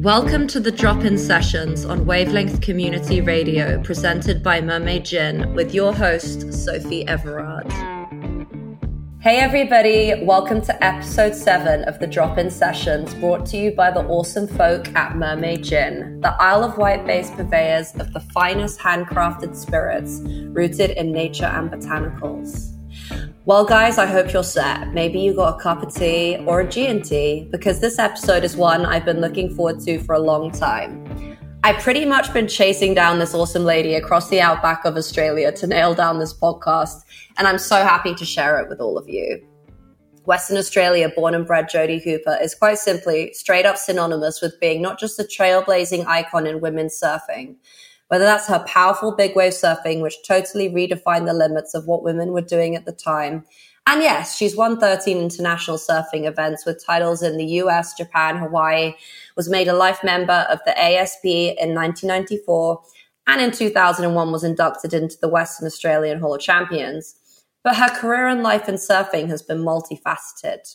Welcome 0.00 0.46
to 0.46 0.60
the 0.60 0.72
drop 0.72 1.04
in 1.04 1.18
sessions 1.18 1.84
on 1.84 2.06
Wavelength 2.06 2.62
Community 2.62 3.20
Radio, 3.20 3.82
presented 3.82 4.42
by 4.42 4.62
Mermaid 4.62 5.04
Gin, 5.04 5.52
with 5.52 5.74
your 5.74 5.92
host, 5.92 6.50
Sophie 6.54 7.06
Everard. 7.06 7.70
Hey, 9.20 9.40
everybody, 9.40 10.24
welcome 10.24 10.62
to 10.62 10.82
episode 10.82 11.34
seven 11.34 11.84
of 11.84 11.98
the 11.98 12.06
drop 12.06 12.38
in 12.38 12.48
sessions, 12.48 13.12
brought 13.16 13.44
to 13.48 13.58
you 13.58 13.72
by 13.72 13.90
the 13.90 14.00
awesome 14.06 14.48
folk 14.48 14.88
at 14.94 15.16
Mermaid 15.16 15.64
Gin, 15.64 16.18
the 16.22 16.34
Isle 16.40 16.64
of 16.64 16.78
Wight 16.78 17.04
based 17.04 17.34
purveyors 17.34 17.94
of 17.96 18.14
the 18.14 18.20
finest 18.20 18.80
handcrafted 18.80 19.54
spirits 19.54 20.20
rooted 20.24 20.92
in 20.92 21.12
nature 21.12 21.44
and 21.44 21.70
botanicals. 21.70 22.79
Well, 23.44 23.64
guys, 23.64 23.98
I 23.98 24.06
hope 24.06 24.32
you're 24.32 24.44
set. 24.44 24.92
Maybe 24.92 25.18
you 25.18 25.34
got 25.34 25.58
a 25.58 25.62
cup 25.62 25.82
of 25.82 25.94
tea 25.94 26.36
or 26.46 26.60
a 26.60 26.68
G&T 26.68 27.48
because 27.50 27.80
this 27.80 27.98
episode 27.98 28.44
is 28.44 28.56
one 28.56 28.86
I've 28.86 29.04
been 29.04 29.20
looking 29.20 29.54
forward 29.54 29.80
to 29.80 29.98
for 30.00 30.14
a 30.14 30.18
long 30.18 30.50
time. 30.50 31.36
I've 31.62 31.82
pretty 31.82 32.06
much 32.06 32.32
been 32.32 32.48
chasing 32.48 32.94
down 32.94 33.18
this 33.18 33.34
awesome 33.34 33.64
lady 33.64 33.94
across 33.94 34.30
the 34.30 34.40
outback 34.40 34.84
of 34.84 34.96
Australia 34.96 35.52
to 35.52 35.66
nail 35.66 35.94
down 35.94 36.18
this 36.18 36.32
podcast, 36.32 37.02
and 37.36 37.46
I'm 37.46 37.58
so 37.58 37.76
happy 37.76 38.14
to 38.14 38.24
share 38.24 38.58
it 38.60 38.68
with 38.68 38.80
all 38.80 38.96
of 38.96 39.08
you. 39.08 39.46
Western 40.24 40.56
Australia 40.56 41.10
born 41.14 41.34
and 41.34 41.46
bred 41.46 41.68
Jodie 41.68 42.02
Cooper 42.02 42.38
is 42.40 42.54
quite 42.54 42.78
simply 42.78 43.32
straight 43.34 43.66
up 43.66 43.76
synonymous 43.76 44.40
with 44.40 44.58
being 44.60 44.80
not 44.80 44.98
just 44.98 45.18
a 45.18 45.24
trailblazing 45.24 46.06
icon 46.06 46.46
in 46.46 46.60
women's 46.60 46.98
surfing, 46.98 47.56
whether 48.10 48.24
that's 48.24 48.48
her 48.48 48.58
powerful 48.66 49.14
big 49.14 49.36
wave 49.36 49.52
surfing, 49.52 50.02
which 50.02 50.16
totally 50.26 50.68
redefined 50.68 51.26
the 51.26 51.32
limits 51.32 51.74
of 51.74 51.86
what 51.86 52.02
women 52.02 52.32
were 52.32 52.40
doing 52.40 52.74
at 52.74 52.84
the 52.84 52.92
time. 52.92 53.44
And 53.86 54.02
yes, 54.02 54.36
she's 54.36 54.56
won 54.56 54.80
13 54.80 55.18
international 55.18 55.78
surfing 55.78 56.26
events 56.26 56.66
with 56.66 56.84
titles 56.84 57.22
in 57.22 57.36
the 57.36 57.44
US, 57.62 57.96
Japan, 57.96 58.36
Hawaii, 58.36 58.94
was 59.36 59.48
made 59.48 59.68
a 59.68 59.74
life 59.74 60.02
member 60.02 60.44
of 60.50 60.58
the 60.66 60.76
ASP 60.76 61.24
in 61.24 61.72
1994, 61.72 62.82
and 63.28 63.40
in 63.40 63.52
2001 63.52 64.32
was 64.32 64.42
inducted 64.42 64.92
into 64.92 65.16
the 65.20 65.28
Western 65.28 65.66
Australian 65.66 66.18
Hall 66.18 66.34
of 66.34 66.40
Champions. 66.40 67.14
But 67.62 67.76
her 67.76 67.90
career 67.90 68.26
and 68.26 68.42
life 68.42 68.68
in 68.68 68.74
surfing 68.74 69.28
has 69.28 69.40
been 69.40 69.62
multifaceted. 69.62 70.74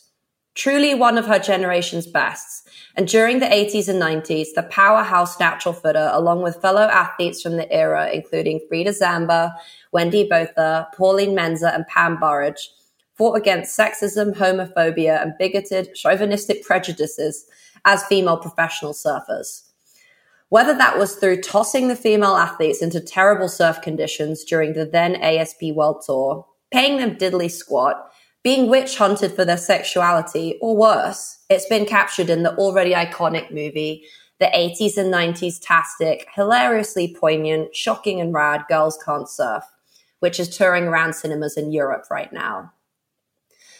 Truly 0.54 0.94
one 0.94 1.18
of 1.18 1.26
her 1.26 1.38
generation's 1.38 2.06
bests, 2.06 2.65
and 2.96 3.06
during 3.06 3.40
the 3.40 3.46
80s 3.46 3.88
and 3.88 4.00
90s, 4.00 4.54
the 4.54 4.62
powerhouse 4.62 5.38
natural 5.38 5.74
footer, 5.74 6.10
along 6.12 6.42
with 6.42 6.62
fellow 6.62 6.82
athletes 6.82 7.42
from 7.42 7.56
the 7.56 7.70
era, 7.70 8.10
including 8.10 8.60
Frieda 8.68 8.90
Zamba, 8.90 9.54
Wendy 9.92 10.26
Botha, 10.26 10.88
Pauline 10.96 11.36
Menczer, 11.36 11.74
and 11.74 11.86
Pam 11.88 12.18
Burridge, 12.18 12.70
fought 13.12 13.34
against 13.34 13.78
sexism, 13.78 14.34
homophobia, 14.34 15.22
and 15.22 15.34
bigoted, 15.38 15.94
chauvinistic 15.94 16.64
prejudices 16.64 17.46
as 17.84 18.04
female 18.04 18.38
professional 18.38 18.94
surfers. 18.94 19.62
Whether 20.48 20.74
that 20.74 20.98
was 20.98 21.16
through 21.16 21.42
tossing 21.42 21.88
the 21.88 21.96
female 21.96 22.36
athletes 22.36 22.80
into 22.80 23.00
terrible 23.00 23.48
surf 23.48 23.82
conditions 23.82 24.42
during 24.44 24.72
the 24.72 24.86
then 24.86 25.16
ASP 25.16 25.64
World 25.74 26.02
Tour, 26.06 26.46
paying 26.70 26.98
them 26.98 27.16
diddly 27.16 27.50
squat, 27.50 28.10
being 28.42 28.70
witch 28.70 28.96
hunted 28.96 29.32
for 29.32 29.44
their 29.44 29.56
sexuality, 29.56 30.58
or 30.62 30.76
worse, 30.76 31.35
it's 31.48 31.66
been 31.66 31.86
captured 31.86 32.30
in 32.30 32.42
the 32.42 32.54
already 32.56 32.92
iconic 32.92 33.50
movie, 33.50 34.04
the 34.38 34.46
80s 34.46 34.96
and 34.96 35.12
90s 35.12 35.58
tastic, 35.60 36.26
hilariously 36.34 37.14
poignant, 37.18 37.74
shocking 37.74 38.20
and 38.20 38.34
rad 38.34 38.64
Girls 38.68 38.98
Can't 39.04 39.28
Surf, 39.28 39.64
which 40.20 40.40
is 40.40 40.54
touring 40.54 40.84
around 40.84 41.14
cinemas 41.14 41.56
in 41.56 41.72
Europe 41.72 42.06
right 42.10 42.32
now. 42.32 42.72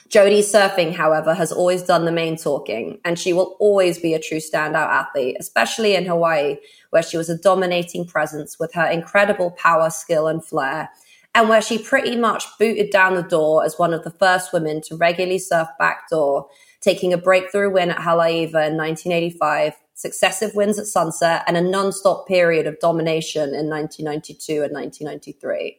Jodie 0.09 0.39
surfing, 0.39 0.95
however, 0.95 1.35
has 1.35 1.51
always 1.51 1.83
done 1.83 2.05
the 2.05 2.13
main 2.13 2.37
talking, 2.37 3.01
and 3.05 3.19
she 3.19 3.33
will 3.33 3.57
always 3.59 3.99
be 3.99 4.15
a 4.15 4.21
true 4.21 4.39
standout 4.39 4.87
athlete, 4.89 5.37
especially 5.41 5.97
in 5.97 6.07
Hawaii, 6.07 6.59
where 6.91 7.03
she 7.03 7.17
was 7.17 7.29
a 7.29 7.37
dominating 7.37 8.07
presence 8.07 8.57
with 8.59 8.73
her 8.75 8.87
incredible 8.87 9.51
power, 9.51 9.91
skill, 9.91 10.29
and 10.29 10.45
flair, 10.45 10.91
and 11.35 11.49
where 11.49 11.61
she 11.61 11.77
pretty 11.77 12.15
much 12.15 12.45
booted 12.57 12.91
down 12.91 13.17
the 13.17 13.23
door 13.23 13.65
as 13.65 13.79
one 13.79 13.93
of 13.93 14.05
the 14.05 14.11
first 14.13 14.53
women 14.53 14.81
to 14.83 14.97
regularly 14.97 15.41
surf 15.41 15.67
backdoor, 15.77 16.49
taking 16.81 17.13
a 17.13 17.19
breakthrough 17.19 17.71
win 17.73 17.91
at 17.91 17.99
Haleiwa 17.99 18.69
in 18.69 18.77
1985, 18.77 19.75
successive 19.95 20.55
wins 20.55 20.79
at 20.79 20.87
Sunset, 20.87 21.43
and 21.47 21.57
a 21.57 21.61
non-stop 21.61 22.27
period 22.29 22.67
of 22.67 22.79
domination 22.81 23.55
in 23.55 23.69
1992 23.69 24.63
and 24.63 24.73
1993. 24.73 25.79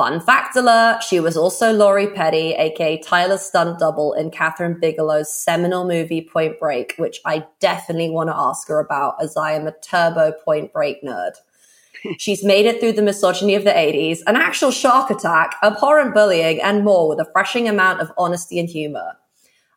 Fun 0.00 0.18
fact 0.18 0.56
alert, 0.56 1.02
she 1.02 1.20
was 1.20 1.36
also 1.36 1.74
Lori 1.74 2.06
Petty, 2.06 2.54
aka 2.54 2.96
Tyler's 3.02 3.42
stunt 3.42 3.78
double 3.78 4.14
in 4.14 4.30
Kathryn 4.30 4.80
Bigelow's 4.80 5.30
seminal 5.30 5.86
movie 5.86 6.22
Point 6.22 6.58
Break, 6.58 6.94
which 6.96 7.20
I 7.26 7.44
definitely 7.58 8.08
want 8.08 8.30
to 8.30 8.34
ask 8.34 8.66
her 8.68 8.80
about 8.80 9.22
as 9.22 9.36
I 9.36 9.52
am 9.52 9.66
a 9.66 9.72
turbo 9.72 10.32
Point 10.42 10.72
Break 10.72 11.04
nerd. 11.04 11.32
She's 12.18 12.42
made 12.42 12.64
it 12.64 12.80
through 12.80 12.92
the 12.92 13.02
misogyny 13.02 13.54
of 13.54 13.64
the 13.64 13.72
80s, 13.72 14.20
an 14.26 14.36
actual 14.36 14.70
shark 14.70 15.10
attack, 15.10 15.56
abhorrent 15.62 16.14
bullying, 16.14 16.62
and 16.62 16.82
more 16.82 17.06
with 17.06 17.20
a 17.20 17.24
refreshing 17.24 17.68
amount 17.68 18.00
of 18.00 18.10
honesty 18.16 18.58
and 18.58 18.70
humor. 18.70 19.18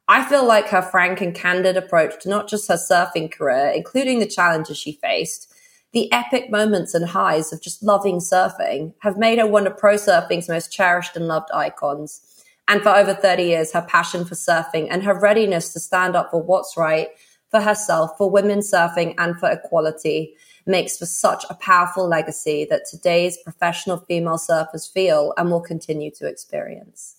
I 0.07 0.25
feel 0.25 0.45
like 0.45 0.67
her 0.67 0.81
frank 0.81 1.21
and 1.21 1.33
candid 1.33 1.77
approach 1.77 2.21
to 2.23 2.29
not 2.29 2.49
just 2.49 2.67
her 2.67 2.75
surfing 2.75 3.31
career, 3.31 3.71
including 3.73 4.19
the 4.19 4.25
challenges 4.25 4.77
she 4.77 4.93
faced, 4.93 5.53
the 5.93 6.11
epic 6.11 6.49
moments 6.49 6.93
and 6.93 7.05
highs 7.05 7.53
of 7.53 7.61
just 7.61 7.83
loving 7.83 8.17
surfing 8.17 8.93
have 8.99 9.17
made 9.17 9.39
her 9.39 9.47
one 9.47 9.65
of 9.65 9.77
pro 9.77 9.95
surfing's 9.95 10.49
most 10.49 10.73
cherished 10.73 11.15
and 11.15 11.27
loved 11.27 11.49
icons. 11.53 12.43
And 12.67 12.81
for 12.81 12.89
over 12.89 13.13
30 13.13 13.43
years, 13.43 13.73
her 13.73 13.81
passion 13.81 14.25
for 14.25 14.35
surfing 14.35 14.87
and 14.89 15.03
her 15.03 15.17
readiness 15.17 15.71
to 15.73 15.79
stand 15.79 16.15
up 16.15 16.31
for 16.31 16.41
what's 16.41 16.75
right 16.75 17.09
for 17.49 17.61
herself, 17.61 18.17
for 18.17 18.29
women 18.29 18.59
surfing, 18.59 19.13
and 19.19 19.39
for 19.39 19.49
equality 19.49 20.35
makes 20.65 20.97
for 20.97 21.05
such 21.05 21.45
a 21.49 21.55
powerful 21.55 22.07
legacy 22.07 22.65
that 22.69 22.85
today's 22.89 23.37
professional 23.37 23.97
female 23.97 24.37
surfers 24.37 24.91
feel 24.91 25.33
and 25.37 25.51
will 25.51 25.61
continue 25.61 26.09
to 26.09 26.27
experience. 26.27 27.12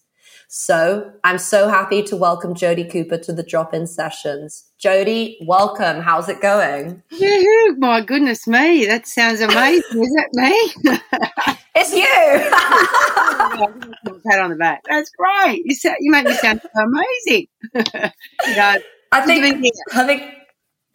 So 0.57 1.11
I'm 1.25 1.39
so 1.39 1.69
happy 1.69 2.01
to 2.05 2.15
welcome 2.15 2.55
Jodie 2.55 2.89
Cooper 2.89 3.19
to 3.19 3.33
the 3.33 3.43
drop 3.43 3.75
in 3.75 3.89
sessions. 3.89 4.71
Jodie, 4.81 5.35
welcome. 5.45 6.01
How's 6.01 6.29
it 6.29 6.41
going? 6.41 7.03
Yeah, 7.11 7.73
my 7.77 8.01
goodness 8.01 8.47
me. 8.47 8.87
That 8.87 9.09
sounds 9.09 9.41
amazing. 9.41 10.05
Is 10.05 10.15
that 10.15 10.29
me? 10.33 10.55
it's 11.75 11.93
you. 11.93 12.05
Pat 14.31 14.39
on 14.39 14.51
the 14.51 14.57
back. 14.57 14.85
That's 14.89 15.11
great. 15.11 15.63
You, 15.65 15.75
you 15.99 16.13
make 16.13 16.25
me 16.25 16.35
sound 16.35 16.61
amazing. 16.77 17.49
you 18.47 18.57
know, 18.57 18.77
I 19.11 19.27
think, 19.27 19.67
I 19.93 20.07
think 20.07 20.23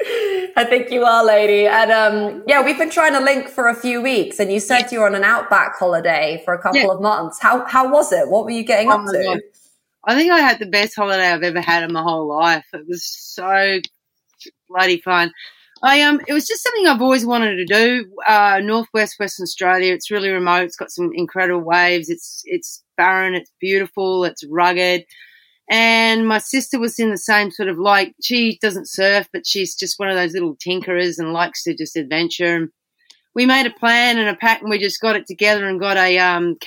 I 0.02 0.66
think 0.68 0.92
you 0.92 1.04
are, 1.04 1.26
lady. 1.26 1.68
And 1.68 1.92
um, 1.92 2.44
yeah, 2.48 2.64
we've 2.64 2.78
been 2.78 2.90
trying 2.90 3.14
to 3.14 3.20
link 3.20 3.50
for 3.50 3.68
a 3.68 3.76
few 3.76 4.02
weeks, 4.02 4.40
and 4.40 4.52
you 4.52 4.60
said 4.60 4.84
yeah. 4.84 4.88
you 4.92 5.00
were 5.00 5.08
on 5.08 5.16
an 5.16 5.24
outback 5.24 5.78
holiday 5.78 6.42
for 6.46 6.54
a 6.54 6.62
couple 6.62 6.80
yeah. 6.80 6.88
of 6.90 7.02
months. 7.02 7.40
How 7.40 7.66
how 7.66 7.92
was 7.92 8.14
it? 8.14 8.30
What 8.30 8.46
were 8.46 8.52
you 8.52 8.64
getting 8.64 8.90
oh 8.90 8.96
up 8.96 9.06
to? 9.12 9.24
God. 9.24 9.40
I 10.06 10.16
think 10.16 10.32
I 10.32 10.40
had 10.40 10.60
the 10.60 10.66
best 10.66 10.96
holiday 10.96 11.28
I've 11.28 11.44
ever 11.44 11.60
had 11.60 11.84
in 11.84 11.92
my 11.92 12.02
whole 12.02 12.28
life. 12.28 12.66
It 12.74 12.88
was 12.88 13.04
so 13.04 13.80
bloody 14.70 15.02
fun. 15.02 15.32
I 15.84 16.02
um, 16.02 16.22
it 16.28 16.34
was 16.34 16.48
just 16.48 16.64
something 16.64 16.88
I've 16.88 17.02
always 17.02 17.26
wanted 17.26 17.56
to 17.56 17.66
do. 17.66 18.12
Uh, 18.26 18.62
Northwest 18.64 19.20
Western 19.20 19.44
Australia. 19.44 19.94
It's 19.94 20.12
really 20.12 20.30
remote. 20.30 20.64
It's 20.64 20.76
got 20.78 20.92
some 20.92 21.12
incredible 21.14 21.62
waves. 21.62 22.10
It's 22.10 22.42
it's 22.46 22.84
barren. 22.98 23.36
It's 23.36 23.52
beautiful. 23.60 24.24
It's 24.24 24.46
rugged. 24.46 25.06
And 25.70 26.28
my 26.28 26.40
sister 26.40 26.80
was 26.80 26.98
in 26.98 27.12
the 27.12 27.18
same 27.18 27.52
sort 27.52 27.70
of 27.70 27.78
like, 27.78 28.16
she 28.24 28.58
doesn't 28.60 28.90
surf, 28.90 29.30
but 29.32 29.46
she's 29.46 29.76
just 29.76 30.00
one 30.00 30.10
of 30.10 30.16
those 30.16 30.34
little 30.34 30.56
tinkerers 30.56 31.20
and 31.20 31.32
likes 31.32 31.64
to 31.64 31.76
just 31.76 31.96
adventure. 31.96 32.56
And 32.56 32.70
we 33.36 33.46
made 33.46 33.68
a 33.68 33.72
plan 33.72 34.18
and 34.18 34.28
a 34.28 34.36
pack 34.36 34.62
and 34.62 34.70
we 34.72 34.80
just 34.80 35.00
got 35.00 35.16
it 35.16 35.28
together 35.28 35.68
and 35.68 35.80
got 35.80 35.96
a, 35.96 36.18
um, 36.18 36.58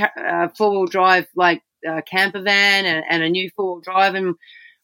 four 0.56 0.70
wheel 0.70 0.86
drive, 0.86 1.26
like, 1.34 1.62
uh, 1.88 2.00
camper 2.02 2.41
van 2.41 2.86
and, 2.86 3.04
and 3.08 3.22
a 3.24 3.28
new 3.28 3.50
four 3.56 3.74
wheel 3.74 3.80
drive. 3.80 4.14
And 4.14 4.36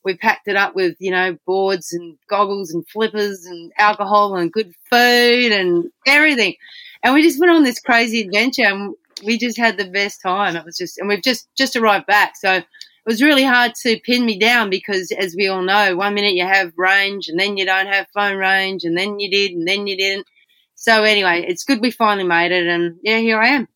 we 0.05 0.17
packed 0.17 0.49
it 0.49 0.57
up 0.57 0.75
with, 0.75 0.97
you 0.99 1.13
know, 1.13 1.37
boards 1.47 1.93
and 1.93 2.19
goggles 2.29 2.73
and 2.73 2.89
flippers 2.89 3.45
and 3.47 3.71
alcohol 3.79 4.35
and 4.35 4.53
good 4.53 4.73
food 4.91 5.53
and 5.53 5.91
everything. 6.09 6.57
And 7.05 7.15
we 7.15 7.23
just 7.23 7.39
went 7.39 7.53
on 7.53 7.63
this 7.63 7.79
crazy 7.79 8.23
adventure 8.23 8.65
and 8.65 8.95
we 9.25 9.39
just 9.39 9.57
had 9.57 9.77
the 9.79 9.89
best 9.89 10.21
time. 10.21 10.57
It 10.57 10.65
was 10.65 10.77
just, 10.77 10.99
and 10.99 11.09
we've 11.09 11.23
just, 11.23 11.49
just 11.57 11.77
arrived 11.77 12.07
back. 12.07 12.35
So, 12.37 12.63
it 13.09 13.13
was 13.13 13.23
really 13.23 13.43
hard 13.43 13.73
to 13.75 13.99
pin 14.01 14.27
me 14.27 14.39
down 14.39 14.69
because, 14.69 15.11
as 15.13 15.35
we 15.35 15.49
all 15.49 15.63
know, 15.63 15.97
one 15.97 16.13
minute 16.13 16.35
you 16.35 16.45
have 16.45 16.75
range 16.77 17.29
and 17.29 17.41
then 17.41 17.57
you 17.57 17.65
don't 17.65 17.87
have 17.87 18.07
phone 18.13 18.37
range 18.37 18.85
and 18.85 18.99
then 18.99 19.19
you 19.19 19.31
did 19.31 19.53
and 19.53 19.67
then 19.67 19.87
you 19.87 19.97
didn't. 19.97 20.27
So 20.75 21.05
anyway, 21.05 21.43
it's 21.49 21.65
good 21.65 21.81
we 21.81 21.91
finally 21.91 22.29
made 22.29 22.53
it, 22.53 22.67
and 22.67 22.97
yeah, 23.03 23.17
here 23.17 23.41
I 23.41 23.49
am. 23.49 23.69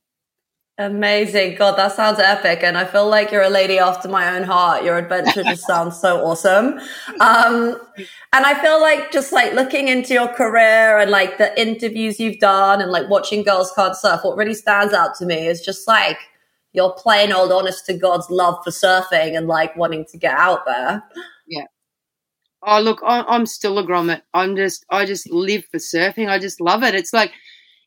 Amazing. 0.77 1.55
God, 1.55 1.79
that 1.79 1.93
sounds 1.93 2.19
epic. 2.19 2.61
And 2.63 2.77
I 2.77 2.85
feel 2.85 3.09
like 3.09 3.33
you're 3.33 3.43
a 3.43 3.49
lady 3.49 3.79
after 3.79 4.07
my 4.07 4.37
own 4.37 4.43
heart. 4.43 4.85
Your 4.85 4.99
adventure 4.99 5.43
just 5.45 5.67
sounds 5.67 5.99
so 5.99 6.23
awesome. 6.23 6.79
Um, 7.21 7.81
and 8.35 8.45
I 8.45 8.61
feel 8.61 8.83
like 8.83 9.13
just 9.13 9.33
like 9.33 9.55
looking 9.55 9.89
into 9.89 10.13
your 10.13 10.29
career 10.29 10.99
and 10.99 11.11
like 11.11 11.39
the 11.39 11.59
interviews 11.59 12.21
you've 12.21 12.39
done 12.39 12.83
and 12.83 12.91
like 12.91 13.09
watching 13.09 13.45
Girls 13.45 13.73
Can't 13.73 13.97
Surf, 13.97 14.21
what 14.25 14.37
really 14.37 14.55
stands 14.55 14.93
out 14.93 15.15
to 15.17 15.27
me 15.27 15.47
is 15.47 15.63
just 15.63 15.89
like 15.89 16.19
your 16.73 16.95
plain 16.95 17.33
old 17.33 17.53
honest 17.53 17.87
to 17.87 17.95
God's 17.95 18.31
love 18.31 18.59
for 18.65 18.71
surfing 18.71 19.37
and 19.37 19.47
like 19.47 19.77
wanting 19.77 20.07
to 20.07 20.19
get 20.19 20.35
out 20.37 20.65
there. 20.67 21.03
Yeah. 21.47 21.65
Oh, 22.63 22.81
look, 22.81 23.01
I'm 23.05 23.47
still 23.47 23.79
a 23.79 23.87
grommet. 23.87 24.23
I'm 24.33 24.55
just, 24.57 24.87
I 24.89 25.05
just 25.05 25.31
live 25.31 25.65
for 25.71 25.79
surfing. 25.79 26.29
I 26.29 26.39
just 26.39 26.61
love 26.61 26.83
it. 26.85 26.95
It's 26.95 27.13
like, 27.13 27.33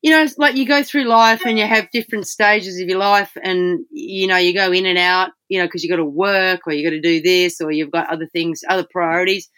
you 0.02 0.12
know, 0.12 0.22
it's 0.22 0.38
like 0.38 0.56
you 0.56 0.68
go 0.68 0.84
through 0.84 1.06
life 1.06 1.46
and 1.46 1.58
you 1.58 1.66
have 1.66 1.90
different 1.92 2.28
stages 2.28 2.80
of 2.80 2.88
your 2.88 3.00
life 3.00 3.32
and, 3.42 3.86
you 3.90 4.28
know, 4.28 4.36
you 4.38 4.54
go 4.54 4.72
in 4.72 4.86
and 4.86 4.98
out, 4.98 5.32
you 5.48 5.58
know, 5.58 5.66
because 5.66 5.84
you've 5.84 5.90
got 5.90 5.96
to 5.96 6.06
work 6.06 6.68
or 6.68 6.74
you've 6.74 6.86
got 6.86 6.92
to 6.92 7.02
do 7.02 7.22
this 7.22 7.62
or 7.62 7.72
you've 7.72 7.92
got 7.92 8.12
other 8.12 8.28
things, 8.28 8.62
other 8.70 8.86
priorities. 8.92 9.50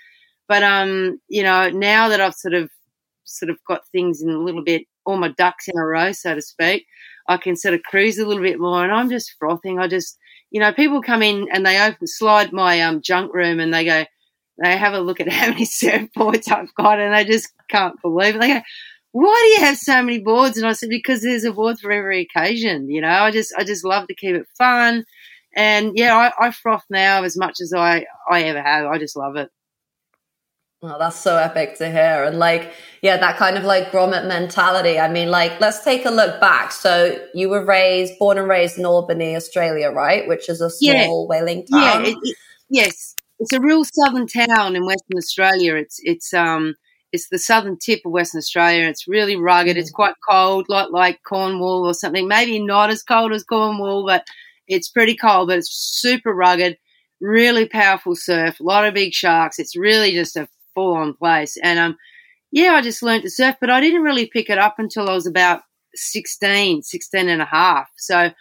But, 0.47 0.63
um, 0.63 1.19
you 1.27 1.43
know, 1.43 1.69
now 1.69 2.07
that 2.09 2.21
I've 2.21 2.35
sort 2.35 2.53
of, 2.53 2.69
sort 3.25 3.49
of 3.49 3.57
got 3.67 3.81
things 3.91 4.21
in 4.21 4.29
a 4.29 4.37
little 4.37 4.63
bit, 4.63 4.83
all 5.05 5.17
my 5.17 5.33
ducks 5.37 5.67
in 5.67 5.77
a 5.77 5.83
row, 5.83 6.11
so 6.11 6.35
to 6.35 6.41
speak, 6.41 6.85
I 7.27 7.37
can 7.37 7.55
sort 7.55 7.73
of 7.73 7.83
cruise 7.83 8.17
a 8.17 8.25
little 8.25 8.43
bit 8.43 8.59
more 8.59 8.83
and 8.83 8.91
I'm 8.91 9.09
just 9.09 9.35
frothing. 9.39 9.79
I 9.79 9.87
just, 9.87 10.17
you 10.51 10.59
know, 10.59 10.71
people 10.73 11.01
come 11.01 11.21
in 11.21 11.47
and 11.51 11.65
they 11.65 11.79
open, 11.81 12.07
slide 12.07 12.53
my 12.53 12.81
um, 12.81 13.01
junk 13.01 13.33
room 13.33 13.59
and 13.59 13.73
they 13.73 13.83
go, 13.85 14.05
they 14.63 14.77
have 14.77 14.93
a 14.93 14.99
look 14.99 15.19
at 15.19 15.29
how 15.31 15.49
many 15.49 15.65
surfboards 15.65 16.51
I've 16.51 16.73
got 16.75 16.99
and 16.99 17.13
they 17.13 17.25
just 17.25 17.49
can't 17.69 18.01
believe 18.01 18.35
it. 18.35 18.41
They 18.41 18.53
go, 18.53 18.61
why 19.11 19.39
do 19.41 19.61
you 19.61 19.67
have 19.67 19.77
so 19.77 20.01
many 20.01 20.19
boards? 20.19 20.57
And 20.57 20.67
I 20.67 20.73
said, 20.73 20.89
because 20.89 21.21
there's 21.21 21.43
a 21.43 21.51
board 21.51 21.79
for 21.79 21.91
every 21.91 22.21
occasion. 22.21 22.89
You 22.89 23.01
know, 23.01 23.09
I 23.09 23.31
just, 23.31 23.53
I 23.57 23.63
just 23.63 23.83
love 23.83 24.07
to 24.07 24.15
keep 24.15 24.35
it 24.35 24.47
fun. 24.57 25.05
And 25.55 25.93
yeah, 25.95 26.15
I, 26.15 26.47
I 26.47 26.51
froth 26.51 26.83
now 26.89 27.23
as 27.23 27.37
much 27.37 27.59
as 27.61 27.73
I, 27.73 28.05
I 28.29 28.43
ever 28.43 28.61
have. 28.61 28.85
I 28.85 28.97
just 28.99 29.15
love 29.17 29.35
it. 29.37 29.49
Oh, 30.83 30.97
that's 30.99 31.19
so 31.19 31.35
epic 31.37 31.77
to 31.79 31.89
hear. 31.89 32.23
And 32.25 32.37
like, 32.37 32.71
yeah, 33.01 33.17
that 33.17 33.37
kind 33.37 33.57
of 33.57 33.63
like 33.63 33.91
grommet 33.91 34.27
mentality. 34.27 34.99
I 34.99 35.09
mean, 35.09 35.31
like, 35.31 35.59
let's 35.59 35.83
take 35.83 36.05
a 36.05 36.11
look 36.11 36.39
back. 36.39 36.71
So 36.71 37.19
you 37.33 37.49
were 37.49 37.65
raised, 37.65 38.19
born 38.19 38.37
and 38.37 38.47
raised 38.47 38.77
in 38.77 38.85
Albany, 38.85 39.35
Australia, 39.35 39.89
right? 39.89 40.27
Which 40.27 40.49
is 40.49 40.61
a 40.61 40.69
small 40.69 41.27
yeah. 41.29 41.37
whaling 41.37 41.65
town. 41.65 42.05
Yeah, 42.05 42.11
it, 42.11 42.17
it, 42.21 42.37
yes. 42.69 43.15
It's 43.39 43.53
a 43.53 43.59
real 43.59 43.83
southern 43.85 44.27
town 44.27 44.75
in 44.75 44.85
Western 44.85 45.17
Australia. 45.17 45.75
It's, 45.75 45.99
it's, 46.03 46.31
um, 46.33 46.75
it's 47.11 47.29
the 47.29 47.39
southern 47.39 47.79
tip 47.79 48.01
of 48.05 48.11
Western 48.11 48.37
Australia. 48.37 48.87
It's 48.87 49.07
really 49.07 49.35
rugged. 49.35 49.77
It's 49.77 49.91
mm. 49.91 49.95
quite 49.95 50.15
cold, 50.29 50.67
like, 50.69 50.91
like 50.91 51.21
Cornwall 51.27 51.87
or 51.87 51.95
something. 51.95 52.27
Maybe 52.27 52.59
not 52.59 52.91
as 52.91 53.01
cold 53.01 53.31
as 53.31 53.43
Cornwall, 53.43 54.05
but 54.05 54.27
it's 54.67 54.89
pretty 54.89 55.15
cold, 55.15 55.47
but 55.47 55.57
it's 55.57 55.71
super 55.71 56.35
rugged, 56.35 56.77
really 57.19 57.67
powerful 57.67 58.15
surf, 58.15 58.59
a 58.59 58.63
lot 58.63 58.85
of 58.85 58.93
big 58.93 59.13
sharks. 59.13 59.57
It's 59.57 59.75
really 59.75 60.11
just 60.11 60.35
a 60.35 60.47
full 60.77 60.93
on 60.93 61.15
place. 61.15 61.57
And 61.63 61.79
um, 61.79 61.97
yeah, 62.51 62.73
I 62.73 62.81
just 62.81 63.01
learned 63.01 63.23
to 63.23 63.31
surf, 63.31 63.55
but 63.59 63.71
I 63.71 63.81
didn't 63.81 64.03
really 64.03 64.27
pick 64.27 64.49
it 64.49 64.59
up 64.59 64.75
until 64.77 65.09
I 65.09 65.13
was 65.13 65.25
about 65.25 65.61
16, 65.95 66.83
16 66.83 67.29
and 67.29 67.41
a 67.41 67.45
half. 67.45 67.89
So 67.97 68.15
I 68.17 68.33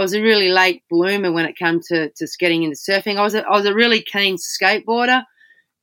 was 0.00 0.14
a 0.14 0.22
really 0.22 0.48
late 0.48 0.82
bloomer 0.88 1.30
when 1.30 1.44
it 1.44 1.58
came 1.58 1.80
to, 1.88 2.10
to 2.10 2.28
getting 2.40 2.62
into 2.62 2.76
surfing. 2.76 3.18
I 3.18 3.22
was 3.22 3.34
a, 3.34 3.46
I 3.46 3.50
was 3.50 3.66
a 3.66 3.74
really 3.74 4.00
keen 4.00 4.36
skateboarder 4.36 5.22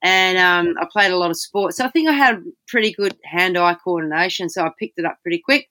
and 0.02 0.38
um, 0.40 0.76
I 0.82 0.88
played 0.92 1.12
a 1.12 1.18
lot 1.18 1.30
of 1.30 1.38
sports. 1.38 1.78
So 1.78 1.86
I 1.86 1.90
think 1.90 2.10
I 2.10 2.14
had 2.14 2.42
pretty 2.68 2.92
good 2.92 3.16
hand-eye 3.24 3.78
coordination. 3.84 4.50
So 4.50 4.64
I 4.64 4.72
picked 4.80 4.98
it 4.98 5.06
up 5.06 5.20
pretty 5.22 5.42
quick. 5.46 5.68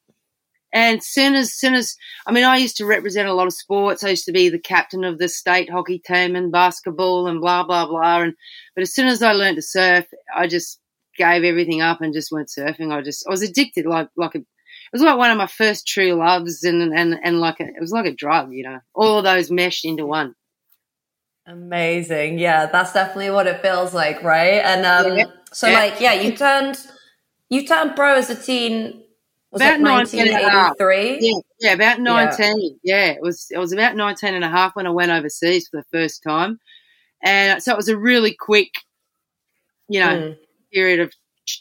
And 0.72 1.02
soon 1.02 1.34
as 1.34 1.54
soon 1.54 1.74
as 1.74 1.96
I 2.26 2.32
mean, 2.32 2.44
I 2.44 2.56
used 2.56 2.76
to 2.78 2.86
represent 2.86 3.28
a 3.28 3.34
lot 3.34 3.46
of 3.46 3.54
sports. 3.54 4.04
I 4.04 4.10
used 4.10 4.26
to 4.26 4.32
be 4.32 4.48
the 4.48 4.58
captain 4.58 5.04
of 5.04 5.18
the 5.18 5.28
state 5.28 5.70
hockey 5.70 5.98
team 5.98 6.36
and 6.36 6.52
basketball 6.52 7.26
and 7.26 7.40
blah 7.40 7.64
blah 7.64 7.86
blah. 7.86 8.22
And 8.22 8.34
but 8.74 8.82
as 8.82 8.94
soon 8.94 9.06
as 9.06 9.22
I 9.22 9.32
learned 9.32 9.56
to 9.56 9.62
surf, 9.62 10.06
I 10.36 10.46
just 10.46 10.78
gave 11.16 11.42
everything 11.42 11.80
up 11.80 12.00
and 12.00 12.12
just 12.12 12.32
went 12.32 12.48
surfing. 12.48 12.92
I 12.92 13.02
just 13.02 13.26
I 13.26 13.30
was 13.30 13.42
addicted, 13.42 13.86
like 13.86 14.08
like 14.16 14.34
a. 14.34 14.38
It 14.38 14.94
was 14.94 15.02
like 15.02 15.18
one 15.18 15.30
of 15.30 15.36
my 15.36 15.46
first 15.46 15.86
true 15.86 16.12
loves, 16.12 16.62
and 16.64 16.94
and 16.94 17.18
and 17.22 17.40
like 17.40 17.60
a, 17.60 17.64
it 17.64 17.80
was 17.80 17.92
like 17.92 18.06
a 18.06 18.14
drug, 18.14 18.52
you 18.52 18.64
know. 18.64 18.78
All 18.94 19.18
of 19.18 19.24
those 19.24 19.50
meshed 19.50 19.84
into 19.84 20.06
one. 20.06 20.34
Amazing, 21.46 22.38
yeah, 22.38 22.66
that's 22.66 22.92
definitely 22.92 23.30
what 23.30 23.46
it 23.46 23.62
feels 23.62 23.94
like, 23.94 24.22
right? 24.22 24.60
And 24.62 24.84
um, 24.84 25.16
yeah. 25.16 25.24
so 25.50 25.66
yeah. 25.66 25.78
like, 25.78 26.00
yeah, 26.00 26.12
you 26.12 26.36
turned 26.36 26.78
you 27.48 27.66
turned 27.66 27.96
pro 27.96 28.16
as 28.16 28.28
a 28.28 28.34
teen 28.34 29.02
was 29.50 29.62
about 29.62 29.80
1983? 29.80 31.18
Yeah, 31.20 31.40
yeah, 31.60 31.72
about 31.72 32.00
19. 32.00 32.78
Yeah. 32.82 32.96
yeah. 32.96 33.10
it 33.12 33.22
was 33.22 33.46
it 33.50 33.58
was 33.58 33.72
about 33.72 33.96
19 33.96 34.34
and 34.34 34.44
a 34.44 34.48
half 34.48 34.76
when 34.76 34.86
I 34.86 34.90
went 34.90 35.12
overseas 35.12 35.68
for 35.68 35.78
the 35.78 35.98
first 35.98 36.22
time. 36.22 36.58
And 37.24 37.62
so 37.62 37.72
it 37.72 37.76
was 37.76 37.88
a 37.88 37.98
really 37.98 38.36
quick, 38.38 38.70
you 39.88 40.00
know, 40.00 40.18
mm. 40.18 40.36
period 40.72 41.00
of 41.00 41.12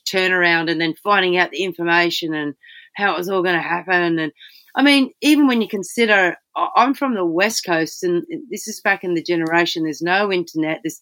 turnaround 0.07 0.69
and 0.69 0.79
then 0.79 0.93
finding 1.03 1.37
out 1.37 1.51
the 1.51 1.63
information 1.63 2.33
and 2.33 2.53
how 2.95 3.13
it 3.13 3.17
was 3.17 3.29
all 3.29 3.43
going 3.43 3.55
to 3.55 3.61
happen. 3.61 4.19
And 4.19 4.31
I 4.75 4.83
mean, 4.83 5.11
even 5.21 5.47
when 5.47 5.61
you 5.61 5.67
consider, 5.67 6.35
I'm 6.55 6.93
from 6.93 7.15
the 7.15 7.25
West 7.25 7.65
Coast 7.65 8.03
and 8.03 8.23
this 8.49 8.67
is 8.67 8.81
back 8.81 9.03
in 9.03 9.13
the 9.13 9.23
generation, 9.23 9.83
there's 9.83 10.01
no 10.01 10.31
internet, 10.31 10.81
there's, 10.83 11.01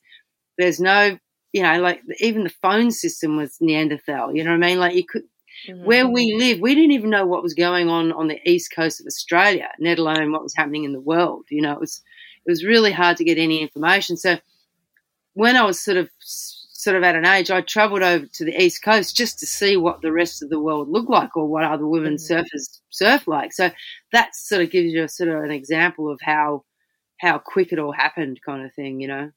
there's 0.58 0.80
no, 0.80 1.18
you 1.52 1.64
know, 1.64 1.82
like 1.82 2.02
even 2.20 2.44
the 2.44 2.54
phone 2.62 2.92
system 2.92 3.38
was 3.38 3.58
Neanderthal, 3.60 4.36
you 4.36 4.44
know 4.44 4.52
what 4.52 4.64
I 4.64 4.68
mean? 4.68 4.80
Like 4.80 4.96
you 4.96 5.06
could, 5.06 5.24
Mm-hmm. 5.68 5.86
Where 5.86 6.08
we 6.08 6.36
live, 6.38 6.60
we 6.60 6.76
didn't 6.76 6.92
even 6.92 7.10
know 7.10 7.26
what 7.26 7.44
was 7.44 7.54
going 7.54 7.90
on 7.90 8.12
on 8.12 8.28
the 8.28 8.40
east 8.50 8.72
coast 8.74 9.00
of 9.00 9.08
Australia, 9.08 9.70
let 9.80 10.00
alone 10.00 10.32
what 10.32 10.44
was 10.44 10.56
happening 10.56 10.84
in 10.84 10.94
the 10.94 11.02
world. 11.02 11.46
You 11.50 11.62
know, 11.62 11.74
it 11.74 11.80
was 11.80 12.02
it 12.46 12.52
was 12.52 12.64
really 12.64 12.92
hard 12.92 13.18
to 13.18 13.24
get 13.24 13.38
any 13.38 13.62
information. 13.62 14.18
So 14.18 14.38
when 15.34 15.56
I 15.56 15.64
was 15.64 15.80
sort 15.80 15.98
of 15.98 16.10
sort 16.20 16.96
of 16.96 17.04
at 17.04 17.16
an 17.16 17.26
age, 17.26 17.50
I 17.50 17.62
travelled 17.62 18.04
over 18.04 18.26
to 18.26 18.46
the 18.46 18.62
east 18.62 18.84
coast 18.84 19.16
just 19.16 19.40
to 19.40 19.48
see 19.48 19.76
what 19.76 20.02
the 20.02 20.12
rest 20.12 20.44
of 20.44 20.50
the 20.50 20.60
world 20.60 20.88
looked 20.88 21.10
like 21.10 21.36
or 21.36 21.48
what 21.48 21.64
other 21.64 21.88
women 21.88 22.16
mm-hmm. 22.16 22.34
surfers 22.34 22.80
surf 22.92 23.28
like. 23.28 23.54
So 23.54 23.72
that 24.12 24.36
sort 24.36 24.62
of 24.62 24.70
gives 24.70 24.94
you 24.94 25.04
a 25.04 25.10
sort 25.10 25.30
of 25.30 25.44
an 25.44 25.52
example 25.52 26.12
of 26.12 26.20
how 26.22 26.64
how 27.20 27.40
quick 27.40 27.72
it 27.72 27.80
all 27.80 27.94
happened, 27.94 28.40
kind 28.46 28.66
of 28.66 28.74
thing. 28.74 29.00
You 29.00 29.08
know. 29.08 29.32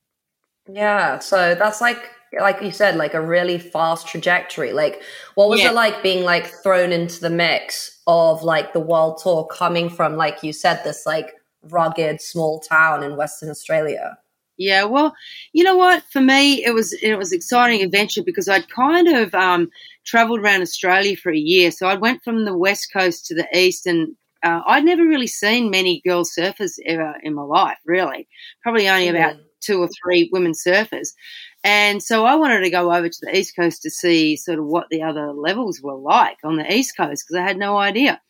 Yeah. 0.68 1.18
So 1.18 1.54
that's 1.54 1.80
like 1.80 2.10
like 2.38 2.60
you 2.62 2.72
said, 2.72 2.96
like 2.96 3.14
a 3.14 3.20
really 3.20 3.58
fast 3.58 4.06
trajectory. 4.06 4.72
Like, 4.72 5.02
what 5.34 5.48
was 5.48 5.60
yeah. 5.60 5.70
it 5.70 5.74
like 5.74 6.02
being 6.02 6.24
like 6.24 6.46
thrown 6.46 6.92
into 6.92 7.20
the 7.20 7.30
mix 7.30 8.00
of 8.06 8.42
like 8.42 8.72
the 8.72 8.80
world 8.80 9.20
tour 9.22 9.46
coming 9.46 9.88
from, 9.88 10.16
like 10.16 10.42
you 10.42 10.52
said, 10.52 10.82
this 10.84 11.06
like 11.06 11.32
rugged 11.62 12.20
small 12.20 12.60
town 12.60 13.02
in 13.02 13.16
Western 13.16 13.48
Australia? 13.48 14.18
Yeah, 14.58 14.84
well, 14.84 15.14
you 15.52 15.62
know 15.62 15.76
what? 15.76 16.02
For 16.10 16.20
me, 16.20 16.64
it 16.64 16.74
was 16.74 16.92
it 16.94 17.14
was 17.14 17.32
exciting 17.32 17.80
adventure 17.80 18.22
because 18.24 18.48
I'd 18.48 18.68
kind 18.68 19.06
of 19.08 19.32
um, 19.34 19.70
travelled 20.04 20.40
around 20.40 20.62
Australia 20.62 21.16
for 21.16 21.30
a 21.30 21.38
year. 21.38 21.70
So 21.70 21.86
I 21.86 21.94
went 21.94 22.24
from 22.24 22.44
the 22.44 22.56
west 22.56 22.92
coast 22.92 23.24
to 23.26 23.36
the 23.36 23.46
east, 23.56 23.86
and 23.86 24.16
uh, 24.42 24.60
I'd 24.66 24.84
never 24.84 25.06
really 25.06 25.28
seen 25.28 25.70
many 25.70 26.02
girl 26.04 26.24
surfers 26.24 26.72
ever 26.86 27.14
in 27.22 27.34
my 27.34 27.42
life. 27.42 27.78
Really, 27.86 28.26
probably 28.64 28.88
only 28.88 29.06
mm. 29.06 29.38
Two 29.68 29.82
or 29.82 29.88
three 29.88 30.30
women 30.32 30.52
surfers. 30.52 31.10
And 31.64 32.02
so 32.02 32.24
I 32.24 32.36
wanted 32.36 32.60
to 32.60 32.70
go 32.70 32.92
over 32.92 33.08
to 33.08 33.18
the 33.20 33.36
East 33.36 33.54
Coast 33.56 33.82
to 33.82 33.90
see 33.90 34.36
sort 34.36 34.58
of 34.58 34.66
what 34.66 34.86
the 34.90 35.02
other 35.02 35.32
levels 35.32 35.80
were 35.82 35.96
like 35.96 36.38
on 36.44 36.56
the 36.56 36.72
East 36.72 36.96
Coast 36.96 37.24
because 37.26 37.40
I 37.40 37.46
had 37.46 37.58
no 37.58 37.76
idea. 37.76 38.20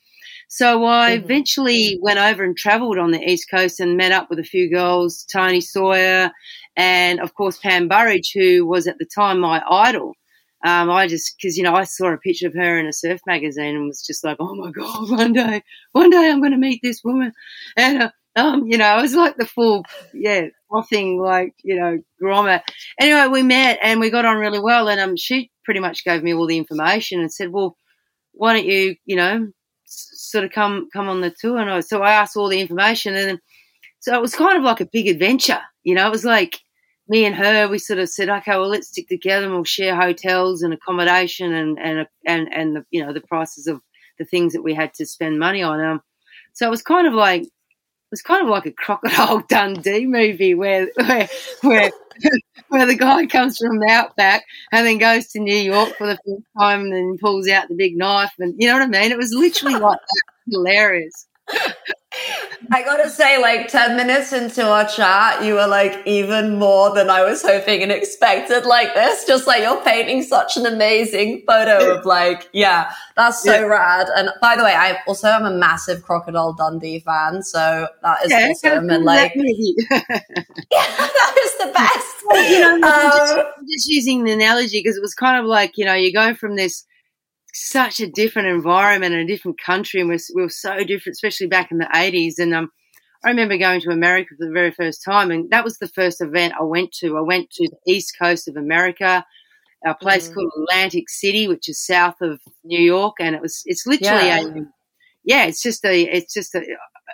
So 0.48 0.86
I 0.86 1.10
mm-hmm. 1.10 1.24
eventually 1.24 1.98
went 2.02 2.18
over 2.18 2.42
and 2.42 2.56
traveled 2.56 2.98
on 2.98 3.10
the 3.10 3.22
East 3.22 3.48
Coast 3.50 3.80
and 3.80 3.98
met 3.98 4.12
up 4.12 4.30
with 4.30 4.38
a 4.38 4.44
few 4.44 4.70
girls, 4.70 5.24
Toni 5.30 5.60
Sawyer 5.60 6.30
and 6.76 7.20
of 7.20 7.34
course 7.34 7.58
Pam 7.58 7.86
Burridge, 7.88 8.32
who 8.34 8.66
was 8.66 8.86
at 8.86 8.98
the 8.98 9.06
time 9.06 9.40
my 9.40 9.62
idol. 9.70 10.14
Um, 10.64 10.90
I 10.90 11.06
just, 11.06 11.36
because, 11.36 11.56
you 11.56 11.62
know, 11.62 11.74
I 11.74 11.84
saw 11.84 12.12
a 12.12 12.18
picture 12.18 12.48
of 12.48 12.54
her 12.54 12.78
in 12.78 12.86
a 12.86 12.92
surf 12.92 13.20
magazine 13.26 13.76
and 13.76 13.86
was 13.86 14.02
just 14.04 14.24
like, 14.24 14.38
oh 14.40 14.56
my 14.56 14.72
God, 14.72 15.10
one 15.10 15.32
day, 15.32 15.62
one 15.92 16.10
day 16.10 16.30
I'm 16.30 16.40
going 16.40 16.52
to 16.52 16.58
meet 16.58 16.80
this 16.82 17.02
woman. 17.04 17.32
And 17.76 18.02
uh, 18.02 18.10
um, 18.38 18.66
you 18.66 18.78
know, 18.78 18.86
I 18.86 19.02
was 19.02 19.14
like 19.14 19.36
the 19.36 19.46
full, 19.46 19.84
yeah, 20.14 20.46
nothing 20.72 21.20
like, 21.20 21.54
you 21.62 21.76
know, 21.76 21.98
grommet. 22.22 22.62
Anyway, 23.00 23.26
we 23.28 23.42
met 23.42 23.78
and 23.82 24.00
we 24.00 24.10
got 24.10 24.24
on 24.24 24.38
really 24.38 24.60
well. 24.60 24.88
And 24.88 25.00
um, 25.00 25.16
she 25.16 25.50
pretty 25.64 25.80
much 25.80 26.04
gave 26.04 26.22
me 26.22 26.34
all 26.34 26.46
the 26.46 26.58
information 26.58 27.20
and 27.20 27.32
said, 27.32 27.52
well, 27.52 27.76
why 28.32 28.54
don't 28.54 28.66
you, 28.66 28.96
you 29.04 29.16
know, 29.16 29.48
sort 29.84 30.44
of 30.44 30.52
come 30.52 30.88
come 30.92 31.08
on 31.08 31.20
the 31.20 31.34
tour? 31.38 31.58
And 31.58 31.70
I, 31.70 31.80
so 31.80 32.02
I 32.02 32.12
asked 32.12 32.36
all 32.36 32.48
the 32.48 32.60
information, 32.60 33.14
and 33.14 33.38
so 34.00 34.14
it 34.14 34.22
was 34.22 34.34
kind 34.34 34.56
of 34.56 34.62
like 34.64 34.80
a 34.80 34.86
big 34.86 35.08
adventure. 35.08 35.60
You 35.82 35.94
know, 35.94 36.06
it 36.06 36.10
was 36.10 36.24
like 36.24 36.60
me 37.08 37.24
and 37.24 37.34
her. 37.34 37.68
We 37.68 37.78
sort 37.78 37.98
of 37.98 38.08
said, 38.08 38.28
okay, 38.28 38.52
well, 38.52 38.68
let's 38.68 38.88
stick 38.88 39.08
together 39.08 39.46
and 39.46 39.54
we'll 39.54 39.64
share 39.64 39.96
hotels 39.96 40.62
and 40.62 40.72
accommodation 40.72 41.52
and 41.52 41.78
and 41.78 42.06
and 42.26 42.48
and 42.52 42.76
the 42.76 42.84
you 42.90 43.04
know 43.04 43.12
the 43.12 43.20
prices 43.20 43.66
of 43.66 43.80
the 44.18 44.24
things 44.24 44.52
that 44.52 44.62
we 44.62 44.74
had 44.74 44.94
to 44.94 45.06
spend 45.06 45.38
money 45.38 45.62
on. 45.62 45.80
Um, 45.80 46.00
so 46.52 46.66
it 46.66 46.70
was 46.70 46.82
kind 46.82 47.06
of 47.06 47.14
like 47.14 47.44
was 48.10 48.22
kind 48.22 48.42
of 48.42 48.48
like 48.48 48.66
a 48.66 48.72
crocodile 48.72 49.40
Dundee 49.48 50.06
movie 50.06 50.54
where 50.54 50.88
where 50.96 51.28
where, 51.62 51.90
where 52.68 52.86
the 52.86 52.94
guy 52.94 53.26
comes 53.26 53.58
from 53.58 53.78
the 53.78 53.90
outback 53.90 54.44
and 54.72 54.86
then 54.86 54.98
goes 54.98 55.28
to 55.28 55.40
New 55.40 55.56
York 55.56 55.96
for 55.96 56.06
the 56.06 56.18
first 56.26 56.42
time 56.58 56.82
and 56.82 56.92
then 56.92 57.18
pulls 57.20 57.48
out 57.48 57.68
the 57.68 57.74
big 57.74 57.96
knife 57.96 58.32
and 58.38 58.54
you 58.58 58.68
know 58.68 58.74
what 58.74 58.82
I 58.82 58.86
mean? 58.86 59.12
It 59.12 59.18
was 59.18 59.32
literally 59.32 59.78
like 59.78 60.00
that. 60.00 60.22
hilarious. 60.50 61.26
I 62.70 62.82
gotta 62.82 63.08
say, 63.08 63.40
like 63.40 63.68
10 63.68 63.96
minutes 63.96 64.32
into 64.32 64.66
our 64.66 64.86
chat, 64.86 65.42
you 65.42 65.54
were 65.54 65.66
like 65.66 66.02
even 66.06 66.58
more 66.58 66.94
than 66.94 67.08
I 67.08 67.22
was 67.22 67.42
hoping 67.42 67.82
and 67.82 67.90
expected 67.90 68.66
like 68.66 68.94
this. 68.94 69.24
Just 69.24 69.46
like 69.46 69.62
you're 69.62 69.82
painting 69.82 70.22
such 70.22 70.56
an 70.56 70.66
amazing 70.66 71.42
photo 71.46 71.96
of 71.96 72.04
like, 72.04 72.48
yeah, 72.52 72.92
that's 73.16 73.42
so 73.42 73.52
yeah. 73.52 73.60
rad. 73.60 74.08
And 74.16 74.30
by 74.40 74.56
the 74.56 74.64
way, 74.64 74.74
I 74.74 74.98
also 75.06 75.28
am 75.28 75.44
a 75.44 75.50
massive 75.50 76.02
Crocodile 76.02 76.52
Dundee 76.52 77.00
fan. 77.00 77.42
So 77.42 77.88
that 78.02 78.24
is 78.24 78.30
yeah, 78.30 78.48
awesome. 78.50 78.90
And 78.90 79.04
like, 79.04 79.32
yeah, 79.36 80.02
that 80.70 81.34
is 81.44 81.58
the 81.58 81.72
best. 81.72 82.16
Well, 82.26 82.52
you 82.52 82.60
know, 82.60 82.88
um, 82.88 83.02
just, 83.02 83.36
just 83.70 83.88
using 83.88 84.24
the 84.24 84.32
analogy 84.32 84.80
because 84.80 84.96
it 84.96 85.02
was 85.02 85.14
kind 85.14 85.38
of 85.38 85.46
like, 85.46 85.78
you 85.78 85.84
know, 85.84 85.94
you 85.94 86.12
go 86.12 86.34
from 86.34 86.56
this 86.56 86.84
such 87.54 88.00
a 88.00 88.10
different 88.10 88.48
environment 88.48 89.14
and 89.14 89.22
a 89.22 89.32
different 89.32 89.60
country, 89.60 90.00
and 90.00 90.08
we're, 90.08 90.18
we 90.34 90.42
were 90.42 90.48
so 90.48 90.78
different, 90.84 91.14
especially 91.14 91.46
back 91.46 91.70
in 91.70 91.78
the 91.78 91.88
80s. 91.94 92.34
And 92.38 92.54
um, 92.54 92.70
I 93.24 93.30
remember 93.30 93.56
going 93.58 93.80
to 93.82 93.90
America 93.90 94.30
for 94.38 94.46
the 94.46 94.52
very 94.52 94.70
first 94.70 95.02
time, 95.04 95.30
and 95.30 95.50
that 95.50 95.64
was 95.64 95.78
the 95.78 95.88
first 95.88 96.20
event 96.20 96.54
I 96.58 96.64
went 96.64 96.92
to. 97.00 97.16
I 97.16 97.22
went 97.22 97.50
to 97.52 97.68
the 97.68 97.92
east 97.92 98.14
coast 98.20 98.48
of 98.48 98.56
America, 98.56 99.24
a 99.86 99.94
place 99.94 100.28
mm. 100.28 100.34
called 100.34 100.52
Atlantic 100.62 101.08
City, 101.08 101.48
which 101.48 101.68
is 101.68 101.84
south 101.84 102.20
of 102.20 102.40
New 102.64 102.80
York, 102.80 103.16
and 103.20 103.34
it 103.34 103.42
was 103.42 103.62
it's 103.64 103.86
literally 103.86 104.26
yeah. 104.26 104.40
a 104.40 104.62
yeah, 105.24 105.44
it's 105.46 105.62
just 105.62 105.84
a 105.84 106.02
it's 106.02 106.32
just 106.32 106.54
a, 106.54 106.62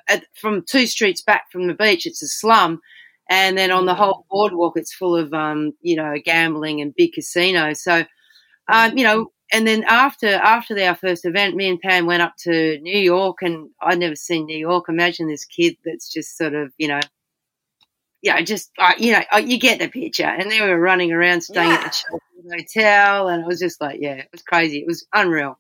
a, 0.09 0.23
from 0.41 0.63
two 0.69 0.87
streets 0.87 1.23
back 1.23 1.45
from 1.51 1.67
the 1.67 1.75
beach, 1.75 2.07
it's 2.07 2.23
a 2.23 2.29
slum. 2.29 2.81
And 3.31 3.57
then 3.57 3.71
on 3.71 3.87
the 3.87 3.95
mm. 3.95 3.97
whole 3.97 4.27
boardwalk, 4.31 4.75
it's 4.77 4.95
full 4.95 5.17
of, 5.17 5.33
um, 5.33 5.73
you 5.81 5.97
know, 5.97 6.15
gambling 6.23 6.83
and 6.83 6.95
big 6.95 7.13
casinos. 7.15 7.83
So, 7.83 8.05
um, 8.69 8.99
you 8.99 9.05
know, 9.05 9.33
and 9.55 9.67
then 9.67 9.85
after 9.85 10.35
after 10.35 10.79
our 10.81 10.97
first 10.97 11.25
event, 11.25 11.55
me 11.55 11.69
and 11.69 11.81
Pam 11.81 12.07
went 12.07 12.23
up 12.23 12.35
to 12.39 12.79
New 12.81 12.99
York, 12.99 13.39
and 13.41 13.71
I'd 13.81 14.01
never 14.01 14.17
seen 14.17 14.47
New 14.47 14.59
York. 14.59 14.87
Imagine 14.89 15.29
this 15.29 15.45
kid 15.45 15.77
that's 15.85 16.13
just 16.13 16.37
sort 16.37 16.55
of, 16.55 16.73
you 16.77 16.89
know, 16.89 17.01
yeah, 18.21 18.41
just 18.43 18.73
uh, 18.79 18.95
you 18.99 19.13
know, 19.13 19.23
uh, 19.33 19.39
you 19.39 19.59
get 19.59 19.79
the 19.79 19.89
picture. 19.89 20.25
And 20.25 20.51
they 20.51 20.61
were 20.61 20.79
running 20.79 21.13
around, 21.13 21.43
staying 21.43 21.71
yeah. 21.71 21.85
at 21.85 22.05
the 22.43 22.57
hotel, 22.57 23.29
and 23.29 23.43
it 23.43 23.47
was 23.47 23.61
just 23.61 23.81
like, 23.81 24.01
yeah, 24.01 24.15
it 24.15 24.29
was 24.33 24.43
crazy. 24.43 24.79
It 24.79 24.87
was 24.89 25.07
unreal. 25.15 25.57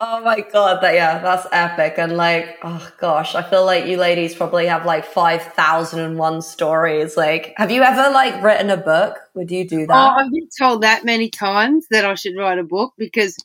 Oh 0.00 0.20
my 0.22 0.40
god, 0.52 0.82
that 0.82 0.94
yeah, 0.94 1.18
that's 1.20 1.46
epic. 1.52 1.94
And 1.98 2.16
like, 2.16 2.58
oh 2.62 2.92
gosh, 2.98 3.34
I 3.34 3.42
feel 3.42 3.64
like 3.64 3.86
you 3.86 3.96
ladies 3.96 4.34
probably 4.34 4.66
have 4.66 4.84
like 4.84 5.04
five 5.04 5.42
thousand 5.42 6.00
and 6.00 6.18
one 6.18 6.42
stories. 6.42 7.16
Like, 7.16 7.54
have 7.56 7.70
you 7.70 7.82
ever 7.82 8.12
like 8.12 8.42
written 8.42 8.70
a 8.70 8.76
book? 8.76 9.18
Would 9.34 9.50
you 9.50 9.68
do 9.68 9.86
that? 9.86 9.94
Oh, 9.94 10.20
I've 10.20 10.32
been 10.32 10.48
told 10.58 10.82
that 10.82 11.04
many 11.04 11.30
times 11.30 11.86
that 11.90 12.04
I 12.04 12.14
should 12.14 12.36
write 12.36 12.58
a 12.58 12.64
book 12.64 12.92
because, 12.98 13.36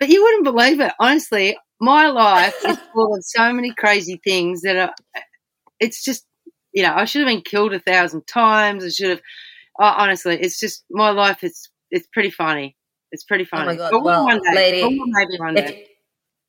but 0.00 0.08
you 0.08 0.22
wouldn't 0.22 0.44
believe 0.44 0.80
it. 0.80 0.92
Honestly, 0.98 1.56
my 1.80 2.08
life 2.08 2.56
is 2.66 2.78
full 2.92 3.14
of 3.14 3.24
so 3.24 3.52
many 3.52 3.72
crazy 3.72 4.20
things 4.24 4.62
that 4.62 4.76
are. 4.76 4.94
It's 5.78 6.04
just, 6.04 6.26
you 6.72 6.82
know, 6.82 6.94
I 6.94 7.04
should 7.04 7.20
have 7.20 7.28
been 7.28 7.42
killed 7.42 7.72
a 7.72 7.78
thousand 7.78 8.26
times. 8.26 8.84
I 8.84 8.88
should 8.88 9.10
have. 9.10 9.22
Oh, 9.80 9.94
honestly, 9.96 10.36
it's 10.40 10.58
just 10.58 10.84
my 10.90 11.10
life. 11.10 11.44
It's 11.44 11.70
it's 11.92 12.08
pretty 12.12 12.30
funny. 12.30 12.76
It's 13.12 13.24
pretty 13.24 13.44
funny. 13.44 13.62
Oh 13.62 13.66
my 13.66 13.76
god! 13.76 14.04
well, 14.04 14.24
one 14.24 14.40
day. 14.42 14.54
lady, 14.54 15.00
maybe 15.06 15.38
one 15.38 15.56
if. 15.56 15.88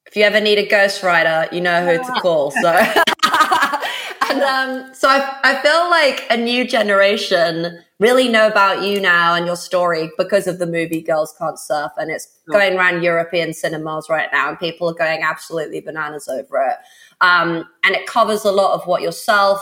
If 0.06 0.16
you 0.16 0.24
ever 0.24 0.42
need 0.42 0.58
a 0.58 0.66
ghostwriter, 0.66 1.52
you 1.54 1.62
know 1.62 1.86
who 1.86 2.04
to 2.04 2.12
call. 2.22 2.50
So, 2.50 2.68
and 4.30 4.42
um, 4.42 4.94
so 4.96 5.08
I, 5.08 5.38
I 5.44 5.62
feel 5.62 5.88
like 5.92 6.26
a 6.32 6.38
new 6.38 6.68
generation 6.68 7.80
really 8.00 8.28
know 8.28 8.48
about 8.48 8.82
you 8.82 9.00
now 9.00 9.36
and 9.36 9.46
your 9.46 9.56
story 9.56 10.10
because 10.18 10.48
of 10.48 10.58
the 10.58 10.66
movie 10.66 11.02
Girls 11.02 11.36
Can't 11.38 11.60
Surf, 11.60 11.92
and 11.98 12.10
it's 12.10 12.40
going 12.50 12.76
around 12.76 13.04
European 13.04 13.54
cinemas 13.54 14.08
right 14.10 14.30
now, 14.32 14.50
and 14.50 14.60
people 14.60 14.90
are 14.90 14.96
going 14.96 15.22
absolutely 15.22 15.80
bananas 15.80 16.28
over 16.28 16.58
it. 16.64 16.78
Um, 17.22 17.66
and 17.84 17.96
it 17.96 18.08
covers 18.08 18.46
a 18.46 18.52
lot 18.52 18.74
of 18.74 18.88
what 18.88 19.04
yourself 19.04 19.62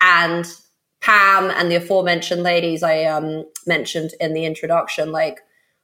and 0.00 0.46
Pam 1.00 1.50
and 1.50 1.70
the 1.70 1.76
aforementioned 1.76 2.42
ladies 2.42 2.82
I 2.82 3.04
um, 3.04 3.44
mentioned 3.66 4.12
in 4.20 4.34
the 4.34 4.44
introduction, 4.44 5.12
like 5.12 5.40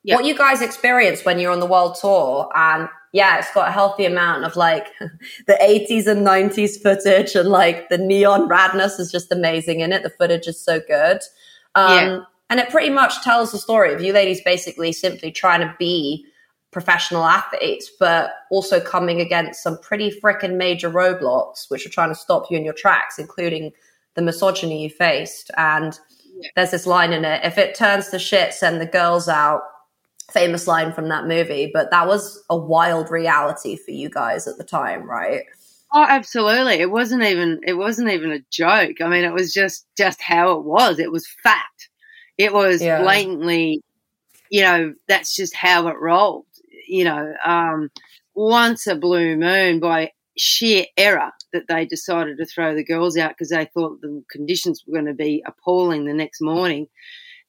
yeah. 0.06 0.14
what 0.14 0.24
you 0.24 0.36
guys 0.36 0.62
experience 0.62 1.24
when 1.24 1.40
you're 1.40 1.50
on 1.50 1.58
the 1.58 1.66
world 1.66 1.96
tour. 2.00 2.48
And 2.54 2.88
yeah, 3.12 3.38
it's 3.38 3.52
got 3.52 3.68
a 3.68 3.72
healthy 3.72 4.04
amount 4.04 4.44
of 4.44 4.54
like 4.54 4.86
the 5.46 5.58
80s 5.60 6.06
and 6.06 6.24
90s 6.24 6.80
footage 6.80 7.34
and 7.34 7.48
like 7.48 7.88
the 7.88 7.98
neon 7.98 8.48
radness 8.48 9.00
is 9.00 9.10
just 9.10 9.32
amazing 9.32 9.80
in 9.80 9.92
it. 9.92 10.04
The 10.04 10.10
footage 10.10 10.46
is 10.46 10.62
so 10.62 10.80
good. 10.80 11.18
Um, 11.74 12.08
yeah. 12.08 12.20
And 12.48 12.60
it 12.60 12.70
pretty 12.70 12.90
much 12.90 13.20
tells 13.22 13.50
the 13.50 13.58
story 13.58 13.92
of 13.92 14.00
you 14.00 14.12
ladies 14.12 14.40
basically 14.42 14.92
simply 14.92 15.32
trying 15.32 15.60
to 15.60 15.74
be 15.76 16.24
professional 16.70 17.24
athletes, 17.24 17.90
but 17.98 18.30
also 18.52 18.78
coming 18.78 19.20
against 19.20 19.60
some 19.60 19.76
pretty 19.78 20.12
freaking 20.20 20.56
major 20.56 20.88
roadblocks, 20.88 21.68
which 21.68 21.84
are 21.84 21.90
trying 21.90 22.10
to 22.10 22.14
stop 22.14 22.48
you 22.48 22.56
in 22.56 22.64
your 22.64 22.74
tracks, 22.74 23.18
including 23.18 23.72
the 24.14 24.22
misogyny 24.22 24.84
you 24.84 24.90
faced. 24.90 25.50
And 25.56 25.98
yeah. 26.36 26.50
there's 26.54 26.70
this 26.70 26.86
line 26.86 27.12
in 27.12 27.24
it 27.24 27.44
if 27.44 27.58
it 27.58 27.74
turns 27.74 28.10
to 28.10 28.20
shit, 28.20 28.54
send 28.54 28.80
the 28.80 28.86
girls 28.86 29.28
out 29.28 29.62
famous 30.32 30.66
line 30.66 30.92
from 30.92 31.08
that 31.08 31.26
movie, 31.26 31.70
but 31.72 31.90
that 31.90 32.06
was 32.06 32.42
a 32.50 32.56
wild 32.56 33.10
reality 33.10 33.76
for 33.76 33.90
you 33.90 34.10
guys 34.10 34.46
at 34.46 34.58
the 34.58 34.64
time, 34.64 35.08
right? 35.08 35.42
Oh, 35.92 36.04
absolutely. 36.06 36.74
It 36.74 36.90
wasn't 36.90 37.22
even 37.22 37.60
it 37.66 37.74
wasn't 37.74 38.10
even 38.10 38.32
a 38.32 38.44
joke. 38.50 39.00
I 39.00 39.08
mean, 39.08 39.24
it 39.24 39.32
was 39.32 39.52
just 39.52 39.86
just 39.96 40.20
how 40.20 40.52
it 40.58 40.64
was. 40.64 40.98
It 40.98 41.12
was 41.12 41.28
fact. 41.42 41.88
It 42.36 42.52
was 42.52 42.82
yeah. 42.82 43.00
blatantly, 43.00 43.82
you 44.50 44.62
know, 44.62 44.94
that's 45.08 45.34
just 45.34 45.54
how 45.54 45.88
it 45.88 45.96
rolled. 45.98 46.46
You 46.88 47.04
know, 47.04 47.34
um, 47.44 47.90
once 48.34 48.86
a 48.86 48.94
blue 48.96 49.36
moon 49.36 49.80
by 49.80 50.10
sheer 50.36 50.84
error 50.96 51.30
that 51.52 51.66
they 51.68 51.86
decided 51.86 52.36
to 52.36 52.44
throw 52.44 52.74
the 52.74 52.84
girls 52.84 53.16
out 53.16 53.30
because 53.30 53.48
they 53.48 53.64
thought 53.72 54.00
the 54.02 54.22
conditions 54.30 54.84
were 54.86 54.92
going 54.92 55.06
to 55.06 55.14
be 55.14 55.42
appalling 55.46 56.04
the 56.04 56.12
next 56.12 56.42
morning 56.42 56.88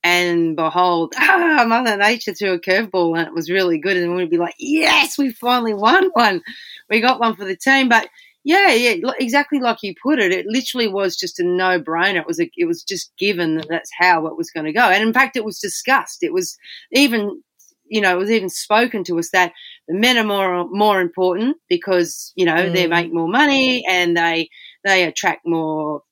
and 0.04 0.56
behold, 0.56 1.14
ah, 1.18 1.66
Mother 1.68 1.98
Nature 1.98 2.34
threw 2.34 2.54
a 2.54 2.60
curveball 2.60 3.18
and 3.18 3.28
it 3.28 3.34
was 3.34 3.50
really 3.50 3.78
good. 3.78 3.98
And 3.98 4.16
we'd 4.16 4.30
be 4.30 4.38
like, 4.38 4.56
yes, 4.60 5.18
we 5.18 5.32
finally 5.32 5.74
won 5.74 6.10
one. 6.14 6.42
We 6.90 7.02
got 7.02 7.20
one 7.20 7.36
for 7.36 7.46
the 7.46 7.56
team. 7.56 7.90
But 7.90 8.08
yeah, 8.44 8.72
yeah, 8.72 9.12
exactly 9.20 9.60
like 9.60 9.80
you 9.82 9.94
put 10.02 10.20
it. 10.20 10.32
It 10.32 10.46
literally 10.48 10.88
was 10.88 11.18
just 11.18 11.40
a 11.40 11.44
no 11.44 11.82
brainer. 11.82 12.22
It 12.22 12.28
was 12.28 12.40
a, 12.40 12.50
it 12.56 12.66
was 12.66 12.84
just 12.84 13.12
given 13.18 13.56
that 13.56 13.68
that's 13.70 13.92
how 14.00 14.28
it 14.28 14.38
was 14.38 14.52
going 14.52 14.66
to 14.66 14.72
go. 14.72 14.84
And 14.84 15.04
in 15.04 15.14
fact, 15.14 15.36
it 15.36 15.44
was 15.44 15.60
discussed. 15.60 16.24
It 16.24 16.32
was 16.32 16.58
even, 16.94 17.42
you 17.90 18.00
know, 18.00 18.16
it 18.16 18.20
was 18.20 18.32
even 18.32 18.50
spoken 18.50 19.04
to 19.06 19.20
us 19.20 19.32
that 19.32 19.52
the 19.90 19.96
men 19.96 20.18
are 20.18 20.24
more 20.24 20.70
more 20.70 21.02
important 21.02 21.58
because 21.70 22.32
you 22.36 22.46
know 22.46 22.56
mm. 22.56 22.74
they 22.74 22.88
make 22.88 23.14
more 23.14 23.28
money 23.28 23.86
and 23.86 24.16
they 24.16 24.50
they 24.86 25.04
attract 25.04 25.42
more 25.46 26.04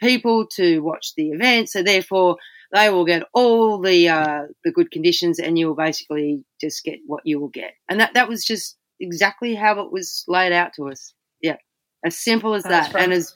people 0.00 0.46
to 0.56 0.80
watch 0.80 1.12
the 1.16 1.30
event. 1.30 1.68
So 1.68 1.82
therefore, 1.82 2.36
they 2.74 2.90
will 2.90 3.04
get 3.04 3.22
all 3.32 3.78
the 3.78 4.08
uh, 4.08 4.42
the 4.64 4.72
good 4.72 4.90
conditions, 4.90 5.38
and 5.38 5.56
you 5.56 5.68
will 5.68 5.76
basically 5.76 6.44
just 6.60 6.84
get 6.84 6.98
what 7.06 7.22
you 7.24 7.38
will 7.38 7.48
get. 7.48 7.72
And 7.88 8.00
that 8.00 8.14
that 8.14 8.28
was 8.28 8.44
just 8.44 8.76
exactly 8.98 9.54
how 9.54 9.80
it 9.80 9.92
was 9.92 10.24
laid 10.26 10.52
out 10.52 10.72
to 10.74 10.88
us. 10.88 11.14
Yeah, 11.40 11.56
as 12.04 12.18
simple 12.18 12.54
as 12.54 12.64
that's 12.64 12.92
that, 12.92 13.00
and 13.00 13.12
as 13.12 13.34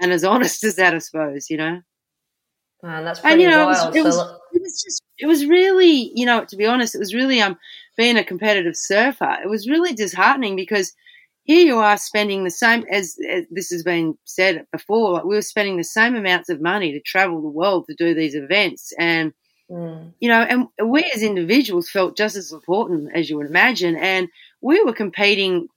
and 0.00 0.12
as 0.12 0.24
honest 0.32 0.64
as 0.64 0.76
that, 0.76 0.94
I 0.94 0.98
suppose. 0.98 1.48
You 1.48 1.58
know. 1.58 1.80
Man, 2.82 3.04
that's 3.04 3.20
pretty 3.20 3.34
and, 3.34 3.42
you 3.42 3.48
know, 3.48 3.66
wild. 3.66 3.94
It 3.94 4.02
was, 4.02 4.16
it, 4.16 4.20
was, 4.20 4.40
it 4.54 4.62
was 4.62 4.82
just 4.82 5.02
it 5.18 5.26
was 5.26 5.46
really 5.46 6.10
you 6.16 6.26
know 6.26 6.44
to 6.44 6.56
be 6.56 6.66
honest, 6.66 6.96
it 6.96 6.98
was 6.98 7.14
really 7.14 7.40
um 7.40 7.56
being 7.96 8.18
a 8.18 8.24
competitive 8.24 8.76
surfer. 8.76 9.38
It 9.42 9.48
was 9.48 9.68
really 9.68 9.94
disheartening 9.94 10.56
because 10.56 10.92
here 11.44 11.66
you 11.66 11.78
are 11.78 11.96
spending 11.96 12.44
the 12.44 12.50
same 12.50 12.84
as, 12.90 13.16
as, 13.28 13.44
this 13.50 13.70
has 13.70 13.82
been 13.82 14.16
said 14.24 14.66
before 14.70 15.12
like 15.12 15.24
we 15.24 15.34
were 15.34 15.42
spending 15.42 15.76
the 15.76 15.84
same 15.84 16.14
amounts 16.14 16.48
of 16.48 16.60
money 16.60 16.92
to 16.92 17.00
travel 17.00 17.42
the 17.42 17.48
world 17.48 17.86
to 17.86 17.94
do 17.94 18.14
these 18.14 18.34
events. 18.34 18.92
And 18.98 19.32
mm. 19.70 20.12
you 20.20 20.28
know 20.28 20.42
and 20.42 20.68
we 20.84 21.02
as 21.14 21.22
individuals 21.22 21.90
felt 21.90 22.16
just 22.16 22.36
as 22.36 22.52
important 22.52 23.10
as 23.14 23.28
you 23.28 23.36
would 23.38 23.48
imagine. 23.48 23.96
And 23.96 24.28
we 24.60 24.82
were 24.84 24.92
competing 24.92 25.68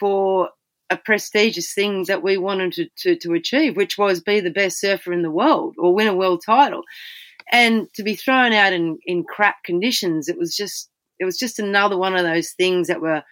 for 0.00 0.50
a 0.90 0.96
prestigious 0.96 1.72
thing 1.72 2.04
that 2.04 2.22
we 2.22 2.36
wanted 2.36 2.72
to, 2.72 2.88
to, 2.98 3.16
to 3.16 3.34
achieve 3.34 3.76
which 3.76 3.96
was 3.96 4.20
be 4.20 4.40
the 4.40 4.50
best 4.50 4.78
surfer 4.78 5.12
in 5.12 5.22
the 5.22 5.30
world 5.30 5.74
or 5.78 5.94
win 5.94 6.08
a 6.08 6.16
world 6.16 6.42
title. 6.44 6.82
And 7.52 7.92
to 7.94 8.02
be 8.02 8.14
thrown 8.14 8.52
out 8.52 8.72
in, 8.72 8.98
in 9.04 9.24
crap 9.24 9.62
conditions 9.64 10.28
it 10.28 10.38
was 10.38 10.56
just 10.56 10.88
it 11.18 11.26
was 11.26 11.38
just 11.38 11.58
another 11.58 11.98
one 11.98 12.16
of 12.16 12.24
those 12.24 12.52
things 12.52 12.88
that 12.88 13.02
were 13.02 13.22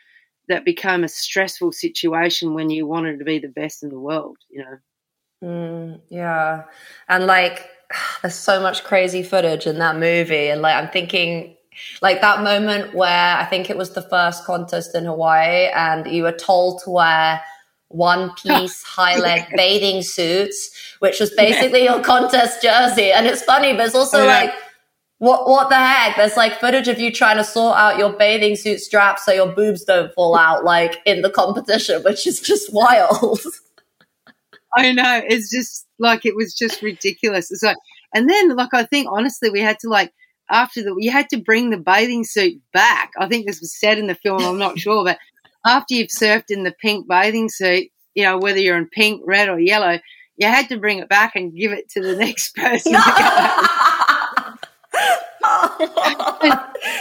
that 0.53 0.65
became 0.65 1.03
a 1.03 1.09
stressful 1.09 1.73
situation 1.73 2.55
when 2.55 2.71
you 2.71 2.87
wanted 2.87 3.19
to 3.19 3.25
be 3.25 3.39
the 3.39 3.49
best 3.49 3.83
in 3.83 3.89
the 3.89 3.99
world, 3.99 4.37
you 4.51 4.63
know. 4.63 4.79
Mm, 5.43 6.01
yeah. 6.11 6.65
And 7.09 7.27
like 7.27 7.69
there's 8.23 8.35
so 8.35 8.61
much 8.61 8.85
crazy 8.85 9.23
footage 9.23 9.67
in 9.67 9.79
that 9.79 9.97
movie 9.97 10.49
and 10.49 10.63
like 10.63 10.77
I'm 10.77 10.91
thinking 10.91 11.57
like 12.03 12.21
that 12.21 12.43
moment 12.43 12.95
where 12.95 13.37
I 13.37 13.47
think 13.47 13.71
it 13.71 13.79
was 13.79 13.95
the 13.95 14.03
first 14.03 14.45
contest 14.45 14.95
in 14.95 15.07
Hawaii 15.07 15.69
and 15.75 16.07
you 16.07 16.23
were 16.23 16.33
told 16.33 16.83
to 16.85 16.91
wear 16.91 17.41
one 17.89 18.31
piece 18.35 18.83
high 18.85 19.19
leg 19.19 19.47
bathing 19.57 20.03
suits, 20.03 20.71
which 20.99 21.19
was 21.19 21.31
basically 21.31 21.85
your 21.85 22.03
contest 22.03 22.63
jersey. 22.63 23.11
And 23.11 23.27
it's 23.27 23.43
funny, 23.43 23.73
but 23.75 23.87
it's 23.87 23.95
also 23.95 24.21
oh, 24.21 24.25
yeah. 24.25 24.41
like 24.41 24.55
What 25.23 25.47
what 25.47 25.69
the 25.69 25.77
heck? 25.77 26.17
There's 26.17 26.37
like 26.37 26.59
footage 26.59 26.89
of 26.89 26.99
you 26.99 27.13
trying 27.13 27.37
to 27.37 27.45
sort 27.45 27.77
out 27.77 27.97
your 27.97 28.13
bathing 28.13 28.57
suit 28.57 28.81
straps 28.81 29.25
so 29.25 29.31
your 29.31 29.47
boobs 29.47 29.85
don't 29.85 30.13
fall 30.15 30.35
out 30.37 30.65
like 30.65 30.97
in 31.07 31.23
the 31.23 31.31
competition, 31.31 32.03
which 32.05 32.27
is 32.27 32.41
just 32.41 32.73
wild. 32.73 33.39
I 34.77 34.91
know. 34.91 35.21
It's 35.25 35.49
just 35.49 35.87
like 36.01 36.27
it 36.27 36.35
was 36.35 36.53
just 36.53 36.83
ridiculous. 36.83 37.53
It's 37.53 37.63
like 37.63 37.77
and 38.13 38.29
then 38.29 38.57
like 38.57 38.75
I 38.75 38.83
think 38.83 39.07
honestly 39.13 39.49
we 39.49 39.61
had 39.61 39.79
to 39.83 39.89
like 39.89 40.13
after 40.51 40.83
the 40.83 40.93
you 40.99 41.13
had 41.13 41.29
to 41.29 41.37
bring 41.37 41.71
the 41.71 41.79
bathing 41.79 42.25
suit 42.25 42.61
back. 42.73 43.13
I 43.17 43.29
think 43.29 43.47
this 43.47 43.61
was 43.61 43.79
said 43.79 43.99
in 43.99 44.09
the 44.09 44.17
film, 44.17 44.43
I'm 44.43 44.59
not 44.59 44.81
sure, 44.81 45.05
but 45.05 45.19
after 45.65 45.95
you've 45.95 46.09
surfed 46.09 46.51
in 46.51 46.65
the 46.65 46.75
pink 46.83 47.07
bathing 47.07 47.49
suit, 47.49 47.91
you 48.17 48.25
know, 48.25 48.39
whether 48.39 48.59
you're 48.59 48.77
in 48.77 48.89
pink, 48.89 49.23
red 49.25 49.49
or 49.49 49.61
yellow, 49.61 50.01
you 50.37 50.49
had 50.49 50.69
to 50.71 50.79
bring 50.79 50.99
it 50.99 51.09
back 51.09 51.37
and 51.37 51.57
give 51.57 51.71
it 51.71 51.89
to 51.91 52.03
the 52.03 52.17
next 52.17 52.57
person. 52.57 52.97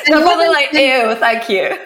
They're 0.05 0.21
probably 0.21 0.49
like, 0.49 0.73
ew, 0.73 1.15
thank 1.15 1.49
you. 1.49 1.77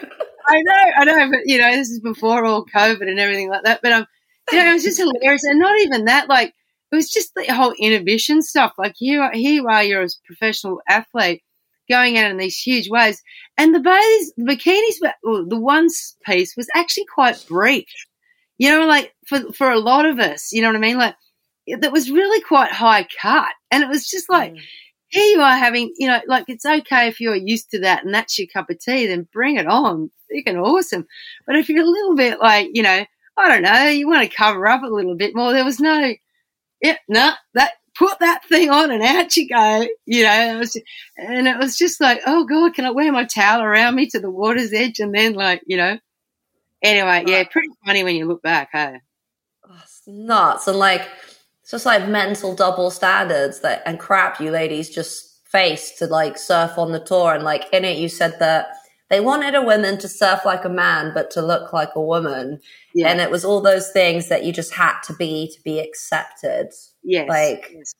I 0.48 0.62
know, 0.62 0.92
I 0.98 1.04
know, 1.04 1.30
but 1.30 1.40
you 1.44 1.58
know, 1.58 1.70
this 1.72 1.90
is 1.90 2.00
before 2.00 2.44
all 2.44 2.64
COVID 2.64 3.02
and 3.02 3.18
everything 3.18 3.50
like 3.50 3.64
that. 3.64 3.80
But 3.82 3.92
um, 3.92 4.06
you 4.52 4.58
know, 4.58 4.70
it 4.70 4.74
was 4.74 4.84
just 4.84 4.98
hilarious, 4.98 5.44
and 5.44 5.58
not 5.58 5.78
even 5.80 6.04
that. 6.04 6.28
Like, 6.28 6.54
it 6.92 6.96
was 6.96 7.10
just 7.10 7.34
the 7.34 7.52
whole 7.52 7.74
inhibition 7.78 8.42
stuff. 8.42 8.72
Like, 8.78 8.94
here, 8.96 9.30
here 9.32 9.54
you 9.54 9.66
are, 9.68 9.82
you're 9.82 10.02
a 10.02 10.08
professional 10.24 10.80
athlete 10.88 11.42
going 11.88 12.18
out 12.18 12.30
in 12.30 12.36
these 12.36 12.58
huge 12.58 12.88
waves, 12.88 13.20
and 13.58 13.74
the 13.74 13.80
bathers, 13.80 14.32
the 14.36 14.44
bikinis, 14.44 15.00
were, 15.02 15.44
the 15.48 15.60
one 15.60 15.88
piece 16.24 16.56
was 16.56 16.68
actually 16.74 17.06
quite 17.12 17.44
brief. 17.48 17.88
You 18.58 18.70
know, 18.70 18.86
like 18.86 19.14
for 19.26 19.52
for 19.52 19.70
a 19.70 19.80
lot 19.80 20.06
of 20.06 20.18
us, 20.18 20.52
you 20.52 20.62
know 20.62 20.68
what 20.68 20.76
I 20.76 20.80
mean? 20.80 20.98
Like, 20.98 21.16
that 21.80 21.92
was 21.92 22.10
really 22.10 22.40
quite 22.40 22.70
high 22.70 23.06
cut, 23.20 23.52
and 23.70 23.82
it 23.82 23.88
was 23.88 24.08
just 24.08 24.30
like. 24.30 24.52
Mm 24.52 24.60
here 25.08 25.24
you 25.24 25.40
are 25.40 25.56
having, 25.56 25.92
you 25.96 26.08
know, 26.08 26.20
like 26.26 26.46
it's 26.48 26.66
okay 26.66 27.08
if 27.08 27.20
you're 27.20 27.36
used 27.36 27.70
to 27.70 27.80
that 27.80 28.04
and 28.04 28.14
that's 28.14 28.38
your 28.38 28.48
cup 28.48 28.70
of 28.70 28.78
tea, 28.78 29.06
then 29.06 29.28
bring 29.32 29.56
it 29.56 29.66
on. 29.66 30.10
Freaking 30.32 30.60
awesome. 30.62 31.06
But 31.46 31.56
if 31.56 31.68
you're 31.68 31.84
a 31.84 31.88
little 31.88 32.16
bit 32.16 32.40
like, 32.40 32.70
you 32.72 32.82
know, 32.82 33.04
I 33.36 33.48
don't 33.48 33.62
know, 33.62 33.86
you 33.88 34.08
want 34.08 34.28
to 34.28 34.36
cover 34.36 34.66
up 34.66 34.82
a 34.82 34.86
little 34.86 35.14
bit 35.14 35.34
more, 35.34 35.52
there 35.52 35.64
was 35.64 35.78
no, 35.78 36.14
yeah, 36.82 36.96
no, 37.08 37.32
that, 37.54 37.72
put 37.96 38.18
that 38.18 38.44
thing 38.44 38.68
on 38.68 38.90
and 38.90 39.02
out 39.02 39.36
you 39.36 39.48
go, 39.48 39.86
you 40.04 40.22
know, 40.22 40.54
it 40.54 40.58
was, 40.58 40.80
and 41.16 41.48
it 41.48 41.58
was 41.58 41.78
just 41.78 42.00
like, 42.00 42.20
oh 42.26 42.44
God, 42.44 42.74
can 42.74 42.84
I 42.84 42.90
wear 42.90 43.12
my 43.12 43.24
towel 43.24 43.62
around 43.62 43.94
me 43.94 44.06
to 44.10 44.20
the 44.20 44.30
water's 44.30 44.72
edge? 44.72 44.98
And 44.98 45.14
then 45.14 45.34
like, 45.34 45.62
you 45.66 45.76
know, 45.76 45.98
anyway, 46.82 47.24
yeah, 47.26 47.44
pretty 47.44 47.68
funny 47.84 48.04
when 48.04 48.16
you 48.16 48.26
look 48.26 48.42
back, 48.42 48.70
hey? 48.72 49.00
Oh, 49.64 49.80
it's 49.82 50.02
nuts. 50.06 50.66
And 50.66 50.78
like, 50.78 51.08
it's 51.66 51.72
just 51.72 51.84
like 51.84 52.08
mental 52.08 52.54
double 52.54 52.92
standards 52.92 53.58
that 53.62 53.82
and 53.86 53.98
crap 53.98 54.40
you 54.40 54.52
ladies 54.52 54.88
just 54.88 55.40
face 55.46 55.98
to 55.98 56.06
like 56.06 56.38
surf 56.38 56.78
on 56.78 56.92
the 56.92 57.00
tour. 57.00 57.34
And 57.34 57.42
like 57.42 57.64
in 57.72 57.84
it, 57.84 57.98
you 57.98 58.08
said 58.08 58.38
that 58.38 58.68
they 59.10 59.18
wanted 59.18 59.56
a 59.56 59.62
woman 59.62 59.98
to 59.98 60.06
surf 60.06 60.42
like 60.44 60.64
a 60.64 60.68
man, 60.68 61.10
but 61.12 61.28
to 61.32 61.42
look 61.42 61.72
like 61.72 61.96
a 61.96 62.00
woman. 62.00 62.60
Yeah. 62.94 63.08
And 63.08 63.20
it 63.20 63.32
was 63.32 63.44
all 63.44 63.60
those 63.60 63.90
things 63.90 64.28
that 64.28 64.44
you 64.44 64.52
just 64.52 64.74
had 64.74 65.00
to 65.06 65.14
be 65.14 65.50
to 65.56 65.62
be 65.64 65.80
accepted. 65.80 66.68
Yes. 67.02 67.28
Like, 67.28 67.72
yes. 67.74 67.94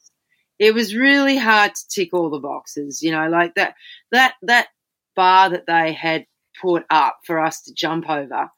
it 0.61 0.73
was 0.73 0.95
really 0.95 1.37
hard 1.37 1.75
to 1.75 1.89
tick 1.89 2.11
all 2.13 2.31
the 2.31 2.39
boxes, 2.39 3.03
you 3.03 3.11
know, 3.11 3.29
like 3.29 3.57
that, 3.57 3.75
that, 4.13 4.35
that 4.43 4.69
bar 5.17 5.51
that 5.51 5.67
they 5.67 5.93
had 5.93 6.25
put 6.63 6.85
up 6.89 7.19
for 7.25 7.41
us 7.41 7.63
to 7.63 7.75
jump 7.75 8.09
over. 8.09 8.49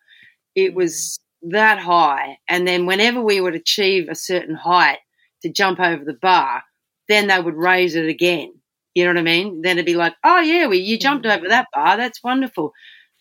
It 0.54 0.74
was 0.74 1.18
mm. 1.18 1.27
That 1.42 1.78
high. 1.78 2.38
And 2.48 2.66
then 2.66 2.86
whenever 2.86 3.20
we 3.20 3.40
would 3.40 3.54
achieve 3.54 4.08
a 4.08 4.14
certain 4.14 4.54
height 4.54 4.98
to 5.42 5.52
jump 5.52 5.80
over 5.80 6.04
the 6.04 6.14
bar, 6.14 6.62
then 7.08 7.28
they 7.28 7.40
would 7.40 7.54
raise 7.54 7.94
it 7.94 8.06
again. 8.06 8.52
You 8.94 9.04
know 9.04 9.10
what 9.10 9.18
I 9.18 9.22
mean? 9.22 9.62
Then 9.62 9.78
it'd 9.78 9.86
be 9.86 9.94
like, 9.94 10.14
oh 10.24 10.40
yeah, 10.40 10.66
well, 10.66 10.74
you 10.74 10.98
jumped 10.98 11.24
mm. 11.24 11.36
over 11.36 11.48
that 11.48 11.68
bar. 11.72 11.96
That's 11.96 12.22
wonderful. 12.22 12.72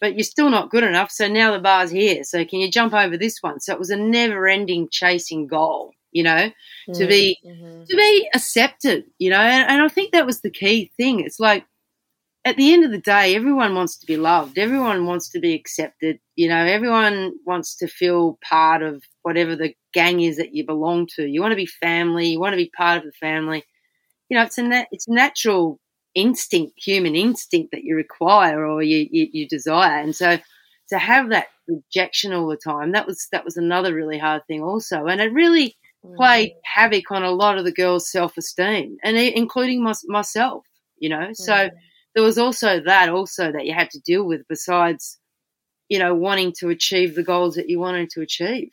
But 0.02 0.16
you're 0.16 0.24
still 0.24 0.50
not 0.50 0.70
good 0.70 0.84
enough. 0.84 1.12
So 1.12 1.28
now 1.28 1.52
the 1.52 1.60
bar's 1.60 1.92
here. 1.92 2.24
So 2.24 2.46
can 2.46 2.60
you 2.60 2.72
jump 2.72 2.94
over 2.94 3.18
this 3.18 3.38
one? 3.42 3.60
So 3.60 3.74
it 3.74 3.80
was 3.80 3.90
a 3.90 3.98
never 3.98 4.48
ending 4.48 4.88
chasing 4.92 5.48
goal, 5.48 5.92
you 6.12 6.24
know, 6.24 6.52
to 6.94 7.04
mm, 7.06 7.10
be, 7.10 7.38
mm-hmm. 7.46 7.84
to 7.84 7.96
be 7.96 8.30
accepted, 8.34 9.06
you 9.18 9.30
know, 9.30 9.40
and, 9.40 9.70
and 9.70 9.82
I 9.82 9.88
think 9.88 10.12
that 10.12 10.26
was 10.26 10.42
the 10.42 10.52
key 10.52 10.92
thing. 10.98 11.20
It's 11.20 11.40
like, 11.40 11.66
at 12.48 12.56
the 12.56 12.72
end 12.72 12.86
of 12.86 12.92
the 12.92 12.98
day, 12.98 13.36
everyone 13.36 13.75
wants 13.75 13.98
to 13.98 14.06
be 14.06 14.16
loved. 14.16 14.58
Everyone 14.58 15.06
wants 15.06 15.30
to 15.32 15.39
be 15.39 15.54
accepted. 15.54 16.18
You 16.38 16.48
know, 16.48 16.66
everyone 16.66 17.34
wants 17.46 17.75
to 17.75 17.88
feel 17.88 18.39
part 18.42 18.82
of 18.82 19.04
whatever 19.24 19.54
the 19.54 19.74
gang 19.94 20.22
is 20.22 20.38
that 20.38 20.56
you 20.56 20.66
belong 20.66 21.08
to. 21.18 21.27
You 21.27 21.42
want 21.42 21.51
to 21.51 21.58
be 21.58 21.66
family. 21.66 22.30
You 22.30 22.39
want 22.39 22.54
to 22.54 22.58
be 22.58 22.72
part 22.77 23.00
of 23.00 23.04
the 23.04 23.12
family. 23.20 23.66
You 24.30 24.38
know, 24.38 24.44
it's 24.44 24.58
a 24.58 24.63
nat- 24.63 24.88
it's 24.92 25.10
natural 25.10 25.77
instinct, 26.16 26.75
human 26.77 27.18
instinct 27.18 27.72
that 27.74 27.84
you 27.84 27.98
require 27.98 28.66
or 28.66 28.82
you, 28.82 29.10
you, 29.12 29.27
you 29.34 29.48
desire. 29.50 30.00
And 30.00 30.16
so 30.16 30.38
to 30.88 30.98
have 30.98 31.30
that 31.32 31.48
rejection 31.68 32.32
all 32.32 32.48
the 32.48 32.56
time, 32.56 32.94
that 32.94 33.05
was 33.05 33.27
that 33.33 33.44
was 33.44 33.57
another 33.57 33.94
really 33.94 34.18
hard 34.18 34.44
thing 34.48 34.64
also. 34.64 35.05
And 35.07 35.20
it 35.20 35.33
really 35.33 35.75
played 36.16 36.51
mm. 36.51 36.55
havoc 36.64 37.12
on 37.12 37.24
a 37.24 37.31
lot 37.31 37.57
of 37.57 37.66
the 37.66 37.74
girls' 37.74 38.10
self 38.10 38.38
esteem, 38.38 38.96
and 39.03 39.18
including 39.18 39.83
my, 39.83 39.94
myself. 40.07 40.64
You 40.98 41.10
know, 41.10 41.29
so 41.33 41.53
mm 41.53 41.72
there 42.18 42.24
was 42.24 42.40
also 42.40 42.80
that 42.80 43.10
also 43.10 43.51
that 43.51 43.68
you 43.68 43.75
had 43.75 43.92
to 43.92 44.00
deal 44.00 44.25
with 44.25 44.42
besides 44.50 45.20
you 45.88 46.00
know 46.00 46.16
wanting 46.16 46.51
to 46.51 46.70
achieve 46.70 47.14
the 47.14 47.22
goals 47.22 47.53
that 47.53 47.70
you 47.70 47.80
wanted 47.80 48.10
to 48.10 48.22
achieve 48.22 48.72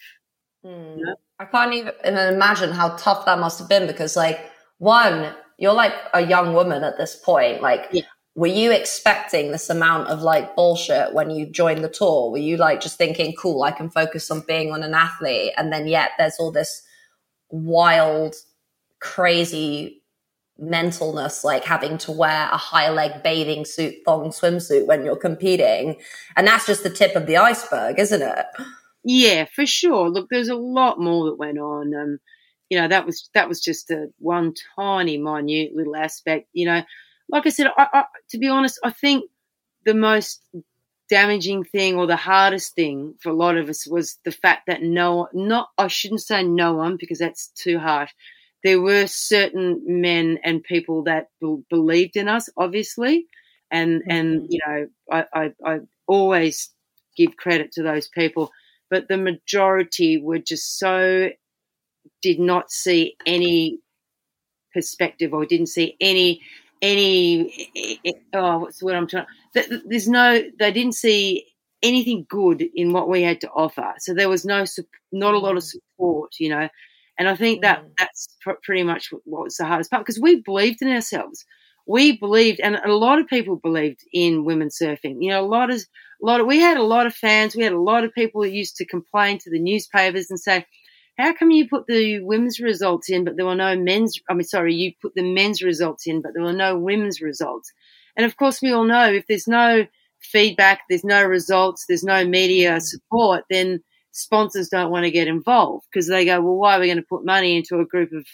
mm. 0.64 0.98
you 0.98 1.04
know? 1.04 1.14
i 1.38 1.44
can't 1.44 1.74
even 1.74 1.92
imagine 2.02 2.70
how 2.70 2.96
tough 2.96 3.26
that 3.26 3.38
must 3.38 3.58
have 3.58 3.68
been 3.68 3.86
because 3.86 4.16
like 4.16 4.50
one 4.78 5.34
you're 5.58 5.74
like 5.74 5.92
a 6.14 6.22
young 6.22 6.54
woman 6.54 6.82
at 6.82 6.96
this 6.96 7.16
point 7.16 7.60
like 7.60 7.86
yeah. 7.92 8.00
were 8.34 8.46
you 8.46 8.72
expecting 8.72 9.52
this 9.52 9.68
amount 9.68 10.08
of 10.08 10.22
like 10.22 10.56
bullshit 10.56 11.12
when 11.12 11.28
you 11.28 11.44
joined 11.44 11.84
the 11.84 11.90
tour 11.90 12.30
were 12.30 12.38
you 12.38 12.56
like 12.56 12.80
just 12.80 12.96
thinking 12.96 13.34
cool 13.34 13.62
i 13.62 13.70
can 13.70 13.90
focus 13.90 14.30
on 14.30 14.42
being 14.48 14.72
on 14.72 14.82
an 14.82 14.94
athlete 14.94 15.52
and 15.58 15.70
then 15.70 15.86
yet 15.86 16.12
there's 16.16 16.36
all 16.38 16.50
this 16.50 16.80
wild 17.50 18.34
crazy 19.00 20.00
mentalness 20.60 21.42
like 21.42 21.64
having 21.64 21.98
to 21.98 22.12
wear 22.12 22.48
a 22.52 22.56
high 22.56 22.88
leg 22.88 23.22
bathing 23.22 23.64
suit 23.64 23.94
thong 24.04 24.30
swimsuit 24.30 24.86
when 24.86 25.04
you're 25.04 25.16
competing. 25.16 25.96
And 26.36 26.46
that's 26.46 26.66
just 26.66 26.82
the 26.82 26.90
tip 26.90 27.16
of 27.16 27.26
the 27.26 27.36
iceberg 27.36 27.98
isn't 27.98 28.22
it? 28.22 28.46
Yeah 29.04 29.46
for 29.54 29.66
sure. 29.66 30.08
Look 30.08 30.28
there's 30.30 30.48
a 30.48 30.54
lot 30.54 31.00
more 31.00 31.26
that 31.26 31.38
went 31.38 31.58
on. 31.58 31.94
Um 31.94 32.18
you 32.70 32.80
know 32.80 32.88
that 32.88 33.04
was 33.04 33.28
that 33.34 33.48
was 33.48 33.60
just 33.60 33.90
a 33.90 34.06
one 34.18 34.54
tiny 34.76 35.18
minute 35.18 35.72
little 35.74 35.96
aspect. 35.96 36.48
You 36.52 36.66
know 36.66 36.82
like 37.28 37.46
i 37.46 37.50
said 37.50 37.68
I, 37.76 37.86
I, 37.92 38.04
to 38.30 38.38
be 38.38 38.48
honest 38.48 38.78
i 38.84 38.90
think 38.90 39.24
the 39.84 39.94
most 39.94 40.42
damaging 41.10 41.64
thing 41.64 41.96
or 41.96 42.06
the 42.06 42.16
hardest 42.16 42.74
thing 42.74 43.14
for 43.20 43.28
a 43.28 43.34
lot 43.34 43.56
of 43.56 43.68
us 43.68 43.86
was 43.86 44.18
the 44.24 44.32
fact 44.32 44.66
that 44.66 44.82
no 44.82 45.28
not 45.32 45.68
i 45.76 45.86
shouldn't 45.88 46.22
say 46.22 46.42
no 46.42 46.74
one 46.74 46.96
because 46.98 47.18
that's 47.18 47.48
too 47.48 47.78
harsh 47.78 48.10
there 48.64 48.80
were 48.80 49.06
certain 49.06 49.82
men 49.86 50.38
and 50.42 50.64
people 50.64 51.04
that 51.04 51.28
b- 51.40 51.62
believed 51.68 52.16
in 52.16 52.28
us, 52.28 52.48
obviously, 52.56 53.26
and 53.70 54.00
mm-hmm. 54.00 54.10
and 54.10 54.46
you 54.48 54.58
know 54.66 54.86
I, 55.12 55.24
I, 55.32 55.52
I 55.64 55.78
always 56.08 56.70
give 57.16 57.36
credit 57.36 57.72
to 57.72 57.82
those 57.82 58.08
people, 58.08 58.50
but 58.90 59.06
the 59.06 59.18
majority 59.18 60.18
were 60.20 60.38
just 60.38 60.78
so 60.78 61.28
did 62.22 62.40
not 62.40 62.70
see 62.70 63.16
any 63.26 63.78
perspective 64.72 65.32
or 65.32 65.44
didn't 65.46 65.68
see 65.68 65.96
any 66.00 66.40
any 66.82 67.70
oh 68.32 68.58
what's 68.58 68.78
the 68.78 68.86
word 68.86 68.96
I'm 68.96 69.06
trying 69.06 69.26
there's 69.54 70.08
no 70.08 70.42
they 70.58 70.72
didn't 70.72 70.94
see 70.94 71.46
anything 71.82 72.26
good 72.28 72.64
in 72.74 72.92
what 72.92 73.08
we 73.08 73.22
had 73.22 73.40
to 73.42 73.50
offer 73.50 73.94
so 73.98 74.14
there 74.14 74.28
was 74.28 74.44
no 74.44 74.64
not 75.12 75.34
a 75.34 75.38
lot 75.38 75.56
of 75.56 75.62
mm. 75.62 75.66
support 75.70 76.32
you 76.40 76.48
know 76.48 76.68
and 77.18 77.28
I 77.28 77.36
think 77.36 77.62
that 77.62 77.84
mm. 77.84 77.90
that's 77.98 78.28
pr- 78.40 78.60
pretty 78.62 78.82
much 78.82 79.10
what 79.24 79.44
was 79.44 79.56
the 79.56 79.64
hardest 79.64 79.90
part 79.90 80.04
because 80.04 80.20
we 80.20 80.42
believed 80.42 80.82
in 80.82 80.88
ourselves. 80.88 81.44
We 81.86 82.16
believed, 82.16 82.60
and 82.60 82.76
a 82.76 82.94
lot 82.94 83.18
of 83.18 83.26
people 83.26 83.56
believed 83.56 84.00
in 84.12 84.46
women 84.46 84.68
surfing. 84.68 85.16
You 85.20 85.30
know, 85.30 85.44
a 85.44 85.46
lot 85.46 85.70
of, 85.70 85.76
a 85.76 86.26
lot 86.26 86.40
of, 86.40 86.46
we 86.46 86.58
had 86.58 86.78
a 86.78 86.82
lot 86.82 87.06
of 87.06 87.14
fans. 87.14 87.54
We 87.54 87.62
had 87.62 87.74
a 87.74 87.80
lot 87.80 88.04
of 88.04 88.14
people 88.14 88.42
who 88.42 88.48
used 88.48 88.76
to 88.76 88.86
complain 88.86 89.38
to 89.40 89.50
the 89.50 89.60
newspapers 89.60 90.30
and 90.30 90.40
say, 90.40 90.64
how 91.18 91.32
come 91.34 91.50
you 91.50 91.68
put 91.68 91.86
the 91.86 92.20
women's 92.20 92.58
results 92.58 93.08
in, 93.10 93.24
but 93.24 93.36
there 93.36 93.46
were 93.46 93.54
no 93.54 93.76
men's, 93.76 94.18
I 94.28 94.34
mean, 94.34 94.44
sorry, 94.44 94.74
you 94.74 94.92
put 95.00 95.14
the 95.14 95.22
men's 95.22 95.62
results 95.62 96.06
in, 96.06 96.22
but 96.22 96.32
there 96.34 96.42
were 96.42 96.52
no 96.52 96.78
women's 96.78 97.20
results. 97.20 97.72
And 98.16 98.26
of 98.26 98.36
course, 98.36 98.60
we 98.60 98.72
all 98.72 98.84
know 98.84 99.12
if 99.12 99.26
there's 99.26 99.46
no 99.46 99.86
feedback, 100.20 100.80
there's 100.88 101.04
no 101.04 101.22
results, 101.24 101.84
there's 101.86 102.02
no 102.02 102.24
media 102.24 102.80
support, 102.80 103.44
then 103.50 103.80
sponsors 104.14 104.68
don't 104.68 104.90
want 104.90 105.04
to 105.04 105.10
get 105.10 105.28
involved 105.28 105.86
because 105.92 106.08
they 106.08 106.24
go, 106.24 106.40
well, 106.40 106.54
why 106.54 106.76
are 106.76 106.80
we 106.80 106.86
going 106.86 106.96
to 106.96 107.02
put 107.02 107.24
money 107.24 107.56
into 107.56 107.80
a 107.80 107.84
group 107.84 108.12
of, 108.12 108.24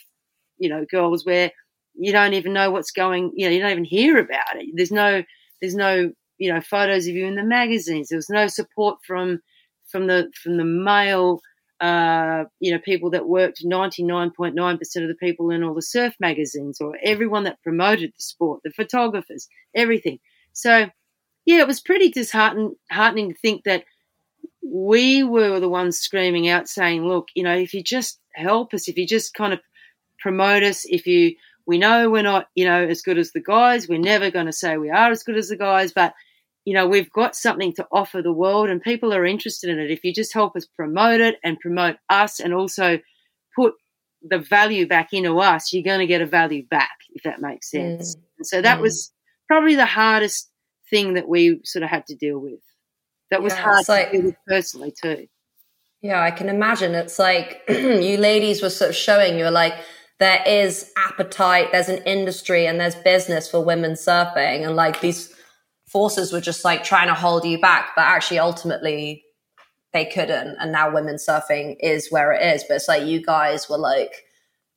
you 0.59 0.69
know, 0.69 0.85
girls 0.91 1.25
where 1.25 1.51
you 1.95 2.13
don't 2.13 2.35
even 2.35 2.53
know 2.53 2.71
what's 2.71 2.91
going, 2.91 3.33
you 3.35 3.47
know, 3.47 3.53
you 3.53 3.61
don't 3.61 3.73
even 3.73 3.85
hear 3.85 4.19
about 4.19 4.57
it. 4.57 4.67
There's 4.75 4.93
no, 4.93 5.25
there's 5.61 5.75
no, 5.75 6.13
you 6.39 6.53
know, 6.53 6.61
photos 6.61 7.07
of 7.07 7.15
you 7.15 7.27
in 7.27 7.35
the 7.35 7.43
magazines. 7.43 8.09
There 8.09 8.19
was 8.19 8.31
no 8.31 8.47
support 8.47 8.99
from, 9.07 9.41
from 9.91 10.07
the, 10.07 10.31
from 10.43 10.59
the 10.59 10.65
male 10.65 11.41
uh, 11.81 12.45
you 12.61 12.71
know, 12.71 12.79
people 12.79 13.09
that 13.09 13.27
worked 13.27 13.65
99.9% 13.65 14.53
of 15.03 15.09
the 15.09 15.15
people 15.19 15.51
in 15.51 15.65
all 15.65 15.73
the 15.73 15.81
surf 15.81 16.15
magazines 16.21 16.79
or 16.79 16.95
everyone 17.03 17.45
that 17.45 17.63
promoted 17.63 18.11
the 18.11 18.23
sport, 18.23 18.61
the 18.63 18.71
photographers, 18.71 19.49
everything. 19.75 20.19
So, 20.53 20.91
yeah, 21.47 21.61
it 21.61 21.67
was 21.67 21.81
pretty 21.81 22.11
disheartening 22.11 22.77
to 22.93 23.35
think 23.41 23.65
that 23.65 23.85
we 24.63 25.23
were 25.23 25.61
the 25.61 25.69
ones 25.69 25.99
screaming 25.99 26.49
out 26.49 26.69
saying, 26.69 27.07
look, 27.07 27.29
you 27.35 27.43
know, 27.43 27.57
if 27.57 27.75
you 27.75 27.83
just 27.83 28.21
help 28.35 28.75
us, 28.75 28.89
if 28.89 28.97
you 28.97 29.07
just 29.07 29.35
kind 29.35 29.53
of 29.53 29.61
promote 30.19 30.63
us, 30.63 30.85
if 30.85 31.07
you, 31.07 31.35
we 31.67 31.79
know 31.79 32.11
we're 32.11 32.23
not, 32.23 32.49
you 32.55 32.65
know, 32.65 32.85
as 32.85 33.03
good 33.03 33.19
as 33.19 33.33
the 33.33 33.41
guys, 33.41 33.89
we're 33.89 33.99
never 33.99 34.31
going 34.31 34.47
to 34.47 34.53
say 34.53 34.77
we 34.77 34.91
are 34.91 35.11
as 35.11 35.23
good 35.23 35.37
as 35.37 35.49
the 35.49 35.57
guys, 35.57 35.93
but 35.93 36.15
you 36.65 36.75
know, 36.75 36.87
we've 36.87 37.11
got 37.11 37.35
something 37.35 37.73
to 37.75 37.87
offer 37.91 38.21
the 38.21 38.33
world 38.33 38.69
and 38.69 38.83
people 38.83 39.15
are 39.15 39.25
interested 39.25 39.71
in 39.71 39.79
it. 39.79 39.91
If 39.91 40.05
you 40.05 40.13
just 40.13 40.35
help 40.35 40.57
us 40.57 40.67
promote 40.67 41.21
it 41.21 41.37
and 41.43 41.59
promote 41.59 41.97
us 42.09 42.39
and 42.39 42.53
also 42.53 42.99
put 43.57 43.75
the 44.23 44.39
value 44.39 44.87
back 44.87 45.09
into 45.13 45.39
us, 45.39 45.73
you're 45.73 45.83
going 45.83 46.01
to 46.01 46.07
get 46.07 46.21
a 46.21 46.27
value 46.27 46.67
back, 46.67 46.97
if 47.15 47.23
that 47.23 47.41
makes 47.41 47.71
sense. 47.71 48.15
Mm. 48.15 48.21
And 48.39 48.47
so 48.47 48.63
that 48.63 48.79
mm. 48.79 48.83
was 48.83 49.13
probably 49.49 49.75
the 49.75 49.87
hardest 49.87 50.51
thing 50.91 51.15
that 51.15 51.29
we 51.29 51.61
sort 51.65 51.83
of 51.83 51.89
had 51.89 52.07
to 52.07 52.15
deal 52.15 52.39
with. 52.39 52.61
That 53.31 53.43
was 53.43 53.53
yeah, 53.55 53.63
hard 53.63 53.87
to 53.87 54.09
deal 54.11 54.33
personally 54.47 54.93
too. 54.93 55.27
Yeah, 56.03 56.23
I 56.23 56.31
can 56.31 56.49
imagine. 56.49 56.95
It's 56.95 57.19
like 57.19 57.63
you 57.69 58.17
ladies 58.17 58.63
were 58.63 58.71
sort 58.71 58.91
of 58.91 58.97
showing 58.97 59.39
you 59.39 59.45
were 59.45 59.51
like, 59.51 59.75
there 60.19 60.43
is 60.47 60.93
appetite, 60.97 61.73
there's 61.73 61.89
an 61.89 62.03
industry 62.05 62.67
and 62.67 62.79
there's 62.79 62.95
business 62.95 63.51
for 63.51 63.65
women 63.65 63.93
surfing. 63.93 64.67
And 64.67 64.77
like 64.77 65.01
these 65.01 65.35
forces 65.89 66.33
were 66.33 66.41
just 66.41 66.65
like 66.65 66.85
trying 66.85 67.09
to 67.09 67.15
hold 67.15 67.45
you 67.45 67.59
back, 67.59 67.91
but 67.97 68.03
actually 68.03 68.39
ultimately 68.39 69.25
they 69.93 70.05
couldn't. 70.05 70.57
And 70.61 70.73
now 70.73 70.93
women 70.93 71.17
surfing 71.17 71.77
is 71.81 72.11
where 72.11 72.33
it 72.33 72.43
is. 72.55 72.65
But 72.69 72.75
it's 72.77 72.89
like 72.89 73.07
you 73.07 73.23
guys 73.23 73.69
were 73.69 73.79
like 73.79 74.25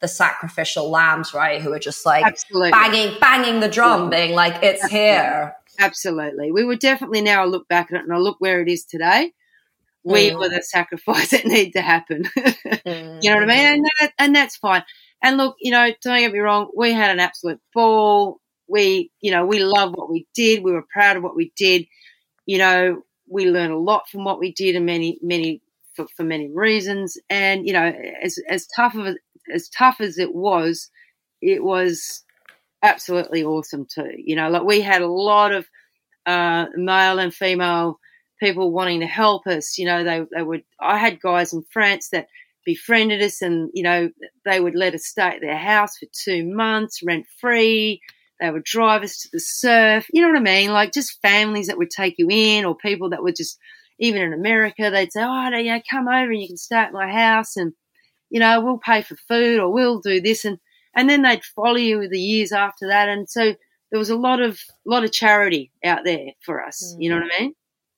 the 0.02 0.08
sacrificial 0.08 0.90
lambs, 0.90 1.34
right? 1.34 1.62
Who 1.62 1.70
were 1.70 1.80
just 1.80 2.06
like 2.06 2.26
Absolutely. 2.26 2.72
banging, 2.72 3.20
banging 3.20 3.60
the 3.60 3.70
drum, 3.70 4.10
being 4.10 4.34
like, 4.34 4.64
it's 4.64 4.84
Absolutely. 4.84 4.98
here. 4.98 5.56
Absolutely. 5.80 6.52
We 6.52 6.64
would 6.64 6.80
definitely 6.80 7.22
now 7.22 7.46
look 7.46 7.68
back 7.68 7.92
at 7.92 8.00
it 8.00 8.04
and 8.04 8.14
I 8.14 8.18
look 8.18 8.38
where 8.40 8.62
it 8.62 8.70
is 8.70 8.86
today. 8.86 9.32
We 10.04 10.32
mm. 10.32 10.40
were 10.40 10.50
the 10.50 10.62
sacrifice 10.62 11.30
that 11.32 11.46
needed 11.46 11.74
to 11.74 11.82
happen. 11.82 12.24
mm. 12.24 13.24
You 13.24 13.30
know 13.30 13.40
what 13.40 13.50
I 13.50 13.56
mean? 13.56 13.66
And, 13.66 13.86
that, 14.00 14.14
and 14.20 14.36
that's 14.36 14.58
fine. 14.58 14.84
And 15.24 15.38
look, 15.38 15.56
you 15.60 15.72
know, 15.72 15.92
don't 16.04 16.20
get 16.20 16.34
me 16.34 16.40
wrong, 16.40 16.70
we 16.76 16.92
had 16.92 17.12
an 17.12 17.20
absolute 17.20 17.60
ball 17.74 18.42
we, 18.68 19.12
you 19.22 19.32
know, 19.32 19.46
we 19.46 19.60
love 19.60 19.94
what 19.94 20.10
we 20.10 20.28
did. 20.34 20.64
We 20.64 20.72
were 20.72 20.86
proud 20.92 21.18
of 21.18 21.24
what 21.24 21.36
we 21.36 21.52
did. 21.56 21.86
You 22.46 22.58
know, 22.58 23.02
we 23.30 23.50
learned 23.50 23.74
a 23.74 23.78
lot 23.78 24.10
from 24.10 24.24
what 24.24 24.40
we 24.40 24.52
did 24.54 24.76
and 24.76 24.86
many, 24.86 25.20
many, 25.22 25.62
for, 25.96 26.08
for 26.16 26.24
many 26.24 26.50
reasons. 26.52 27.18
And, 27.30 27.68
you 27.68 27.74
know, 27.74 27.94
as, 28.22 28.38
as 28.50 28.68
tough 28.76 28.96
of, 28.96 29.16
as 29.54 29.70
tough 29.70 29.98
as 30.00 30.18
it 30.18 30.34
was, 30.34 30.90
it 31.42 31.64
was 31.64 32.24
absolutely 32.84 33.44
awesome 33.44 33.88
too. 33.88 34.12
You 34.18 34.36
know, 34.36 34.50
like 34.50 34.64
we 34.64 34.82
had 34.82 35.02
a 35.02 35.08
lot 35.08 35.54
of, 35.54 35.68
uh, 36.26 36.68
male 36.76 37.20
and 37.20 37.34
female 37.34 38.00
people 38.40 38.72
wanting 38.72 39.02
to 39.02 39.08
help 39.08 39.48
us. 39.48 39.78
You 39.78 39.86
know, 39.86 40.04
they, 40.04 40.26
they 40.36 40.44
would, 40.44 40.64
I 40.82 40.98
had 40.98 41.22
guys 41.22 41.54
in 41.54 41.64
France 41.72 42.10
that, 42.12 42.28
befriended 42.66 43.22
us 43.22 43.42
and 43.42 43.70
you 43.74 43.84
know 43.84 44.10
they 44.46 44.60
would 44.60 44.76
let 44.76 44.94
us 44.96 45.06
stay 45.06 45.22
at 45.24 45.42
their 45.42 45.58
house 45.58 45.98
for 45.98 46.08
two 46.24 46.46
months 46.46 47.02
rent 47.06 47.26
free 47.42 48.02
they 48.40 48.50
would 48.52 48.64
drive 48.64 49.04
us 49.04 49.20
to 49.20 49.30
the 49.32 49.40
surf. 49.40 50.06
You 50.12 50.22
know 50.22 50.30
what 50.30 50.38
I 50.40 50.42
mean? 50.42 50.72
Like 50.72 50.92
just 50.92 51.22
families 51.22 51.68
that 51.68 51.78
would 51.78 51.90
take 51.90 52.16
you 52.18 52.28
in, 52.30 52.66
or 52.66 52.76
people 52.76 53.10
that 53.12 53.24
would 53.24 53.36
just, 53.38 53.58
even 54.00 54.22
in 54.22 54.34
America, 54.34 54.90
they'd 54.90 55.12
say, 55.14 55.24
"Oh, 55.24 55.50
yeah, 55.58 55.80
come 55.90 56.08
over 56.08 56.32
and 56.32 56.42
you 56.42 56.48
can 56.48 56.58
stay 56.58 56.76
at 56.76 56.92
my 56.94 57.10
house, 57.12 57.56
and 57.56 57.74
you 58.30 58.40
know 58.40 58.62
we'll 58.62 58.80
pay 58.80 59.02
for 59.02 59.16
food, 59.28 59.60
or 59.60 59.72
we'll 59.72 60.02
do 60.02 60.22
this," 60.22 60.46
and 60.46 60.58
and 60.96 61.10
then 61.10 61.22
they'd 61.22 61.44
follow 61.56 61.76
you 61.76 62.08
the 62.08 62.20
years 62.20 62.52
after 62.52 62.88
that, 62.88 63.10
and 63.10 63.30
so 63.30 63.54
there 63.92 64.00
was 64.00 64.10
a 64.10 64.18
lot 64.18 64.42
of 64.42 64.60
lot 64.86 65.04
of 65.04 65.12
charity 65.12 65.72
out 65.84 66.04
there 66.04 66.32
for 66.46 66.64
us. 66.66 66.96
You 66.98 67.10
know 67.10 67.18
what 67.18 67.26
I 67.26 67.36
mm-hmm. 67.36 67.44
mean? 67.44 67.54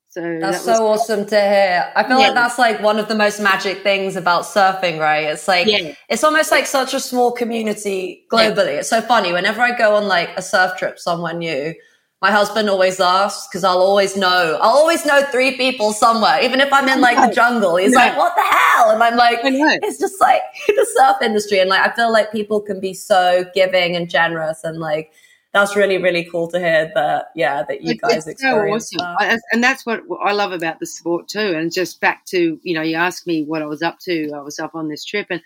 So 0.09 0.39
that's 0.39 0.63
that 0.63 0.77
so 0.77 0.87
awesome 0.87 1.25
to 1.25 1.35
hear. 1.35 1.91
I 1.93 2.03
feel 2.03 2.17
yeah. 2.19 2.27
like 2.27 2.35
that's 2.35 2.57
like 2.57 2.81
one 2.81 2.99
of 2.99 3.09
the 3.09 3.15
most 3.15 3.41
magic 3.41 3.83
things 3.83 4.15
about 4.15 4.43
surfing, 4.43 4.97
right? 4.97 5.25
It's 5.25 5.45
like 5.45 5.67
yeah. 5.67 5.93
it's 6.07 6.23
almost 6.23 6.51
like 6.51 6.67
such 6.67 6.93
a 6.93 7.01
small 7.01 7.33
community 7.33 8.25
globally. 8.31 8.73
Yeah. 8.73 8.79
It's 8.79 8.89
so 8.89 9.01
funny. 9.01 9.33
Whenever 9.33 9.61
I 9.61 9.77
go 9.77 9.95
on 9.95 10.07
like 10.07 10.29
a 10.37 10.41
surf 10.41 10.77
trip 10.77 10.99
somewhere 10.99 11.33
new, 11.33 11.73
my 12.21 12.31
husband 12.31 12.69
always 12.69 12.99
asks 12.99 13.47
because 13.47 13.63
I'll 13.63 13.81
always 13.81 14.15
know. 14.15 14.57
I'll 14.61 14.77
always 14.77 15.05
know 15.05 15.21
three 15.31 15.57
people 15.57 15.93
somewhere, 15.93 16.41
even 16.41 16.61
if 16.61 16.71
I'm 16.71 16.87
in 16.87 17.01
like 17.01 17.17
the 17.17 17.33
jungle. 17.35 17.75
He's 17.75 17.93
like, 17.93 18.17
"What 18.17 18.35
the 18.35 18.41
hell?" 18.41 18.91
And 18.91 19.03
I'm 19.03 19.15
like, 19.15 19.39
"It's 19.43 19.99
just 19.99 20.19
like 20.21 20.41
the 20.67 20.87
surf 20.95 21.17
industry." 21.21 21.59
And 21.59 21.69
like, 21.69 21.81
I 21.81 21.93
feel 21.93 22.11
like 22.11 22.31
people 22.31 22.61
can 22.61 22.79
be 22.79 22.93
so 22.93 23.45
giving 23.53 23.95
and 23.95 24.09
generous, 24.09 24.63
and 24.63 24.79
like 24.79 25.11
that's 25.55 25.75
really 25.75 25.97
really 25.97 26.25
cool 26.25 26.49
to 26.49 26.59
hear 26.59 26.91
that 26.93 27.27
yeah 27.33 27.63
that 27.63 27.81
you 27.81 27.95
guys 27.95 28.27
experience 28.27 28.91
so 28.91 28.97
awesome. 29.01 29.29
that. 29.29 29.41
and 29.53 29.63
that's 29.63 29.85
what 29.85 30.01
I 30.21 30.33
love 30.33 30.51
about 30.51 30.81
the 30.81 30.85
sport 30.85 31.29
too 31.29 31.39
and 31.55 31.71
just 31.73 32.01
back 32.01 32.25
to 32.25 32.59
you 32.61 32.75
know 32.75 32.81
you 32.81 32.97
asked 32.97 33.25
me 33.25 33.45
what 33.45 33.61
I 33.61 33.65
was 33.65 33.81
up 33.81 33.97
to 33.99 34.31
I 34.35 34.41
was 34.41 34.59
up 34.59 34.75
on 34.75 34.89
this 34.89 35.05
trip 35.05 35.27
and 35.29 35.41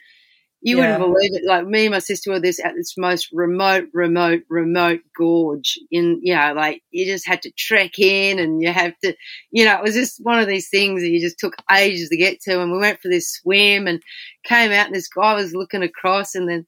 you 0.62 0.78
yeah. 0.78 0.98
wouldn't 0.98 1.14
believe 1.14 1.32
it 1.34 1.46
like 1.46 1.66
me 1.66 1.86
and 1.86 1.94
my 1.94 2.00
sister 2.00 2.32
were 2.32 2.40
this 2.40 2.60
at 2.64 2.76
this 2.76 2.96
most 2.98 3.30
remote 3.32 3.86
remote 3.94 4.42
remote 4.50 5.00
gorge 5.18 5.80
in 5.92 6.20
you 6.22 6.36
know 6.36 6.54
like 6.54 6.82
you 6.92 7.06
just 7.06 7.28
had 7.28 7.42
to 7.42 7.52
trek 7.52 7.98
in 7.98 8.40
and 8.40 8.62
you 8.62 8.72
have 8.72 8.94
to 9.04 9.16
you 9.52 9.64
know 9.64 9.78
it 9.78 9.84
was 9.84 9.96
just 9.96 10.20
one 10.24 10.40
of 10.40 10.48
these 10.48 10.70
things 10.70 11.02
that 11.02 11.10
you 11.10 11.20
just 11.20 11.40
took 11.40 11.56
ages 11.72 12.10
to 12.10 12.18
get 12.18 12.42
to 12.42 12.62
and 12.62 12.72
we 12.72 12.78
went 12.78 13.00
for 13.00 13.08
this 13.08 13.32
swim 13.32 13.88
and 13.88 14.02
came 14.44 14.72
out 14.72 14.88
and 14.88 14.96
this 14.96 15.08
guy 15.08 15.34
was 15.34 15.54
looking 15.54 15.84
across 15.84 16.36
and 16.36 16.50
then 16.50 16.66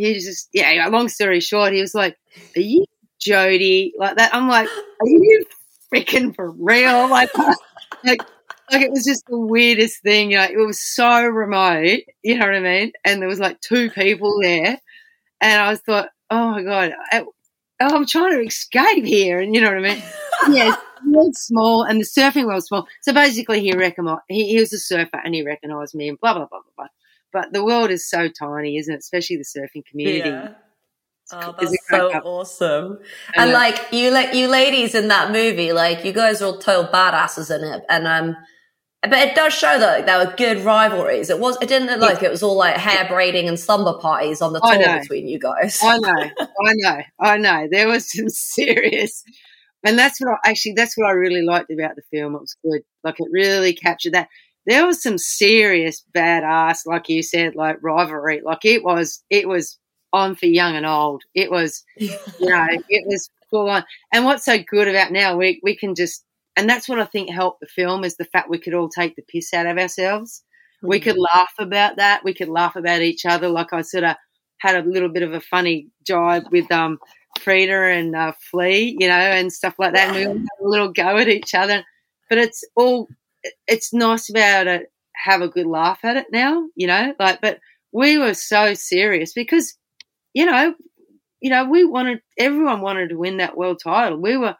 he 0.00 0.14
just 0.14 0.48
yeah. 0.52 0.88
Long 0.88 1.08
story 1.08 1.40
short, 1.40 1.72
he 1.72 1.80
was 1.80 1.94
like, 1.94 2.16
"Are 2.56 2.60
you 2.60 2.84
Jodie?" 3.20 3.92
Like 3.98 4.16
that. 4.16 4.34
I'm 4.34 4.48
like, 4.48 4.68
"Are 4.68 5.08
you 5.08 5.44
freaking 5.92 6.34
for 6.34 6.50
real?" 6.50 7.08
Like, 7.08 7.30
like, 8.04 8.22
like 8.70 8.82
it 8.82 8.90
was 8.90 9.04
just 9.04 9.24
the 9.26 9.38
weirdest 9.38 10.02
thing. 10.02 10.30
You 10.30 10.38
know, 10.38 10.44
it 10.44 10.66
was 10.66 10.80
so 10.80 11.24
remote. 11.24 12.00
You 12.22 12.38
know 12.38 12.46
what 12.46 12.54
I 12.54 12.60
mean? 12.60 12.92
And 13.04 13.20
there 13.20 13.28
was 13.28 13.40
like 13.40 13.60
two 13.60 13.90
people 13.90 14.40
there, 14.40 14.78
and 15.40 15.60
I 15.60 15.70
was 15.70 15.80
thought, 15.80 16.10
"Oh 16.30 16.50
my 16.50 16.62
god." 16.62 16.92
I, 17.12 17.24
I'm 17.80 18.06
trying 18.06 18.32
to 18.32 18.46
escape 18.46 19.04
here, 19.04 19.40
and 19.40 19.54
you 19.54 19.60
know 19.62 19.68
what 19.68 19.78
I 19.78 19.94
mean? 19.94 20.02
yes, 20.50 20.78
world 21.06 21.34
small, 21.36 21.84
and 21.84 22.00
the 22.00 22.04
surfing 22.04 22.46
world 22.46 22.64
small. 22.64 22.86
So 23.00 23.12
basically, 23.12 23.60
he 23.60 23.72
recognized 23.72 24.22
he, 24.28 24.48
he 24.48 24.60
was 24.60 24.72
a 24.72 24.78
surfer, 24.78 25.20
and 25.24 25.34
he 25.34 25.42
recognised 25.42 25.94
me, 25.94 26.08
and 26.08 26.20
blah 26.20 26.34
blah 26.34 26.46
blah 26.46 26.60
blah 26.60 26.72
blah. 26.76 26.86
But 27.32 27.52
the 27.52 27.64
world 27.64 27.90
is 27.90 28.08
so 28.08 28.28
tiny, 28.28 28.76
isn't 28.76 28.92
it? 28.92 28.98
Especially 28.98 29.36
the 29.36 29.44
surfing 29.44 29.84
community. 29.86 30.28
Yeah. 30.28 30.54
Oh, 31.32 31.54
that's 31.58 31.76
so 31.88 32.10
awesome! 32.10 32.98
And, 33.34 33.44
and 33.44 33.52
like 33.52 33.92
you, 33.92 34.10
like 34.10 34.34
you 34.34 34.48
ladies 34.48 34.94
in 34.94 35.08
that 35.08 35.30
movie, 35.30 35.72
like 35.72 36.04
you 36.04 36.12
guys 36.12 36.42
are 36.42 36.46
all 36.46 36.58
total 36.58 36.90
badasses 36.92 37.54
in 37.54 37.64
it, 37.64 37.84
and 37.88 38.06
um, 38.06 38.36
but 39.02 39.14
it 39.14 39.34
does 39.34 39.54
show 39.54 39.78
that 39.78 40.06
there 40.06 40.18
were 40.24 40.34
good 40.36 40.64
rivalries. 40.64 41.30
It 41.30 41.38
was, 41.38 41.56
it 41.62 41.68
didn't 41.68 41.88
look 41.88 42.00
like 42.00 42.22
it 42.22 42.30
was 42.30 42.42
all 42.42 42.56
like 42.56 42.76
hair 42.76 43.06
braiding 43.08 43.48
and 43.48 43.58
slumber 43.58 43.94
parties 43.98 44.42
on 44.42 44.52
the 44.52 44.60
tour 44.60 45.00
between 45.00 45.26
you 45.26 45.38
guys. 45.38 45.78
I 45.82 45.98
know, 45.98 46.30
I 46.40 46.72
know, 46.74 46.98
I 47.20 47.38
know. 47.38 47.68
There 47.70 47.88
was 47.88 48.10
some 48.10 48.28
serious, 48.28 49.24
and 49.84 49.98
that's 49.98 50.20
what 50.20 50.38
I 50.44 50.50
actually 50.50 50.74
that's 50.76 50.96
what 50.96 51.08
I 51.08 51.12
really 51.12 51.42
liked 51.42 51.70
about 51.70 51.96
the 51.96 52.02
film. 52.10 52.34
It 52.34 52.40
was 52.40 52.56
good, 52.62 52.82
like 53.04 53.16
it 53.18 53.28
really 53.30 53.72
captured 53.72 54.12
that 54.14 54.28
there 54.66 54.86
was 54.86 55.02
some 55.02 55.18
serious 55.18 56.04
badass, 56.14 56.86
like 56.86 57.08
you 57.08 57.22
said, 57.22 57.54
like 57.54 57.82
rivalry. 57.82 58.42
Like 58.44 58.64
it 58.64 58.84
was, 58.84 59.22
it 59.30 59.48
was 59.48 59.78
on 60.12 60.34
for 60.34 60.46
young 60.46 60.76
and 60.76 60.86
old. 60.86 61.22
It 61.34 61.50
was, 61.50 61.82
you 61.96 62.10
know, 62.40 62.66
it 62.88 63.04
was 63.06 63.30
full 63.50 63.70
on. 63.70 63.84
And 64.12 64.24
what's 64.24 64.44
so 64.44 64.58
good 64.58 64.88
about 64.88 65.12
now, 65.12 65.36
we 65.36 65.60
we 65.62 65.76
can 65.76 65.94
just, 65.94 66.24
and 66.56 66.68
that's 66.68 66.88
what 66.88 67.00
I 67.00 67.04
think 67.04 67.30
helped 67.30 67.60
the 67.60 67.66
film 67.66 68.04
is 68.04 68.16
the 68.16 68.24
fact 68.24 68.50
we 68.50 68.58
could 68.58 68.74
all 68.74 68.88
take 68.88 69.16
the 69.16 69.22
piss 69.22 69.52
out 69.54 69.66
of 69.66 69.78
ourselves. 69.78 70.42
Mm-hmm. 70.78 70.88
We 70.88 71.00
could 71.00 71.16
mm. 71.16 71.26
laugh 71.32 71.52
about 71.58 71.96
that. 71.96 72.24
We 72.24 72.34
could 72.34 72.48
laugh 72.48 72.76
about 72.76 73.02
each 73.02 73.24
other. 73.24 73.48
Like 73.48 73.72
I 73.72 73.82
sort 73.82 74.04
of 74.04 74.16
had 74.58 74.76
a 74.76 74.88
little 74.88 75.08
bit 75.08 75.22
of 75.22 75.32
a 75.32 75.40
funny 75.40 75.88
jibe 76.06 76.44
with 76.50 76.70
um 76.72 76.98
Frieda 77.38 77.72
and 77.72 78.14
uh, 78.14 78.32
Flea, 78.50 78.96
you 78.98 79.08
know, 79.08 79.14
and 79.14 79.52
stuff 79.52 79.74
like 79.78 79.94
that. 79.94 80.08
And 80.08 80.16
we 80.16 80.26
all 80.26 80.34
had 80.34 80.64
a 80.64 80.68
little 80.68 80.92
go 80.92 81.16
at 81.16 81.28
each 81.28 81.54
other. 81.54 81.84
But 82.28 82.38
it's 82.38 82.64
all 82.76 83.08
it's 83.66 83.92
nice 83.92 84.26
to 84.26 84.32
be 84.32 84.40
able 84.40 84.78
to 84.78 84.86
have 85.14 85.40
a 85.42 85.48
good 85.48 85.66
laugh 85.66 86.00
at 86.02 86.16
it 86.16 86.26
now, 86.32 86.66
you 86.74 86.86
know, 86.86 87.14
like, 87.18 87.40
but 87.40 87.58
we 87.92 88.18
were 88.18 88.34
so 88.34 88.74
serious 88.74 89.32
because, 89.32 89.76
you 90.34 90.46
know, 90.46 90.74
you 91.40 91.50
know, 91.50 91.64
we 91.64 91.84
wanted, 91.84 92.20
everyone 92.38 92.80
wanted 92.80 93.10
to 93.10 93.18
win 93.18 93.38
that 93.38 93.56
world 93.56 93.80
title. 93.82 94.20
We 94.20 94.36
were, 94.36 94.56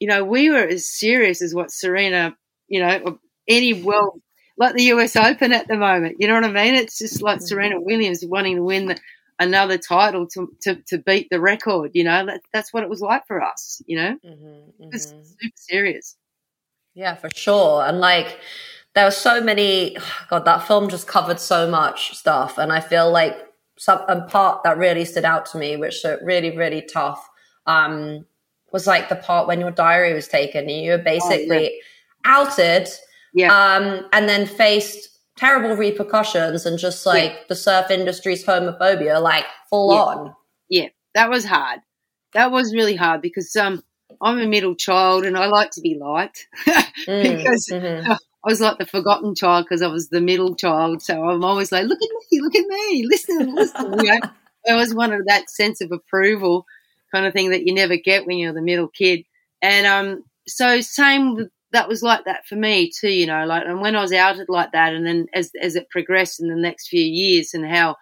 you 0.00 0.08
know, 0.08 0.24
we 0.24 0.50
were 0.50 0.66
as 0.66 0.88
serious 0.88 1.42
as 1.42 1.54
what 1.54 1.70
Serena, 1.70 2.36
you 2.68 2.80
know, 2.80 3.18
any 3.48 3.72
world, 3.72 4.20
like 4.56 4.74
the 4.74 4.84
US 4.84 5.16
Open 5.16 5.52
at 5.52 5.68
the 5.68 5.76
moment. 5.76 6.16
You 6.18 6.28
know 6.28 6.34
what 6.34 6.44
I 6.44 6.52
mean? 6.52 6.74
It's 6.74 6.98
just 6.98 7.22
like 7.22 7.38
mm-hmm. 7.38 7.46
Serena 7.46 7.80
Williams 7.80 8.24
wanting 8.24 8.56
to 8.56 8.62
win 8.62 8.86
the, 8.86 8.98
another 9.38 9.78
title 9.78 10.26
to, 10.28 10.52
to, 10.62 10.76
to 10.88 10.98
beat 10.98 11.28
the 11.30 11.40
record. 11.40 11.92
You 11.94 12.04
know, 12.04 12.26
that, 12.26 12.42
that's 12.52 12.72
what 12.72 12.82
it 12.82 12.90
was 12.90 13.00
like 13.00 13.26
for 13.26 13.42
us, 13.42 13.82
you 13.86 13.96
know? 13.96 14.18
Mm-hmm, 14.24 14.44
mm-hmm. 14.44 14.82
It 14.84 14.92
was 14.92 15.06
mm-hmm. 15.06 15.22
super 15.24 15.56
serious. 15.56 16.16
Yeah, 16.94 17.16
for 17.16 17.28
sure. 17.34 17.84
And 17.84 18.00
like 18.00 18.38
there 18.94 19.04
were 19.04 19.10
so 19.10 19.40
many. 19.40 19.96
God, 20.30 20.44
that 20.44 20.66
film 20.66 20.88
just 20.88 21.06
covered 21.06 21.40
so 21.40 21.70
much 21.70 22.16
stuff, 22.16 22.58
and 22.58 22.72
I 22.72 22.80
feel 22.80 23.10
like 23.10 23.36
some 23.76 24.00
a 24.08 24.22
part 24.22 24.62
that 24.64 24.78
really 24.78 25.04
stood 25.04 25.24
out 25.24 25.46
to 25.46 25.58
me, 25.58 25.76
which 25.76 26.04
are 26.04 26.18
really 26.22 26.56
really 26.56 26.82
tough, 26.82 27.28
um, 27.66 28.24
was 28.74 28.88
like 28.88 29.08
the 29.08 29.14
part 29.14 29.46
when 29.46 29.60
your 29.60 29.70
diary 29.70 30.12
was 30.12 30.26
taken 30.26 30.68
and 30.68 30.80
you 30.82 30.90
were 30.90 30.98
basically 30.98 31.68
oh, 31.68 31.70
yeah. 31.70 31.78
outed, 32.24 32.88
yeah, 33.32 33.56
um, 33.56 34.04
and 34.12 34.28
then 34.28 34.46
faced 34.46 35.10
terrible 35.36 35.76
repercussions 35.76 36.66
and 36.66 36.76
just 36.76 37.06
like 37.06 37.30
yeah. 37.30 37.38
the 37.48 37.54
surf 37.54 37.88
industry's 37.88 38.44
homophobia, 38.44 39.22
like 39.22 39.44
full 39.70 39.94
yeah. 39.94 40.00
on. 40.00 40.34
Yeah, 40.68 40.88
that 41.14 41.30
was 41.30 41.44
hard. 41.44 41.80
That 42.32 42.50
was 42.50 42.74
really 42.74 42.96
hard 42.96 43.22
because 43.22 43.54
um, 43.54 43.80
I'm 44.20 44.40
a 44.40 44.46
middle 44.46 44.74
child 44.74 45.24
and 45.24 45.38
I 45.38 45.46
like 45.46 45.70
to 45.72 45.80
be 45.80 45.96
liked 45.96 46.48
mm, 46.66 47.36
because 47.36 47.68
mm-hmm. 47.70 48.10
I 48.12 48.18
was 48.44 48.60
like 48.60 48.78
the 48.78 48.86
forgotten 48.86 49.36
child 49.36 49.66
because 49.66 49.82
I 49.82 49.86
was 49.86 50.08
the 50.08 50.20
middle 50.20 50.56
child. 50.56 51.00
So 51.00 51.22
I'm 51.30 51.44
always 51.44 51.70
like, 51.70 51.86
look 51.86 52.02
at 52.02 52.08
me, 52.32 52.40
look 52.40 52.56
at 52.56 52.66
me, 52.66 53.06
listen, 53.08 53.54
listen. 53.54 54.00
you 54.00 54.10
know, 54.10 54.18
I 54.68 54.72
always 54.72 54.92
wanted 54.92 55.20
that 55.26 55.48
sense 55.48 55.80
of 55.80 55.92
approval 55.92 56.66
kind 57.14 57.26
of 57.26 57.32
thing 57.32 57.50
that 57.50 57.66
you 57.66 57.72
never 57.72 57.96
get 57.96 58.26
when 58.26 58.38
you're 58.38 58.52
the 58.52 58.60
middle 58.60 58.88
kid. 58.88 59.24
And 59.62 59.86
um, 59.86 60.24
so 60.48 60.80
same 60.80 61.34
with, 61.34 61.50
that 61.72 61.88
was 61.88 62.02
like 62.02 62.24
that 62.24 62.46
for 62.46 62.56
me 62.56 62.90
too, 62.90 63.10
you 63.10 63.26
know, 63.26 63.46
like 63.46 63.64
and 63.66 63.80
when 63.80 63.96
I 63.96 64.00
was 64.00 64.12
outed 64.12 64.48
like 64.48 64.72
that 64.72 64.94
and 64.94 65.06
then 65.06 65.26
as 65.34 65.50
as 65.60 65.76
it 65.76 65.90
progressed 65.90 66.40
in 66.40 66.48
the 66.48 66.56
next 66.56 66.88
few 66.88 67.02
years 67.02 67.54
and 67.54 67.66
how 67.66 67.96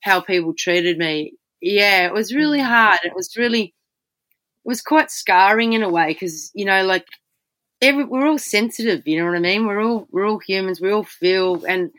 how 0.00 0.20
people 0.20 0.54
treated 0.54 0.98
me, 0.98 1.34
yeah, 1.60 2.06
it 2.06 2.12
was 2.12 2.34
really 2.34 2.60
mm. 2.60 2.66
hard. 2.66 3.00
It 3.04 3.14
was 3.14 3.36
really 3.36 3.62
it 3.62 3.72
was 4.64 4.82
quite 4.82 5.10
scarring 5.10 5.72
in 5.72 5.82
a 5.82 5.88
way 5.88 6.08
because, 6.08 6.50
you 6.54 6.64
know, 6.64 6.84
like 6.84 7.06
every, 7.80 8.04
we're 8.04 8.26
all 8.26 8.38
sensitive, 8.38 9.06
you 9.06 9.18
know 9.18 9.26
what 9.26 9.36
I 9.36 9.40
mean? 9.40 9.66
We're 9.66 9.82
all 9.82 10.06
we're 10.10 10.28
all 10.28 10.38
humans, 10.38 10.80
we 10.80 10.90
all 10.90 11.04
feel 11.04 11.64
and 11.64 11.90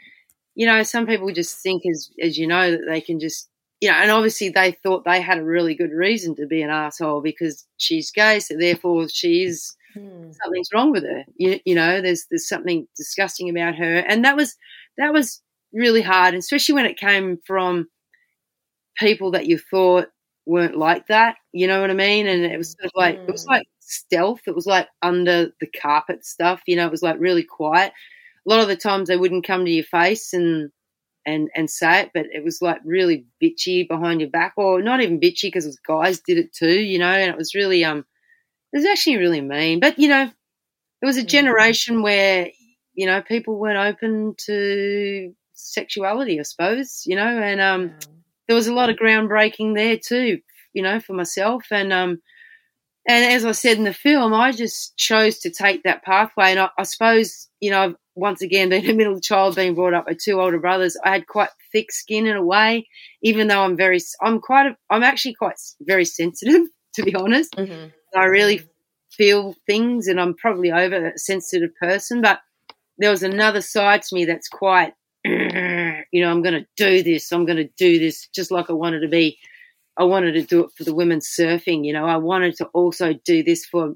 you 0.55 0.65
know, 0.65 0.81
some 0.83 1.05
people 1.05 1.31
just 1.31 1.61
think 1.61 1.83
as 1.85 2.09
as 2.21 2.37
you 2.37 2.47
know 2.47 2.71
that 2.71 2.85
they 2.87 3.01
can 3.01 3.19
just 3.19 3.49
you 3.81 3.89
know, 3.89 3.95
and 3.95 4.11
obviously 4.11 4.49
they 4.49 4.71
thought 4.71 5.05
they 5.05 5.21
had 5.21 5.37
a 5.37 5.43
really 5.43 5.75
good 5.75 5.91
reason 5.91 6.35
to 6.35 6.47
be 6.47 6.61
an 6.61 6.69
asshole 6.69 7.21
because 7.21 7.65
she's 7.77 8.11
gay, 8.11 8.39
so 8.39 8.55
therefore 8.57 9.07
she's 9.07 9.75
hmm. 9.93 10.31
something's 10.31 10.69
wrong 10.73 10.91
with 10.91 11.03
her. 11.03 11.23
You, 11.35 11.59
you 11.65 11.75
know, 11.75 12.01
there's 12.01 12.25
there's 12.29 12.49
something 12.49 12.87
disgusting 12.95 13.49
about 13.49 13.75
her, 13.75 13.97
and 13.97 14.25
that 14.25 14.35
was 14.35 14.55
that 14.97 15.13
was 15.13 15.41
really 15.73 16.01
hard, 16.01 16.33
especially 16.33 16.73
when 16.73 16.85
it 16.85 16.97
came 16.97 17.37
from 17.45 17.87
people 18.97 19.31
that 19.31 19.45
you 19.45 19.59
thought 19.59 20.07
weren't 20.47 20.77
like 20.77 21.07
that. 21.07 21.35
You 21.51 21.67
know 21.67 21.81
what 21.81 21.91
I 21.91 21.93
mean? 21.95 22.25
And 22.25 22.45
it 22.45 22.57
was 22.57 22.71
sort 22.71 22.85
of 22.85 22.91
like 22.95 23.15
it 23.15 23.31
was 23.31 23.43
hmm. 23.43 23.51
like 23.51 23.67
stealth. 23.79 24.41
It 24.47 24.55
was 24.55 24.65
like 24.65 24.87
under 25.03 25.51
the 25.61 25.67
carpet 25.67 26.25
stuff. 26.25 26.61
You 26.65 26.77
know, 26.77 26.87
it 26.87 26.91
was 26.91 27.03
like 27.03 27.19
really 27.19 27.43
quiet. 27.43 27.93
A 28.45 28.49
lot 28.49 28.61
of 28.61 28.69
the 28.69 28.75
times 28.75 29.07
they 29.07 29.17
wouldn't 29.17 29.45
come 29.45 29.65
to 29.65 29.71
your 29.71 29.83
face 29.83 30.33
and 30.33 30.71
and 31.27 31.49
and 31.53 31.69
say 31.69 32.01
it, 32.01 32.11
but 32.13 32.25
it 32.33 32.43
was 32.43 32.61
like 32.61 32.79
really 32.85 33.25
bitchy 33.43 33.87
behind 33.87 34.21
your 34.21 34.29
back, 34.29 34.53
or 34.55 34.81
not 34.81 35.01
even 35.01 35.19
bitchy 35.19 35.43
because 35.43 35.77
guys 35.85 36.21
did 36.21 36.37
it 36.37 36.53
too, 36.53 36.79
you 36.79 36.97
know. 36.97 37.11
And 37.11 37.29
it 37.29 37.37
was 37.37 37.53
really 37.53 37.83
um, 37.83 38.05
it 38.73 38.77
was 38.77 38.85
actually 38.85 39.17
really 39.17 39.41
mean. 39.41 39.81
But 39.81 39.99
you 39.99 40.07
know, 40.07 40.23
it 41.01 41.05
was 41.05 41.17
a 41.17 41.23
mm. 41.23 41.27
generation 41.27 42.01
where 42.01 42.49
you 42.93 43.05
know 43.05 43.21
people 43.21 43.59
weren't 43.59 43.77
open 43.77 44.35
to 44.45 45.35
sexuality, 45.53 46.39
I 46.39 46.43
suppose, 46.43 47.03
you 47.05 47.15
know, 47.15 47.27
and 47.27 47.59
um, 47.59 47.93
there 48.47 48.55
was 48.55 48.67
a 48.67 48.73
lot 48.73 48.89
of 48.89 48.95
groundbreaking 48.95 49.75
there 49.75 49.97
too, 49.97 50.39
you 50.73 50.81
know, 50.81 51.01
for 51.01 51.13
myself, 51.13 51.65
and 51.71 51.91
um, 51.91 52.21
and 53.07 53.25
as 53.33 53.43
I 53.43 53.51
said 53.51 53.77
in 53.77 53.83
the 53.83 53.93
film, 53.93 54.33
I 54.33 54.53
just 54.53 54.97
chose 54.97 55.39
to 55.39 55.49
take 55.49 55.83
that 55.83 56.03
pathway. 56.03 56.51
And 56.51 56.59
I, 56.59 56.69
I 56.77 56.83
suppose, 56.83 57.47
you 57.59 57.71
know, 57.71 57.95
once 58.17 58.41
again, 58.41 58.69
being 58.69 58.89
a 58.89 58.93
middle 58.93 59.21
child, 59.21 59.55
being 59.55 59.75
brought 59.75 59.93
up 59.93 60.07
by 60.07 60.15
two 60.19 60.41
older 60.41 60.59
brothers, 60.59 60.97
I 61.03 61.11
had 61.11 61.27
quite 61.27 61.49
thick 61.71 61.91
skin 61.91 62.25
in 62.25 62.35
a 62.35 62.43
way, 62.43 62.87
even 63.21 63.47
though 63.47 63.61
I'm 63.61 63.77
very, 63.77 63.99
I'm 64.21 64.39
quite, 64.39 64.65
a, 64.65 64.77
I'm 64.89 65.03
actually 65.03 65.35
quite 65.35 65.55
very 65.81 66.05
sensitive, 66.05 66.67
to 66.95 67.03
be 67.03 67.15
honest. 67.15 67.53
Mm-hmm. 67.53 67.87
I 68.17 68.25
really 68.25 68.63
feel 69.11 69.55
things 69.67 70.07
and 70.07 70.19
I'm 70.19 70.35
probably 70.35 70.71
over 70.71 71.09
a 71.09 71.17
sensitive 71.17 71.71
person, 71.79 72.21
but 72.21 72.39
there 72.97 73.11
was 73.11 73.23
another 73.23 73.61
side 73.61 74.01
to 74.01 74.15
me 74.15 74.25
that's 74.25 74.49
quite, 74.49 74.93
you 75.23 76.21
know, 76.21 76.31
I'm 76.31 76.41
going 76.41 76.55
to 76.55 76.67
do 76.75 77.03
this. 77.03 77.31
I'm 77.31 77.45
going 77.45 77.57
to 77.57 77.69
do 77.77 77.99
this 77.99 78.27
just 78.33 78.49
like 78.49 78.69
I 78.69 78.73
wanted 78.73 79.01
to 79.01 79.07
be 79.07 79.37
I 79.99 80.03
wanted 80.03 80.33
to 80.33 80.43
do 80.43 80.63
it 80.63 80.69
for 80.77 80.83
the 80.83 80.93
women 80.93 81.19
surfing. 81.19 81.83
You 81.83 81.93
know, 81.93 82.05
I 82.05 82.17
wanted 82.17 82.55
to 82.57 82.65
also 82.67 83.13
do 83.25 83.43
this 83.43 83.65
for 83.65 83.93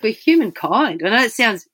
for 0.00 0.08
humankind. 0.08 1.02
I 1.04 1.10
know 1.10 1.24
it 1.24 1.32
sounds 1.32 1.66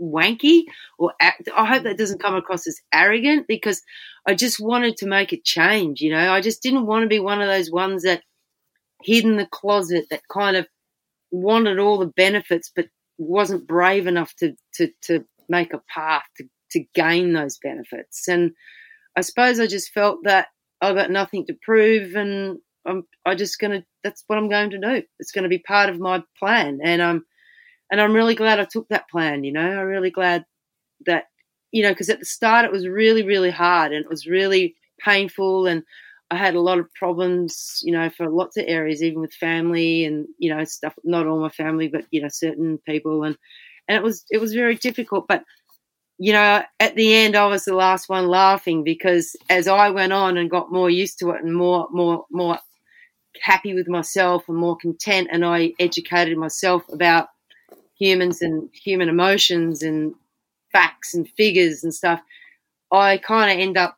wanky, 0.00 0.64
or 0.98 1.12
I 1.20 1.66
hope 1.66 1.84
that 1.84 1.98
doesn't 1.98 2.22
come 2.22 2.34
across 2.34 2.66
as 2.66 2.80
arrogant 2.92 3.46
because 3.46 3.82
I 4.26 4.34
just 4.34 4.60
wanted 4.60 4.96
to 4.98 5.06
make 5.06 5.32
a 5.32 5.40
change. 5.40 6.00
You 6.00 6.12
know, 6.12 6.32
I 6.32 6.40
just 6.40 6.62
didn't 6.62 6.86
want 6.86 7.02
to 7.02 7.08
be 7.08 7.18
one 7.18 7.40
of 7.40 7.48
those 7.48 7.70
ones 7.70 8.02
that 8.02 8.22
hid 9.02 9.24
in 9.24 9.36
the 9.36 9.46
closet 9.46 10.06
that 10.10 10.22
kind 10.32 10.56
of 10.56 10.66
wanted 11.30 11.78
all 11.78 11.98
the 11.98 12.12
benefits 12.14 12.70
but 12.74 12.86
wasn't 13.18 13.66
brave 13.66 14.06
enough 14.06 14.34
to 14.36 14.54
to 14.74 14.88
to 15.02 15.24
make 15.48 15.72
a 15.72 15.82
path 15.92 16.24
to 16.36 16.44
to 16.72 16.84
gain 16.94 17.32
those 17.32 17.58
benefits. 17.62 18.28
And 18.28 18.52
I 19.16 19.20
suppose 19.20 19.60
I 19.60 19.66
just 19.66 19.92
felt 19.92 20.20
that 20.24 20.48
I've 20.80 20.96
got 20.96 21.10
nothing 21.10 21.46
to 21.46 21.56
prove, 21.62 22.14
and 22.16 22.58
I'm 22.86 23.04
I 23.24 23.34
just 23.34 23.58
gonna. 23.58 23.84
That's 24.02 24.24
what 24.26 24.38
I'm 24.38 24.48
going 24.48 24.70
to 24.70 24.78
do. 24.78 25.02
It's 25.20 25.32
going 25.32 25.44
to 25.44 25.48
be 25.48 25.60
part 25.60 25.88
of 25.88 26.00
my 26.00 26.22
plan, 26.38 26.80
and 26.82 27.02
I'm 27.02 27.24
and 27.92 28.00
I'm 28.00 28.14
really 28.14 28.34
glad 28.34 28.58
I 28.58 28.64
took 28.64 28.88
that 28.88 29.08
plan. 29.08 29.44
You 29.44 29.52
know, 29.52 29.80
I'm 29.80 29.86
really 29.86 30.10
glad 30.10 30.44
that 31.06 31.26
you 31.70 31.84
know 31.84 31.90
because 31.90 32.08
at 32.08 32.18
the 32.18 32.26
start 32.26 32.64
it 32.64 32.72
was 32.72 32.88
really 32.88 33.22
really 33.22 33.50
hard 33.50 33.92
and 33.92 34.04
it 34.04 34.10
was 34.10 34.26
really 34.26 34.74
painful 34.98 35.66
and 35.66 35.84
I 36.32 36.36
had 36.36 36.54
a 36.54 36.60
lot 36.60 36.78
of 36.78 36.92
problems, 36.94 37.80
you 37.82 37.92
know, 37.92 38.08
for 38.08 38.30
lots 38.30 38.56
of 38.56 38.64
areas, 38.66 39.02
even 39.02 39.20
with 39.20 39.34
family 39.34 40.06
and 40.06 40.26
you 40.38 40.52
know 40.52 40.64
stuff. 40.64 40.94
Not 41.04 41.26
all 41.26 41.38
my 41.40 41.50
family, 41.50 41.88
but 41.88 42.06
you 42.10 42.22
know, 42.22 42.28
certain 42.30 42.78
people, 42.88 43.22
and 43.24 43.36
and 43.86 43.96
it 43.96 44.02
was 44.02 44.24
it 44.30 44.40
was 44.40 44.54
very 44.54 44.76
difficult. 44.76 45.28
But 45.28 45.44
you 46.18 46.32
know, 46.32 46.62
at 46.80 46.94
the 46.94 47.14
end, 47.14 47.36
I 47.36 47.46
was 47.46 47.66
the 47.66 47.74
last 47.74 48.08
one 48.08 48.28
laughing 48.28 48.82
because 48.82 49.36
as 49.50 49.68
I 49.68 49.90
went 49.90 50.14
on 50.14 50.38
and 50.38 50.50
got 50.50 50.72
more 50.72 50.88
used 50.88 51.18
to 51.18 51.30
it 51.30 51.42
and 51.42 51.54
more, 51.54 51.88
more, 51.90 52.24
more 52.30 52.58
happy 53.42 53.74
with 53.74 53.88
myself 53.88 54.44
and 54.48 54.56
more 54.56 54.76
content, 54.76 55.28
and 55.30 55.44
I 55.44 55.72
educated 55.78 56.38
myself 56.38 56.82
about 56.90 57.28
humans 58.02 58.42
and 58.42 58.68
human 58.72 59.08
emotions 59.08 59.82
and 59.82 60.14
facts 60.72 61.14
and 61.14 61.28
figures 61.36 61.84
and 61.84 61.94
stuff, 61.94 62.20
I 62.90 63.18
kind 63.18 63.50
of 63.50 63.58
end 63.62 63.76
up 63.76 63.96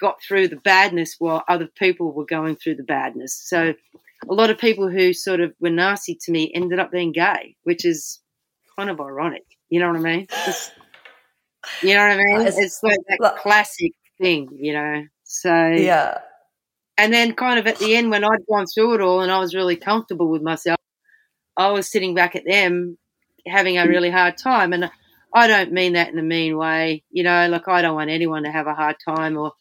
got 0.00 0.22
through 0.22 0.48
the 0.48 0.56
badness 0.56 1.16
while 1.18 1.44
other 1.48 1.68
people 1.78 2.12
were 2.12 2.26
going 2.26 2.56
through 2.56 2.76
the 2.76 2.82
badness. 2.82 3.34
So 3.34 3.74
a 4.28 4.34
lot 4.34 4.50
of 4.50 4.58
people 4.58 4.88
who 4.88 5.12
sort 5.12 5.40
of 5.40 5.54
were 5.60 5.70
nasty 5.70 6.18
to 6.22 6.32
me 6.32 6.50
ended 6.54 6.78
up 6.78 6.90
being 6.90 7.12
gay, 7.12 7.56
which 7.62 7.84
is 7.84 8.20
kind 8.76 8.90
of 8.90 9.00
ironic. 9.00 9.44
You 9.68 9.80
know 9.80 9.88
what 9.88 9.96
I 9.96 10.00
mean? 10.00 10.26
It's, 10.46 10.70
you 11.82 11.94
know 11.94 12.08
what 12.08 12.12
I 12.12 12.16
mean? 12.16 12.40
It's, 12.46 12.58
it's 12.58 12.82
like 12.82 12.98
that 13.20 13.36
classic 13.36 13.92
thing, 14.20 14.48
you 14.52 14.72
know. 14.72 15.04
So 15.24 15.68
yeah. 15.68 16.18
And 16.96 17.12
then, 17.12 17.34
kind 17.34 17.58
of 17.58 17.66
at 17.66 17.78
the 17.78 17.96
end, 17.96 18.10
when 18.10 18.22
I'd 18.22 18.46
gone 18.48 18.66
through 18.66 18.94
it 18.94 19.00
all 19.00 19.20
and 19.20 19.32
I 19.32 19.40
was 19.40 19.52
really 19.52 19.74
comfortable 19.74 20.28
with 20.28 20.42
myself, 20.42 20.78
I 21.56 21.72
was 21.72 21.90
sitting 21.90 22.14
back 22.14 22.36
at 22.36 22.44
them 22.46 22.98
having 23.46 23.78
a 23.78 23.86
really 23.86 24.10
hard 24.10 24.36
time. 24.36 24.72
And 24.72 24.90
I 25.32 25.46
don't 25.46 25.72
mean 25.72 25.94
that 25.94 26.08
in 26.08 26.18
a 26.18 26.22
mean 26.22 26.56
way, 26.56 27.02
you 27.10 27.22
know. 27.24 27.48
Like 27.48 27.68
I 27.68 27.82
don't 27.82 27.96
want 27.96 28.10
anyone 28.10 28.44
to 28.44 28.52
have 28.52 28.66
a 28.66 28.74
hard 28.74 28.96
time, 29.06 29.36
or. 29.36 29.52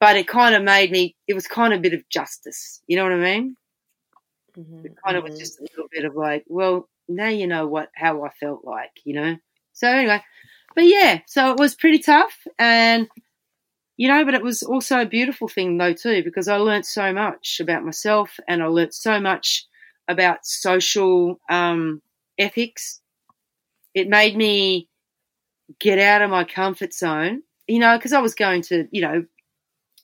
But 0.00 0.16
it 0.16 0.28
kind 0.28 0.54
of 0.54 0.62
made 0.62 0.92
me. 0.92 1.16
It 1.26 1.34
was 1.34 1.48
kind 1.48 1.72
of 1.72 1.80
a 1.80 1.82
bit 1.82 1.92
of 1.92 2.08
justice. 2.08 2.80
You 2.86 2.96
know 2.96 3.02
what 3.02 3.12
I 3.12 3.16
mean? 3.16 3.56
Mm-hmm. 4.56 4.86
It 4.86 4.94
kind 5.04 5.16
of 5.16 5.24
was 5.24 5.32
mm-hmm. 5.32 5.40
just 5.40 5.60
a 5.60 5.62
little 5.62 5.88
bit 5.90 6.04
of 6.04 6.14
like, 6.14 6.44
well, 6.46 6.88
now 7.08 7.28
you 7.28 7.46
know 7.46 7.66
what 7.66 7.90
how 7.94 8.24
I 8.24 8.30
felt 8.30 8.64
like, 8.64 8.92
you 9.04 9.14
know. 9.14 9.36
So 9.72 9.88
anyway, 9.88 10.22
but 10.74 10.84
yeah, 10.84 11.20
so 11.26 11.52
it 11.52 11.58
was 11.58 11.74
pretty 11.74 11.98
tough, 11.98 12.46
and 12.58 13.08
you 13.96 14.08
know, 14.08 14.24
but 14.24 14.34
it 14.34 14.42
was 14.42 14.62
also 14.62 15.00
a 15.00 15.06
beautiful 15.06 15.48
thing 15.48 15.78
though 15.78 15.92
too 15.92 16.22
because 16.22 16.48
I 16.48 16.56
learnt 16.56 16.86
so 16.86 17.12
much 17.12 17.58
about 17.60 17.84
myself, 17.84 18.38
and 18.46 18.62
I 18.62 18.66
learnt 18.66 18.94
so 18.94 19.20
much 19.20 19.66
about 20.08 20.46
social 20.46 21.40
um, 21.48 22.02
ethics. 22.38 23.00
It 23.98 24.08
made 24.08 24.36
me 24.36 24.88
get 25.80 25.98
out 25.98 26.22
of 26.22 26.30
my 26.30 26.44
comfort 26.44 26.94
zone, 26.94 27.42
you 27.66 27.78
know, 27.78 27.96
because 27.96 28.12
I 28.12 28.20
was 28.20 28.34
going 28.34 28.62
to, 28.62 28.88
you 28.90 29.02
know, 29.02 29.24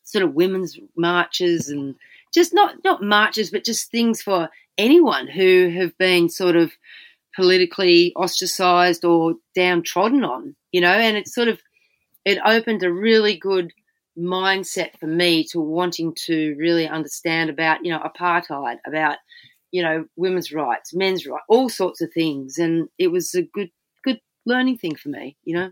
sort 0.04 0.24
of 0.24 0.34
women's 0.34 0.78
marches 0.96 1.68
and 1.68 1.94
just 2.32 2.52
not 2.52 2.76
not 2.84 3.02
marches, 3.02 3.50
but 3.50 3.64
just 3.64 3.90
things 3.90 4.22
for 4.22 4.50
anyone 4.76 5.26
who 5.26 5.70
have 5.76 5.96
been 5.98 6.28
sort 6.28 6.56
of 6.56 6.72
politically 7.34 8.12
ostracized 8.14 9.04
or 9.04 9.34
downtrodden 9.54 10.24
on, 10.24 10.54
you 10.72 10.80
know, 10.80 10.92
and 10.92 11.16
it 11.16 11.28
sort 11.28 11.48
of 11.48 11.60
it 12.24 12.38
opened 12.44 12.82
a 12.82 12.92
really 12.92 13.36
good 13.36 13.72
mindset 14.18 14.98
for 14.98 15.06
me 15.06 15.44
to 15.44 15.60
wanting 15.60 16.14
to 16.14 16.54
really 16.58 16.86
understand 16.86 17.50
about, 17.50 17.84
you 17.84 17.90
know, 17.90 18.00
apartheid, 18.00 18.78
about, 18.86 19.18
you 19.72 19.82
know, 19.82 20.06
women's 20.16 20.52
rights, 20.52 20.94
men's 20.94 21.26
rights, 21.26 21.44
all 21.48 21.68
sorts 21.68 22.00
of 22.00 22.12
things. 22.12 22.58
And 22.58 22.88
it 22.98 23.08
was 23.08 23.34
a 23.34 23.42
good 23.42 23.52
good 23.52 23.70
learning 24.46 24.78
thing 24.78 24.94
for 24.94 25.08
me, 25.08 25.36
you 25.44 25.54
know. 25.54 25.70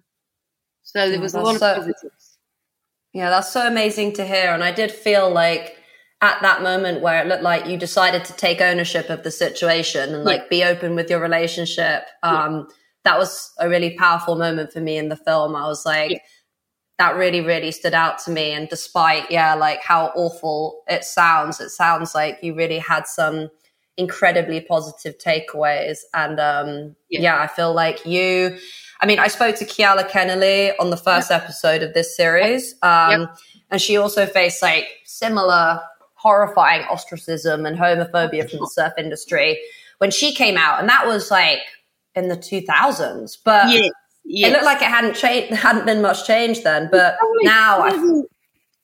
So 0.83 1.11
there 1.11 1.21
was 1.21 1.35
a 1.35 1.41
lot 1.41 1.55
of 1.55 1.61
positives. 1.61 2.39
Yeah, 3.13 3.31
that's 3.31 3.53
so 3.53 3.67
amazing 3.67 4.15
to 4.15 4.25
hear. 4.25 4.53
And 4.53 4.65
I 4.65 4.73
did 4.73 4.91
feel 4.91 5.31
like 5.31 5.77
at 6.23 6.41
that 6.41 6.63
moment 6.63 7.03
where 7.03 7.23
it 7.23 7.29
looked 7.29 7.43
like 7.43 7.67
you 7.67 7.77
decided 7.77 8.25
to 8.25 8.33
take 8.35 8.61
ownership 8.61 9.11
of 9.11 9.23
the 9.23 9.31
situation 9.31 10.15
and 10.15 10.25
like 10.25 10.43
yeah. 10.43 10.49
be 10.51 10.65
open 10.65 10.95
with 10.95 11.11
your 11.11 11.21
relationship. 11.21 12.05
Um, 12.23 12.55
yeah. 12.55 12.63
That 13.05 13.19
was 13.19 13.53
a 13.59 13.69
really 13.69 13.97
powerful 13.97 14.37
moment 14.37 14.73
for 14.73 14.81
me 14.81 14.97
in 14.97 15.09
the 15.09 15.17
film. 15.17 15.57
I 15.57 15.67
was 15.67 15.85
like, 15.85 16.13
yeah. 16.13 16.19
that 16.99 17.17
really, 17.17 17.41
really 17.41 17.73
stood 17.73 17.95
out 17.95 18.19
to 18.21 18.31
me. 18.31 18.53
And 18.53 18.69
despite, 18.69 19.31
yeah, 19.31 19.55
like 19.55 19.83
how 19.83 20.13
awful 20.15 20.83
it 20.89 21.05
sounds, 21.05 21.61
it 21.61 21.71
sounds 21.71 22.15
like 22.15 22.39
you 22.43 22.55
really 22.55 22.79
had 22.79 23.07
some 23.07 23.49
incredibly 23.97 24.61
positive 24.61 25.19
takeaways. 25.19 25.99
And 26.15 26.41
um, 26.41 26.97
yeah. 27.11 27.41
I 27.41 27.47
feel 27.47 27.75
like 27.75 28.05
you, 28.07 28.57
I 29.01 29.07
mean, 29.07 29.19
I 29.19 29.29
spoke 29.29 29.57
to 29.57 29.65
Keala 29.65 30.09
Kennelly 30.09 30.73
on 30.81 30.91
the 30.91 30.97
first 30.97 31.31
episode 31.31 31.83
of 31.83 31.95
this 31.95 32.17
series. 32.17 32.75
Um, 32.83 33.29
and 33.71 33.81
she 33.81 33.97
also 33.97 34.27
faced 34.27 34.63
like 34.63 34.87
similar 35.05 35.81
horrifying 36.15 36.87
ostracism 36.87 37.67
and 37.67 37.77
homophobia 37.77 38.49
from 38.49 38.61
the 38.61 38.67
surf 38.73 38.93
industry 38.97 39.59
when 39.99 40.11
she 40.11 40.35
came 40.35 40.57
out, 40.57 40.81
and 40.81 40.89
that 40.89 41.07
was 41.07 41.31
like 41.31 41.61
in 42.15 42.29
the 42.29 42.37
2000s. 42.37 43.39
But 43.45 43.71
yes, 43.71 43.91
yes. 44.25 44.51
it 44.51 44.53
looked 44.53 44.65
like 44.65 44.83
it 44.83 44.89
hadn't 44.89 45.15
changed, 45.15 45.55
hadn't 45.55 45.87
been 45.87 46.03
much 46.03 46.27
change 46.27 46.63
then. 46.63 46.89
But 46.91 47.17
now, 47.43 47.89
probably, 47.89 48.25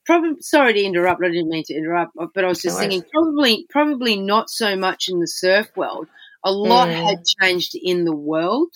probably, 0.08 0.40
sorry 0.40 0.72
to 0.72 0.82
interrupt. 0.82 1.22
I 1.22 1.28
didn't 1.28 1.50
mean 1.50 1.64
to 1.66 1.74
interrupt, 1.74 2.12
but 2.34 2.44
I 2.44 2.48
was 2.48 2.62
just 2.62 2.76
no 2.76 2.80
thinking 2.80 3.04
probably, 3.12 3.66
probably 3.70 4.20
not 4.20 4.50
so 4.50 4.74
much 4.76 5.08
in 5.08 5.20
the 5.20 5.28
surf 5.28 5.68
world. 5.76 6.08
A 6.44 6.50
lot 6.50 6.88
mm. 6.88 6.94
had 6.94 7.18
changed 7.40 7.72
in 7.74 8.04
the 8.04 8.16
world, 8.16 8.72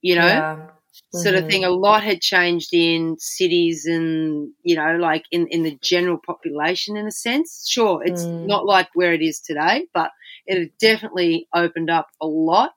you 0.00 0.14
know. 0.14 0.26
Yeah 0.26 0.66
mm-hmm. 1.14 1.22
sort 1.22 1.34
of 1.34 1.48
thing. 1.48 1.64
A 1.64 1.70
lot 1.70 2.02
had 2.02 2.20
changed 2.20 2.70
in 2.72 3.16
cities 3.18 3.86
and, 3.86 4.50
you 4.62 4.76
know, 4.76 4.96
like 4.96 5.24
in, 5.30 5.46
in 5.48 5.62
the 5.62 5.78
general 5.82 6.18
population 6.24 6.96
in 6.96 7.06
a 7.06 7.12
sense. 7.12 7.66
Sure, 7.68 8.02
it's 8.04 8.24
mm. 8.24 8.46
not 8.46 8.66
like 8.66 8.88
where 8.94 9.12
it 9.12 9.22
is 9.22 9.40
today, 9.40 9.86
but 9.94 10.10
it 10.46 10.58
had 10.58 10.70
definitely 10.80 11.48
opened 11.54 11.90
up 11.90 12.08
a 12.20 12.26
lot. 12.26 12.72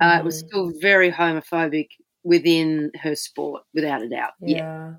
Uh, 0.00 0.12
mm. 0.12 0.18
It 0.20 0.24
was 0.24 0.42
mm. 0.42 0.48
still 0.48 0.72
very 0.80 1.10
homophobic 1.10 1.88
within 2.24 2.90
her 3.02 3.14
sport, 3.14 3.62
without 3.74 4.02
a 4.02 4.08
doubt. 4.08 4.32
Yeah. 4.40 4.56
yeah. 4.58 4.92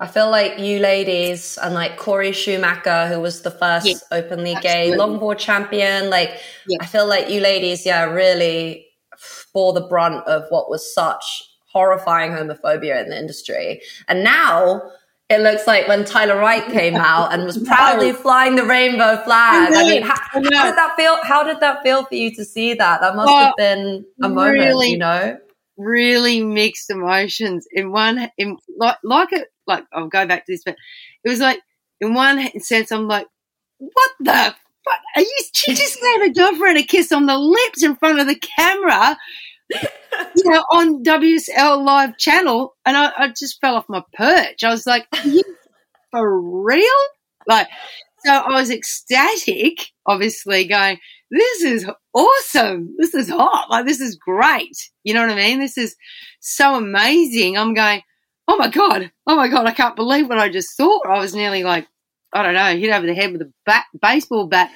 I 0.00 0.06
feel 0.06 0.30
like 0.30 0.58
you 0.58 0.80
ladies 0.80 1.58
and 1.62 1.74
like 1.74 1.96
Cori 1.96 2.32
Schumacher, 2.32 3.06
who 3.08 3.20
was 3.20 3.42
the 3.42 3.50
first 3.50 3.86
yeah, 3.86 3.94
openly 4.10 4.54
absolutely. 4.54 4.90
gay 4.90 4.96
longboard 4.96 5.38
champion, 5.38 6.10
like 6.10 6.40
yeah. 6.66 6.78
I 6.80 6.86
feel 6.86 7.06
like 7.06 7.30
you 7.30 7.40
ladies, 7.40 7.86
yeah, 7.86 8.04
really 8.04 8.86
bore 9.52 9.72
the 9.72 9.82
brunt 9.82 10.26
of 10.26 10.44
what 10.48 10.68
was 10.68 10.92
such 10.94 11.44
horrifying 11.72 12.32
homophobia 12.32 13.02
in 13.02 13.10
the 13.10 13.18
industry. 13.18 13.80
And 14.08 14.22
now 14.24 14.82
it 15.28 15.40
looks 15.40 15.66
like 15.66 15.88
when 15.88 16.04
Tyler 16.04 16.36
Wright 16.36 16.64
came 16.64 16.94
out 17.12 17.32
and 17.32 17.44
was 17.44 17.58
proudly 17.58 18.12
flying 18.12 18.56
the 18.56 18.64
rainbow 18.64 19.22
flag. 19.24 19.72
I, 19.72 19.84
mean, 19.84 20.02
how, 20.02 20.16
how, 20.16 20.40
did 20.40 20.52
that 20.52 20.94
feel? 20.96 21.18
How 21.22 21.42
did 21.42 21.60
that 21.60 21.82
feel 21.82 22.04
for 22.04 22.14
you 22.14 22.34
to 22.34 22.44
see 22.44 22.74
that? 22.74 23.00
That 23.00 23.16
must 23.16 23.26
well, 23.26 23.46
have 23.46 23.54
been 23.56 24.04
a 24.22 24.28
moment, 24.28 24.58
really, 24.58 24.90
you 24.90 24.98
know. 24.98 25.38
Really 25.78 26.44
mixed 26.44 26.90
emotions. 26.90 27.66
In 27.72 27.90
one, 27.90 28.30
in 28.36 28.58
like, 28.76 28.98
like 29.02 29.32
it, 29.32 29.48
like 29.66 29.84
I'll 29.92 30.08
go 30.08 30.26
back 30.26 30.46
to 30.46 30.52
this, 30.52 30.62
but 30.64 30.76
it 31.24 31.28
was 31.28 31.40
like 31.40 31.60
in 32.00 32.14
one 32.14 32.60
sense, 32.60 32.90
I'm 32.92 33.08
like, 33.08 33.26
what 33.78 34.10
the. 34.20 34.54
Fuck? 34.84 34.98
Are 35.14 35.22
you? 35.22 35.38
She 35.54 35.74
just 35.76 36.00
gave 36.00 36.22
a 36.22 36.32
girlfriend 36.32 36.78
a 36.78 36.82
kiss 36.82 37.12
on 37.12 37.26
the 37.26 37.38
lips 37.38 37.84
in 37.84 37.94
front 37.94 38.18
of 38.18 38.26
the 38.26 38.34
camera 38.34 39.16
you 40.36 40.50
know, 40.50 40.64
on 40.70 41.02
WSL 41.02 41.84
live 41.84 42.16
channel, 42.18 42.74
and 42.84 42.96
I, 42.96 43.12
I 43.16 43.28
just 43.28 43.60
fell 43.60 43.76
off 43.76 43.88
my 43.88 44.02
perch. 44.14 44.64
I 44.64 44.70
was 44.70 44.86
like, 44.86 45.06
for 46.10 46.40
real? 46.40 46.86
Like, 47.46 47.68
so 48.24 48.32
I 48.32 48.50
was 48.52 48.70
ecstatic, 48.70 49.86
obviously, 50.06 50.66
going, 50.66 50.98
this 51.30 51.62
is 51.62 51.86
awesome. 52.14 52.94
This 52.98 53.14
is 53.14 53.28
hot. 53.28 53.70
Like, 53.70 53.86
this 53.86 54.00
is 54.00 54.16
great. 54.16 54.90
You 55.02 55.14
know 55.14 55.22
what 55.22 55.30
I 55.30 55.36
mean? 55.36 55.58
This 55.58 55.78
is 55.78 55.96
so 56.40 56.76
amazing. 56.76 57.56
I'm 57.56 57.74
going, 57.74 58.02
oh 58.48 58.56
my 58.56 58.68
God, 58.68 59.10
oh 59.26 59.36
my 59.36 59.48
God, 59.48 59.66
I 59.66 59.72
can't 59.72 59.96
believe 59.96 60.28
what 60.28 60.38
I 60.38 60.48
just 60.48 60.76
saw. 60.76 61.00
I 61.06 61.18
was 61.18 61.34
nearly 61.34 61.64
like, 61.64 61.86
I 62.32 62.42
don't 62.42 62.54
know, 62.54 62.76
hit 62.76 62.92
over 62.92 63.06
the 63.06 63.14
head 63.14 63.32
with 63.32 63.42
a 63.42 63.52
bat, 63.66 63.84
baseball 64.00 64.46
bat. 64.46 64.70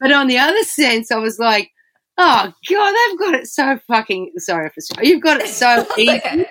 But 0.00 0.12
on 0.12 0.26
the 0.26 0.38
other 0.38 0.62
sense, 0.64 1.10
I 1.10 1.16
was 1.16 1.38
like, 1.38 1.70
Oh 2.18 2.52
God, 2.68 2.94
they've 2.94 3.18
got 3.18 3.34
it 3.34 3.46
so 3.46 3.78
fucking 3.86 4.32
sorry 4.38 4.70
for 4.70 5.04
you've 5.04 5.22
got 5.22 5.40
it 5.40 5.48
so 5.48 5.86
easy. 5.98 6.46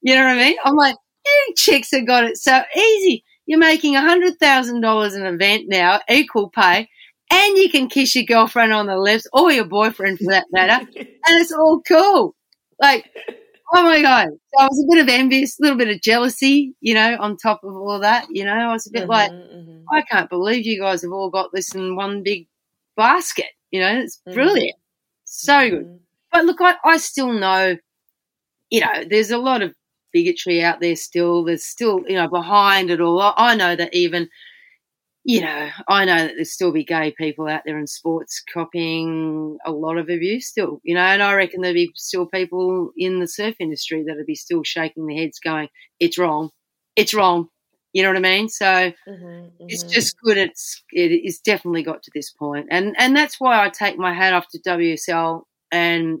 You 0.00 0.14
know 0.14 0.24
what 0.24 0.38
I 0.38 0.42
mean? 0.42 0.56
I'm 0.64 0.74
like, 0.74 0.96
you 1.24 1.54
chicks 1.56 1.90
have 1.92 2.06
got 2.06 2.24
it 2.24 2.38
so 2.38 2.62
easy. 2.74 3.24
You're 3.46 3.58
making 3.58 3.94
a 3.94 4.00
hundred 4.00 4.38
thousand 4.38 4.80
dollars 4.80 5.14
an 5.14 5.26
event 5.26 5.64
now, 5.68 6.00
equal 6.08 6.48
pay, 6.48 6.88
and 7.30 7.56
you 7.58 7.68
can 7.68 7.88
kiss 7.88 8.14
your 8.14 8.24
girlfriend 8.24 8.72
on 8.72 8.86
the 8.86 8.96
lips 8.96 9.26
or 9.32 9.52
your 9.52 9.64
boyfriend 9.64 10.18
for 10.18 10.30
that 10.30 10.46
matter, 10.50 10.86
and 10.96 11.40
it's 11.40 11.52
all 11.52 11.82
cool. 11.86 12.34
Like, 12.80 13.10
oh 13.74 13.82
my 13.82 14.02
god! 14.02 14.28
So 14.28 14.60
I 14.60 14.64
was 14.66 14.84
a 14.84 14.94
bit 14.94 15.02
of 15.02 15.08
envious, 15.08 15.58
a 15.58 15.62
little 15.62 15.78
bit 15.78 15.88
of 15.88 16.00
jealousy, 16.00 16.74
you 16.80 16.94
know, 16.94 17.16
on 17.18 17.36
top 17.36 17.64
of 17.64 17.74
all 17.74 17.98
that. 18.00 18.26
You 18.30 18.44
know, 18.44 18.52
I 18.52 18.72
was 18.72 18.86
a 18.86 18.90
bit 18.90 19.02
mm-hmm, 19.02 19.10
like, 19.10 19.30
mm-hmm. 19.30 19.84
I 19.92 20.02
can't 20.02 20.30
believe 20.30 20.66
you 20.66 20.80
guys 20.80 21.02
have 21.02 21.12
all 21.12 21.30
got 21.30 21.50
this 21.52 21.74
in 21.74 21.96
one 21.96 22.22
big 22.22 22.46
basket. 22.96 23.50
You 23.70 23.80
know, 23.80 24.00
it's 24.00 24.18
mm-hmm. 24.18 24.34
brilliant. 24.34 24.78
So 25.24 25.70
good. 25.70 25.84
Mm-hmm. 25.84 25.96
But 26.32 26.44
look, 26.46 26.60
I, 26.60 26.76
I 26.84 26.96
still 26.96 27.32
know, 27.32 27.76
you 28.70 28.80
know, 28.80 29.04
there's 29.08 29.30
a 29.30 29.38
lot 29.38 29.62
of 29.62 29.74
bigotry 30.12 30.62
out 30.62 30.80
there 30.80 30.96
still. 30.96 31.44
There's 31.44 31.64
still, 31.64 32.04
you 32.08 32.14
know, 32.14 32.28
behind 32.28 32.90
it 32.90 33.00
all. 33.00 33.34
I 33.36 33.54
know 33.54 33.76
that 33.76 33.94
even, 33.94 34.28
you 35.24 35.40
know, 35.40 35.68
I 35.88 36.04
know 36.04 36.16
that 36.16 36.32
there's 36.34 36.52
still 36.52 36.72
be 36.72 36.84
gay 36.84 37.14
people 37.16 37.48
out 37.48 37.62
there 37.64 37.78
in 37.78 37.86
sports 37.86 38.42
copying 38.52 39.56
a 39.64 39.70
lot 39.70 39.96
of 39.96 40.08
abuse 40.08 40.48
still, 40.48 40.80
you 40.82 40.94
know, 40.94 41.00
and 41.00 41.22
I 41.22 41.34
reckon 41.34 41.60
there'll 41.60 41.74
be 41.74 41.92
still 41.94 42.26
people 42.26 42.90
in 42.96 43.20
the 43.20 43.28
surf 43.28 43.54
industry 43.60 44.04
that'll 44.06 44.24
be 44.24 44.34
still 44.34 44.64
shaking 44.64 45.06
their 45.06 45.16
heads 45.16 45.38
going, 45.38 45.68
it's 46.00 46.18
wrong. 46.18 46.50
It's 46.96 47.14
wrong. 47.14 47.48
You 47.92 48.02
know 48.02 48.08
what 48.08 48.16
I 48.16 48.20
mean? 48.20 48.48
So 48.48 48.64
mm-hmm, 48.64 49.12
mm-hmm. 49.24 49.64
it's 49.68 49.82
just 49.82 50.16
good. 50.24 50.38
It's 50.38 50.82
it 50.92 51.12
is 51.12 51.40
definitely 51.40 51.82
got 51.82 52.02
to 52.02 52.10
this 52.14 52.30
point, 52.30 52.68
and 52.70 52.94
and 52.98 53.14
that's 53.14 53.38
why 53.38 53.62
I 53.62 53.68
take 53.68 53.98
my 53.98 54.14
hat 54.14 54.32
off 54.32 54.46
to 54.52 54.60
WSL, 54.66 55.42
and 55.70 56.20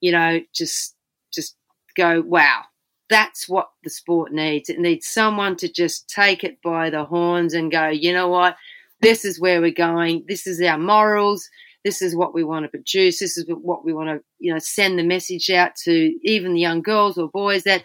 you 0.00 0.12
know 0.12 0.40
just 0.54 0.94
just 1.32 1.56
go 1.94 2.22
wow. 2.22 2.62
That's 3.10 3.48
what 3.48 3.68
the 3.82 3.90
sport 3.90 4.32
needs. 4.32 4.68
It 4.68 4.78
needs 4.78 5.06
someone 5.06 5.56
to 5.56 5.70
just 5.70 6.08
take 6.08 6.42
it 6.42 6.62
by 6.62 6.90
the 6.90 7.04
horns 7.04 7.54
and 7.54 7.70
go, 7.70 7.88
you 7.88 8.12
know 8.12 8.28
what? 8.28 8.56
This 9.00 9.24
is 9.24 9.38
where 9.38 9.60
we're 9.60 9.70
going. 9.70 10.24
This 10.26 10.46
is 10.46 10.60
our 10.62 10.78
morals. 10.78 11.48
This 11.84 12.00
is 12.00 12.16
what 12.16 12.32
we 12.32 12.44
want 12.44 12.64
to 12.64 12.70
produce. 12.70 13.20
This 13.20 13.36
is 13.36 13.46
what 13.46 13.84
we 13.84 13.92
want 13.92 14.08
to, 14.08 14.24
you 14.38 14.52
know, 14.52 14.58
send 14.58 14.98
the 14.98 15.02
message 15.04 15.50
out 15.50 15.76
to 15.84 16.14
even 16.22 16.54
the 16.54 16.60
young 16.60 16.80
girls 16.80 17.18
or 17.18 17.28
boys 17.28 17.64
that 17.64 17.84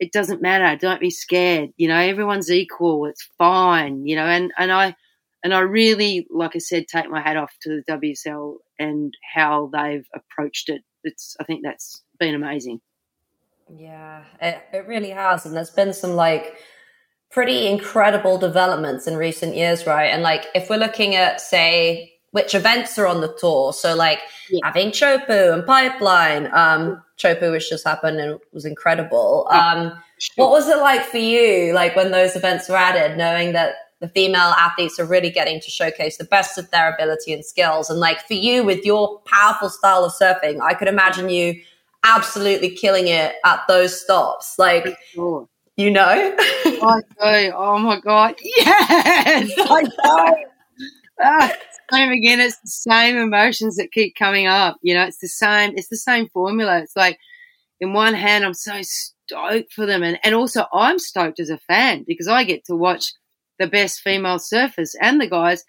it 0.00 0.12
doesn't 0.12 0.40
matter. 0.40 0.76
Don't 0.78 1.00
be 1.00 1.10
scared. 1.10 1.70
You 1.76 1.88
know, 1.88 1.98
everyone's 1.98 2.50
equal. 2.50 3.04
It's 3.04 3.28
fine. 3.36 4.06
You 4.06 4.16
know, 4.16 4.24
and, 4.24 4.50
and 4.58 4.72
I, 4.72 4.96
and 5.42 5.52
I 5.52 5.60
really, 5.60 6.26
like 6.30 6.56
I 6.56 6.58
said, 6.58 6.88
take 6.88 7.10
my 7.10 7.20
hat 7.20 7.36
off 7.36 7.52
to 7.62 7.82
the 7.86 7.92
WSL 7.92 8.56
and 8.78 9.12
how 9.34 9.70
they've 9.72 10.06
approached 10.14 10.70
it. 10.70 10.80
It's, 11.04 11.36
I 11.38 11.44
think 11.44 11.60
that's 11.62 12.02
been 12.18 12.34
amazing. 12.34 12.80
Yeah, 13.68 14.24
it, 14.40 14.62
it 14.72 14.86
really 14.86 15.10
has. 15.10 15.46
And 15.46 15.56
there's 15.56 15.70
been 15.70 15.92
some 15.92 16.12
like 16.12 16.56
pretty 17.30 17.66
incredible 17.66 18.38
developments 18.38 19.06
in 19.06 19.16
recent 19.16 19.56
years, 19.56 19.86
right? 19.86 20.06
And 20.06 20.22
like, 20.22 20.46
if 20.54 20.70
we're 20.70 20.76
looking 20.76 21.14
at, 21.14 21.40
say, 21.40 22.12
which 22.34 22.52
events 22.52 22.98
are 22.98 23.06
on 23.06 23.20
the 23.20 23.32
tour. 23.38 23.72
So 23.72 23.94
like 23.94 24.18
yeah. 24.50 24.58
having 24.64 24.90
Teahupo'o 24.90 25.54
and 25.54 25.64
Pipeline, 25.64 26.46
um, 26.52 27.00
Teahupo'o, 27.16 27.52
which 27.52 27.70
just 27.70 27.86
happened 27.86 28.18
and 28.18 28.40
was 28.52 28.64
incredible. 28.64 29.46
Um, 29.50 29.92
sure. 30.18 30.44
What 30.44 30.50
was 30.50 30.68
it 30.68 30.78
like 30.78 31.04
for 31.04 31.18
you, 31.18 31.72
like 31.72 31.94
when 31.94 32.10
those 32.10 32.34
events 32.34 32.68
were 32.68 32.74
added, 32.74 33.16
knowing 33.16 33.52
that 33.52 33.74
the 34.00 34.08
female 34.08 34.52
athletes 34.58 34.98
are 34.98 35.04
really 35.04 35.30
getting 35.30 35.60
to 35.60 35.70
showcase 35.70 36.16
the 36.16 36.24
best 36.24 36.58
of 36.58 36.68
their 36.72 36.92
ability 36.92 37.32
and 37.32 37.44
skills? 37.44 37.88
And 37.88 38.00
like 38.00 38.26
for 38.26 38.34
you, 38.34 38.64
with 38.64 38.84
your 38.84 39.20
powerful 39.26 39.68
style 39.68 40.04
of 40.04 40.12
surfing, 40.12 40.60
I 40.60 40.74
could 40.74 40.88
imagine 40.88 41.30
you 41.30 41.62
absolutely 42.04 42.70
killing 42.70 43.08
it 43.08 43.34
at 43.44 43.66
those 43.66 44.00
stops. 44.00 44.54
Like, 44.58 44.96
sure. 45.12 45.48
you 45.76 45.90
know? 45.90 46.36
I 46.36 47.00
do. 47.48 47.52
Oh 47.56 47.78
my 47.78 48.00
God. 48.00 48.34
Yes, 48.42 49.52
I 49.58 49.82
know. 49.82 50.36
Ah, 51.20 51.52
same 51.90 52.12
again. 52.12 52.40
It's 52.40 52.58
the 52.60 52.68
same 52.68 53.16
emotions 53.16 53.76
that 53.76 53.92
keep 53.92 54.14
coming 54.16 54.46
up. 54.46 54.76
You 54.82 54.94
know, 54.94 55.04
it's 55.04 55.18
the 55.18 55.28
same. 55.28 55.72
It's 55.76 55.88
the 55.88 55.96
same 55.96 56.28
formula. 56.28 56.78
It's 56.80 56.96
like, 56.96 57.18
in 57.80 57.92
one 57.92 58.14
hand, 58.14 58.44
I'm 58.44 58.54
so 58.54 58.80
stoked 58.82 59.72
for 59.72 59.86
them, 59.86 60.02
and 60.02 60.18
and 60.24 60.34
also 60.34 60.66
I'm 60.72 60.98
stoked 60.98 61.40
as 61.40 61.50
a 61.50 61.58
fan 61.58 62.04
because 62.06 62.28
I 62.28 62.44
get 62.44 62.64
to 62.66 62.76
watch 62.76 63.12
the 63.58 63.66
best 63.66 64.00
female 64.00 64.38
surfers 64.38 64.90
and 65.00 65.20
the 65.20 65.28
guys 65.28 65.64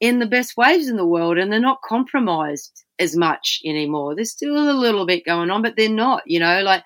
in 0.00 0.18
the 0.18 0.26
best 0.26 0.56
waves 0.56 0.88
in 0.88 0.96
the 0.96 1.06
world, 1.06 1.38
and 1.38 1.52
they're 1.52 1.60
not 1.60 1.82
compromised 1.82 2.84
as 2.98 3.16
much 3.16 3.60
anymore. 3.64 4.14
There's 4.14 4.32
still 4.32 4.56
a 4.56 4.72
little 4.72 5.06
bit 5.06 5.24
going 5.24 5.50
on, 5.50 5.62
but 5.62 5.76
they're 5.76 5.88
not. 5.88 6.22
You 6.26 6.40
know, 6.40 6.62
like 6.62 6.82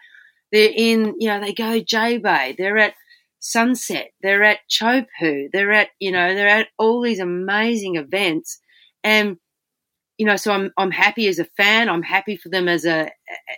They're 0.53 0.73
in, 0.75 1.15
you 1.19 1.29
know, 1.29 1.41
they 1.41 1.53
go 1.53 1.81
J 1.81 2.19
Bay. 2.19 2.55
They're 2.57 2.79
at 2.79 2.95
Sunset. 3.41 4.11
They're 4.23 4.45
at 4.45 4.61
Teahupo'o. 4.71 5.49
They're 5.53 5.73
at, 5.73 5.89
you 6.01 6.11
know, 6.13 6.35
they're 6.35 6.49
at 6.49 6.69
all 6.79 7.03
these 7.03 7.21
amazing 7.21 7.97
events. 7.97 8.59
And, 9.05 9.37
you 10.17 10.27
know, 10.27 10.37
so 10.37 10.53
I'm, 10.53 10.73
I'm 10.79 10.91
happy 10.91 11.29
as 11.29 11.39
a 11.39 11.45
fan. 11.57 11.89
I'm 11.89 12.03
happy 12.03 12.37
for 12.37 12.49
them 12.49 12.69
as 12.69 12.85
a, 12.85 13.11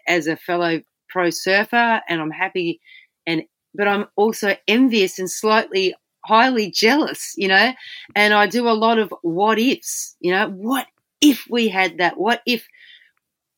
as 0.07 0.27
a 0.27 0.37
fellow 0.37 0.81
pro 1.09 1.31
surfer 1.31 2.01
and 2.09 2.21
I'm 2.21 2.31
happy 2.31 2.81
and, 3.27 3.43
but 3.75 3.89
I'm 3.89 4.07
also 4.17 4.57
envious 4.69 5.19
and 5.19 5.31
slightly 5.31 5.95
highly 6.25 6.71
jealous, 6.71 7.35
you 7.37 7.49
know, 7.49 7.73
and 8.15 8.35
I 8.35 8.47
do 8.47 8.69
a 8.69 8.73
lot 8.73 8.99
of 8.99 9.13
what 9.23 9.59
ifs, 9.59 10.17
you 10.21 10.33
know, 10.33 10.49
what 10.49 10.87
if 11.21 11.47
we 11.49 11.69
had 11.69 11.99
that? 11.99 12.19
What 12.19 12.43
if, 12.47 12.67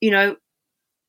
you 0.00 0.10
know, 0.10 0.36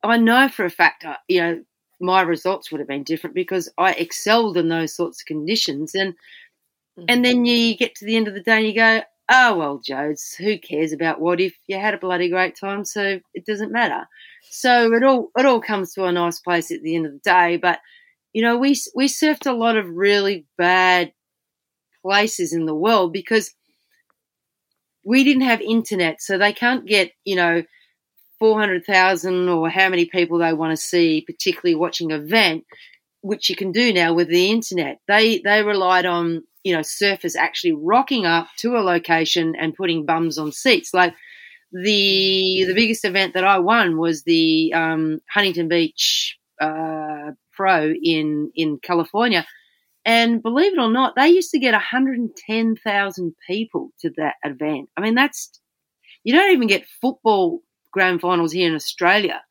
I 0.04 0.18
know 0.18 0.50
for 0.50 0.66
a 0.66 0.70
fact, 0.70 1.06
uh, 1.06 1.18
you 1.28 1.42
know, 1.42 1.64
my 2.00 2.22
results 2.22 2.72
would 2.72 2.80
have 2.80 2.88
been 2.88 3.04
different 3.04 3.36
because 3.36 3.70
I 3.78 3.94
excelled 3.94 4.58
in 4.58 4.68
those 4.68 4.96
sorts 4.96 5.22
of 5.22 5.26
conditions. 5.26 5.96
And 5.96 6.14
mm-hmm. 6.14 7.06
and 7.08 7.24
then 7.24 7.46
you 7.46 7.78
get 7.78 7.96
to 7.96 8.06
the 8.06 8.18
end 8.18 8.28
of 8.28 8.34
the 8.34 8.44
day 8.44 8.58
and 8.58 8.68
you 8.68 8.76
go, 8.76 9.02
oh 9.30 9.58
well, 9.58 9.80
Jodes, 9.80 10.36
who 10.36 10.58
cares 10.58 10.92
about 10.92 11.22
what 11.22 11.40
if 11.40 11.56
you 11.68 11.78
had 11.78 11.94
a 11.94 12.00
bloody 12.00 12.30
great 12.30 12.56
time? 12.60 12.84
So 12.86 13.20
it 13.34 13.46
doesn't 13.46 13.72
matter. 13.72 14.06
So 14.50 14.94
it 14.94 15.04
all 15.04 15.30
it 15.38 15.46
all 15.46 15.62
comes 15.62 15.94
to 15.94 16.06
a 16.06 16.12
nice 16.12 16.40
place 16.40 16.72
at 16.72 16.82
the 16.82 16.96
end 16.96 17.06
of 17.06 17.14
the 17.14 17.20
day. 17.20 17.58
But 17.58 17.80
you 18.34 18.42
know, 18.42 18.58
we 18.58 18.76
we 18.96 19.08
surfed 19.08 19.48
a 19.48 19.54
lot 19.54 19.78
of 19.78 19.88
really 19.88 20.46
bad 20.58 21.14
places 22.04 22.54
in 22.54 22.66
the 22.66 22.76
world 22.76 23.14
because 23.14 23.52
we 25.06 25.24
didn't 25.24 25.44
have 25.44 25.62
internet, 25.62 26.22
so 26.22 26.38
they 26.38 26.54
can't 26.54 26.86
get 26.86 27.12
you 27.26 27.36
know 27.36 27.64
400,000 28.40 29.48
or 29.50 29.70
how 29.70 29.90
many 29.90 30.06
people 30.06 30.38
they 30.38 30.54
want 30.54 30.72
to 30.72 30.78
see, 30.78 31.24
particularly 31.26 31.76
watching 31.76 32.12
event, 32.12 32.66
which 33.22 33.50
you 33.50 33.56
can 33.56 33.72
do 33.72 33.94
now 33.94 34.14
with 34.14 34.28
the 34.28 34.52
internet. 34.52 35.00
They 35.08 35.40
they 35.40 35.64
relied 35.64 36.06
on 36.06 36.44
you 36.64 36.74
know 36.76 36.82
surfers 36.82 37.36
actually 37.36 37.74
rocking 37.74 38.26
up 38.26 38.48
to 38.58 38.76
a 38.76 38.84
location 38.84 39.56
and 39.58 39.76
putting 39.76 40.06
bums 40.06 40.38
on 40.38 40.52
seats. 40.52 40.94
Like 40.94 41.14
the 41.72 42.66
the 42.68 42.74
biggest 42.74 43.04
event 43.06 43.34
that 43.34 43.44
I 43.44 43.60
won 43.60 43.98
was 43.98 44.24
the 44.24 44.74
um, 44.74 45.20
Huntington 45.30 45.68
Beach 45.68 46.38
uh, 46.62 47.32
Pro 47.54 47.94
in 48.02 48.52
in 48.56 48.78
California. 48.82 49.46
And 50.06 50.44
believe 50.44 50.74
it 50.74 50.80
or 50.80 50.92
not, 50.92 51.16
they 51.16 51.30
used 51.30 51.52
to 51.52 51.60
get 51.60 51.74
110,000 51.74 53.36
people 53.48 53.92
to 54.02 54.12
that 54.18 54.36
event. 54.44 54.90
I 54.98 55.02
mean, 55.02 55.16
that's, 55.16 55.60
you 56.24 56.34
don't 56.34 56.52
even 56.52 56.68
get 56.68 56.88
football 57.02 57.62
grand 57.92 58.20
finals 58.20 58.52
here 58.52 58.68
in 58.68 58.76
Australia 58.76 59.42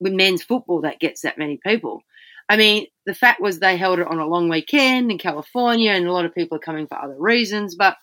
with 0.00 0.12
men's 0.12 0.42
football 0.42 0.80
that 0.80 0.98
gets 0.98 1.22
that 1.22 1.38
many 1.38 1.60
people. 1.64 2.02
I 2.48 2.56
mean, 2.56 2.86
the 3.06 3.14
fact 3.14 3.40
was 3.40 3.58
they 3.58 3.76
held 3.76 4.00
it 4.00 4.08
on 4.08 4.18
a 4.18 4.26
long 4.26 4.48
weekend 4.48 5.10
in 5.10 5.18
California, 5.18 5.92
and 5.92 6.06
a 6.06 6.12
lot 6.12 6.24
of 6.24 6.34
people 6.34 6.56
are 6.56 6.60
coming 6.60 6.86
for 6.86 6.98
other 6.98 7.16
reasons, 7.16 7.76
but 7.76 7.96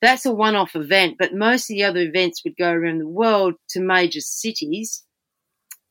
that's 0.00 0.26
a 0.26 0.32
one 0.32 0.54
off 0.54 0.76
event. 0.76 1.16
But 1.18 1.34
most 1.34 1.70
of 1.70 1.74
the 1.74 1.84
other 1.84 2.00
events 2.00 2.44
would 2.44 2.56
go 2.56 2.70
around 2.70 2.98
the 2.98 3.08
world 3.08 3.54
to 3.70 3.80
major 3.80 4.20
cities. 4.20 5.02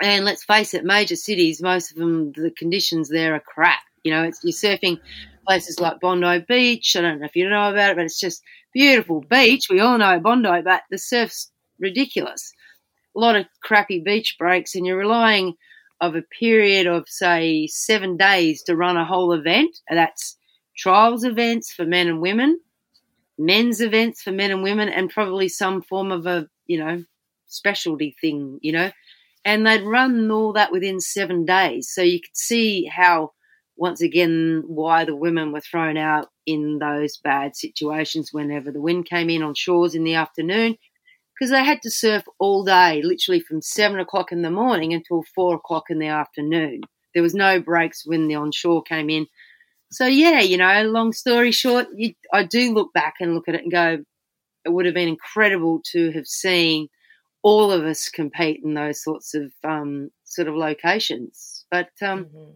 And 0.01 0.25
let's 0.25 0.43
face 0.43 0.73
it, 0.73 0.85
major 0.85 1.15
cities, 1.15 1.61
most 1.61 1.91
of 1.91 1.97
them, 1.97 2.31
the 2.33 2.51
conditions 2.51 3.09
there 3.09 3.35
are 3.35 3.41
crap. 3.41 3.79
You 4.07 4.13
know, 4.13 4.23
it's, 4.23 4.39
you're 4.43 4.53
surfing 4.53 4.99
places 5.45 5.79
like 5.79 5.99
Bondi 5.99 6.45
Beach. 6.47 6.95
I 6.95 7.01
don't 7.01 7.19
know 7.19 7.25
if 7.25 7.35
you 7.35 7.49
know 7.49 7.69
about 7.71 7.91
it, 7.91 7.97
but 7.97 8.05
it's 8.05 8.19
just 8.19 8.41
beautiful 8.73 9.21
beach. 9.21 9.67
We 9.69 9.79
all 9.79 9.97
know 9.97 10.19
Bondi, 10.19 10.61
but 10.63 10.83
the 10.89 10.97
surf's 10.97 11.51
ridiculous 11.79 12.53
a 13.17 13.19
lot 13.19 13.35
of 13.35 13.47
crappy 13.63 13.99
beach 13.99 14.35
breaks, 14.37 14.75
and 14.75 14.85
you're 14.85 14.97
relying 14.97 15.55
of 15.99 16.15
a 16.15 16.21
period 16.39 16.85
of 16.85 17.05
say 17.07 17.67
seven 17.67 18.15
days 18.15 18.61
to 18.63 18.75
run 18.75 18.95
a 18.95 19.05
whole 19.05 19.33
event. 19.33 19.75
And 19.89 19.97
That's 19.97 20.37
trials 20.77 21.23
events 21.23 21.73
for 21.73 21.85
men 21.85 22.07
and 22.07 22.21
women, 22.21 22.59
men's 23.39 23.81
events 23.81 24.21
for 24.21 24.31
men 24.31 24.51
and 24.51 24.61
women, 24.61 24.89
and 24.89 25.09
probably 25.09 25.49
some 25.49 25.81
form 25.81 26.11
of 26.11 26.27
a 26.27 26.47
you 26.67 26.77
know 26.77 27.03
specialty 27.47 28.15
thing, 28.21 28.59
you 28.61 28.71
know. 28.71 28.91
And 29.43 29.65
they'd 29.65 29.83
run 29.83 30.29
all 30.29 30.53
that 30.53 30.71
within 30.71 30.99
seven 30.99 31.45
days, 31.45 31.89
so 31.91 32.01
you 32.03 32.19
could 32.19 32.37
see 32.37 32.85
how 32.85 33.31
once 33.77 34.01
again 34.01 34.63
why 34.67 35.05
the 35.05 35.15
women 35.15 35.51
were 35.51 35.61
thrown 35.61 35.97
out 35.97 36.29
in 36.45 36.79
those 36.79 37.17
bad 37.17 37.55
situations 37.55 38.29
whenever 38.31 38.71
the 38.71 38.81
wind 38.81 39.05
came 39.05 39.29
in 39.29 39.43
on 39.43 39.53
shores 39.53 39.95
in 39.95 40.03
the 40.03 40.15
afternoon 40.15 40.75
because 41.37 41.51
they 41.51 41.63
had 41.63 41.81
to 41.83 41.91
surf 41.91 42.23
all 42.39 42.63
day, 42.63 43.01
literally 43.03 43.39
from 43.39 43.61
seven 43.61 43.99
o'clock 43.99 44.31
in 44.31 44.41
the 44.41 44.49
morning 44.49 44.93
until 44.93 45.23
four 45.35 45.55
o'clock 45.55 45.85
in 45.89 45.99
the 45.99 46.07
afternoon. 46.07 46.81
There 47.13 47.23
was 47.23 47.35
no 47.35 47.59
breaks 47.59 48.05
when 48.05 48.27
the 48.27 48.35
onshore 48.35 48.83
came 48.83 49.09
in. 49.09 49.27
So 49.91 50.05
yeah, 50.05 50.39
you 50.39 50.57
know, 50.57 50.83
long 50.83 51.13
story 51.13 51.51
short, 51.51 51.87
you, 51.95 52.13
I 52.33 52.43
do 52.43 52.73
look 52.73 52.91
back 52.93 53.15
and 53.19 53.35
look 53.35 53.47
at 53.47 53.55
it 53.55 53.61
and 53.61 53.71
go, 53.71 54.03
it 54.65 54.69
would 54.69 54.85
have 54.85 54.95
been 54.95 55.07
incredible 55.07 55.81
to 55.91 56.11
have 56.11 56.27
seen 56.27 56.89
all 57.43 57.71
of 57.71 57.85
us 57.85 58.09
compete 58.09 58.61
in 58.63 58.73
those 58.73 59.01
sorts 59.01 59.33
of 59.33 59.51
um, 59.63 60.09
sort 60.25 60.47
of 60.47 60.55
locations, 60.55 61.65
but 61.71 61.89
um, 62.01 62.25
mm-hmm. 62.25 62.51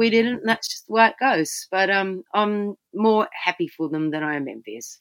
We 0.00 0.08
didn't. 0.08 0.38
And 0.38 0.48
that's 0.48 0.66
just 0.66 0.86
the 0.86 0.94
way 0.94 1.08
it 1.08 1.14
goes. 1.20 1.68
But 1.70 1.90
um, 1.90 2.24
I'm 2.32 2.74
more 2.94 3.28
happy 3.44 3.68
for 3.68 3.90
them 3.90 4.10
than 4.10 4.22
I 4.22 4.34
am 4.34 4.48
envious 4.48 4.98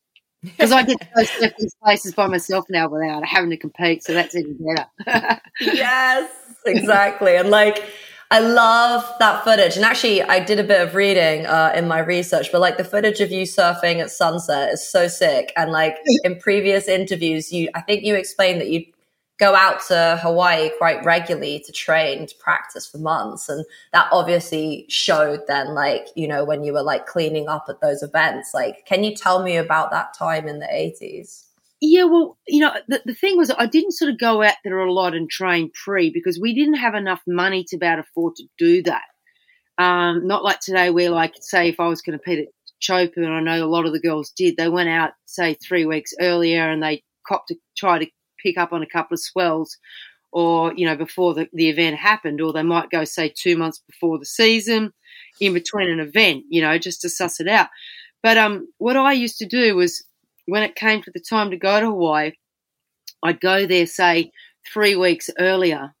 because 0.42 0.72
I 0.72 0.82
get 0.82 1.00
to 1.00 1.08
go 1.16 1.22
surf 1.22 1.52
these 1.56 1.76
places 1.82 2.14
by 2.14 2.26
myself 2.26 2.64
now 2.68 2.88
without 2.88 3.24
having 3.24 3.50
to 3.50 3.56
compete. 3.56 4.02
So 4.02 4.12
that's 4.12 4.34
even 4.34 4.58
better. 4.58 5.40
yes, 5.60 6.30
exactly. 6.66 7.36
And 7.36 7.50
like, 7.50 7.84
I 8.32 8.40
love 8.40 9.04
that 9.20 9.44
footage. 9.44 9.76
And 9.76 9.84
actually, 9.84 10.20
I 10.22 10.42
did 10.42 10.58
a 10.58 10.64
bit 10.64 10.80
of 10.80 10.96
reading 10.96 11.46
uh, 11.46 11.72
in 11.76 11.86
my 11.86 12.00
research, 12.00 12.50
but 12.50 12.60
like 12.60 12.76
the 12.76 12.84
footage 12.84 13.20
of 13.20 13.30
you 13.30 13.44
surfing 13.44 14.00
at 14.00 14.10
sunset 14.10 14.72
is 14.72 14.90
so 14.90 15.06
sick. 15.06 15.52
And 15.56 15.70
like 15.70 15.96
in 16.24 16.40
previous 16.40 16.88
interviews, 16.88 17.52
you, 17.52 17.68
I 17.76 17.82
think 17.82 18.02
you 18.02 18.16
explained 18.16 18.60
that 18.62 18.68
you 18.68 18.86
go 19.40 19.54
out 19.54 19.80
to 19.88 20.20
Hawaii 20.22 20.70
quite 20.76 21.02
regularly 21.02 21.62
to 21.64 21.72
train, 21.72 22.26
to 22.26 22.34
practice 22.36 22.86
for 22.86 22.98
months. 22.98 23.48
And 23.48 23.64
that 23.92 24.06
obviously 24.12 24.84
showed 24.88 25.40
then, 25.48 25.74
like, 25.74 26.08
you 26.14 26.28
know, 26.28 26.44
when 26.44 26.62
you 26.62 26.74
were 26.74 26.82
like 26.82 27.06
cleaning 27.06 27.48
up 27.48 27.64
at 27.68 27.80
those 27.80 28.02
events. 28.02 28.50
Like, 28.52 28.84
can 28.86 29.02
you 29.02 29.16
tell 29.16 29.42
me 29.42 29.56
about 29.56 29.90
that 29.92 30.12
time 30.12 30.46
in 30.46 30.60
the 30.60 30.66
80s? 30.66 31.46
Yeah, 31.80 32.04
well, 32.04 32.36
you 32.46 32.60
know, 32.60 32.74
the, 32.88 33.00
the 33.06 33.14
thing 33.14 33.38
was, 33.38 33.50
I 33.50 33.64
didn't 33.64 33.92
sort 33.92 34.10
of 34.10 34.20
go 34.20 34.42
out 34.42 34.56
there 34.62 34.78
a 34.78 34.92
lot 34.92 35.14
and 35.14 35.30
train 35.30 35.70
pre 35.72 36.10
because 36.10 36.38
we 36.38 36.54
didn't 36.54 36.74
have 36.74 36.94
enough 36.94 37.22
money 37.26 37.64
to 37.68 37.78
to 37.78 38.00
afford 38.00 38.36
to 38.36 38.44
do 38.58 38.82
that. 38.82 39.04
Um, 39.78 40.26
not 40.26 40.44
like 40.44 40.60
today, 40.60 40.90
where, 40.90 41.08
like, 41.08 41.32
say, 41.40 41.70
if 41.70 41.80
I 41.80 41.88
was 41.88 42.02
going 42.02 42.18
to 42.18 42.22
compete 42.22 42.46
at 42.46 42.86
Teahupo'o, 42.86 43.24
and 43.24 43.32
I 43.32 43.40
know 43.40 43.64
a 43.64 43.66
lot 43.66 43.86
of 43.86 43.94
the 43.94 44.00
girls 44.00 44.30
did, 44.36 44.58
they 44.58 44.68
went 44.68 44.90
out, 44.90 45.12
say, 45.24 45.54
three 45.54 45.86
weeks 45.86 46.12
earlier 46.20 46.70
and 46.70 46.82
they 46.82 47.02
copped 47.26 47.48
to 47.48 47.56
try 47.78 47.98
to 47.98 48.06
pick 48.42 48.58
up 48.58 48.72
on 48.72 48.82
a 48.82 48.86
couple 48.86 49.14
of 49.14 49.20
swells 49.20 49.76
or, 50.32 50.72
you 50.74 50.86
know, 50.86 50.96
before 50.96 51.34
the, 51.34 51.48
the 51.52 51.68
event 51.68 51.96
happened, 51.96 52.40
or 52.40 52.52
they 52.52 52.62
might 52.62 52.90
go, 52.90 53.04
say, 53.04 53.32
two 53.34 53.56
months 53.56 53.82
before 53.88 54.18
the 54.18 54.26
season 54.26 54.92
in 55.40 55.52
between 55.54 55.90
an 55.90 55.98
event, 55.98 56.44
you 56.48 56.62
know, 56.62 56.78
just 56.78 57.00
to 57.02 57.08
suss 57.08 57.40
it 57.40 57.48
out. 57.48 57.68
But 58.22 58.38
um, 58.38 58.68
what 58.78 58.96
I 58.96 59.12
used 59.12 59.38
to 59.38 59.46
do 59.46 59.74
was 59.74 60.04
when 60.46 60.62
it 60.62 60.76
came 60.76 61.02
to 61.02 61.10
the 61.12 61.20
time 61.20 61.50
to 61.50 61.56
go 61.56 61.80
to 61.80 61.86
Hawaii, 61.86 62.32
I'd 63.22 63.40
go 63.40 63.66
there, 63.66 63.86
say, 63.86 64.30
three 64.72 64.96
weeks 64.96 65.30
earlier 65.38 65.94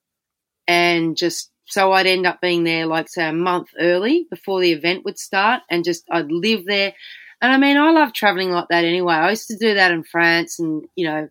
and 0.66 1.16
just 1.16 1.50
so 1.66 1.92
I'd 1.92 2.06
end 2.06 2.26
up 2.26 2.40
being 2.40 2.64
there 2.64 2.86
like 2.86 3.08
say 3.08 3.28
a 3.28 3.32
month 3.32 3.68
early 3.78 4.26
before 4.30 4.60
the 4.60 4.72
event 4.72 5.04
would 5.04 5.18
start 5.18 5.62
and 5.70 5.84
just 5.84 6.04
I'd 6.10 6.30
live 6.30 6.64
there. 6.66 6.94
And 7.40 7.52
I 7.52 7.58
mean 7.58 7.76
I 7.76 7.90
love 7.90 8.12
traveling 8.12 8.50
like 8.50 8.68
that 8.70 8.84
anyway. 8.84 9.14
I 9.14 9.30
used 9.30 9.48
to 9.48 9.56
do 9.56 9.74
that 9.74 9.92
in 9.92 10.04
France 10.04 10.58
and 10.58 10.84
you 10.94 11.06
know 11.06 11.28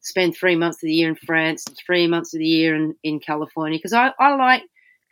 spend 0.00 0.34
three 0.34 0.56
months 0.56 0.78
of 0.78 0.86
the 0.86 0.94
year 0.94 1.08
in 1.08 1.14
France 1.14 1.64
three 1.86 2.06
months 2.06 2.34
of 2.34 2.38
the 2.38 2.46
year 2.46 2.74
in, 2.74 2.94
in 3.02 3.20
California 3.20 3.78
because 3.78 3.92
I, 3.92 4.12
I 4.18 4.34
like 4.34 4.62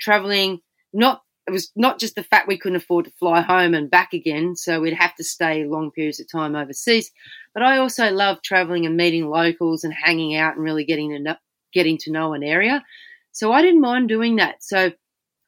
traveling. 0.01 0.61
Not 0.93 1.23
it 1.47 1.51
was 1.51 1.73
not 1.75 1.99
just 1.99 2.15
the 2.15 2.23
fact 2.23 2.47
we 2.47 2.59
couldn't 2.59 2.77
afford 2.77 3.07
to 3.07 3.11
fly 3.13 3.41
home 3.41 3.73
and 3.73 3.91
back 3.91 4.13
again, 4.13 4.55
so 4.55 4.81
we'd 4.81 4.93
have 4.93 5.15
to 5.17 5.25
stay 5.25 5.65
long 5.65 5.91
periods 5.91 6.21
of 6.21 6.31
time 6.31 6.55
overseas. 6.55 7.11
But 7.55 7.63
I 7.63 7.79
also 7.79 8.11
love 8.11 8.43
traveling 8.43 8.85
and 8.85 8.97
meeting 8.97 9.29
locals 9.29 9.83
and 9.83 9.93
hanging 9.93 10.37
out 10.37 10.57
and 10.57 10.65
really 10.65 10.85
getting 10.85 11.11
to 11.11 11.19
know, 11.19 11.37
getting 11.73 11.97
to 11.99 12.13
know 12.13 12.35
an 12.35 12.43
area. 12.43 12.85
So 13.33 13.51
I 13.51 13.63
didn't 13.63 13.81
mind 13.81 14.09
doing 14.11 14.37
that. 14.37 14.63
So 14.63 14.93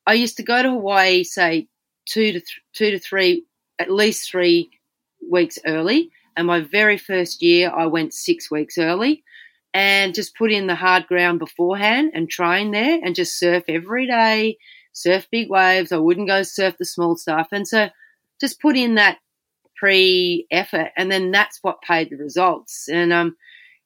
I 0.06 0.14
used 0.14 0.38
to 0.38 0.42
go 0.42 0.62
to 0.62 0.70
Hawaii, 0.70 1.22
say 1.22 1.68
two 2.06 2.32
to 2.32 2.40
th- 2.40 2.60
two 2.72 2.92
to 2.92 2.98
three, 2.98 3.44
at 3.78 3.90
least 3.90 4.30
three 4.30 4.70
weeks 5.30 5.58
early. 5.66 6.10
And 6.34 6.46
my 6.46 6.60
very 6.60 6.96
first 6.96 7.42
year, 7.42 7.70
I 7.70 7.86
went 7.86 8.14
six 8.14 8.50
weeks 8.50 8.78
early 8.78 9.22
and 9.72 10.14
just 10.14 10.36
put 10.36 10.50
in 10.50 10.66
the 10.66 10.74
hard 10.74 11.06
ground 11.06 11.38
beforehand 11.38 12.12
and 12.14 12.28
train 12.28 12.72
there 12.72 12.98
and 13.02 13.14
just 13.14 13.38
surf 13.38 13.64
every 13.68 14.06
day, 14.06 14.56
surf 14.92 15.26
big 15.30 15.48
waves. 15.48 15.92
I 15.92 15.98
wouldn't 15.98 16.28
go 16.28 16.42
surf 16.42 16.76
the 16.78 16.84
small 16.84 17.16
stuff. 17.16 17.48
And 17.52 17.66
so 17.66 17.88
just 18.40 18.60
put 18.60 18.76
in 18.76 18.96
that 18.96 19.18
pre 19.76 20.46
effort 20.50 20.90
and 20.96 21.10
then 21.10 21.30
that's 21.30 21.58
what 21.62 21.82
paid 21.82 22.10
the 22.10 22.16
results. 22.16 22.88
And 22.88 23.12
um, 23.12 23.36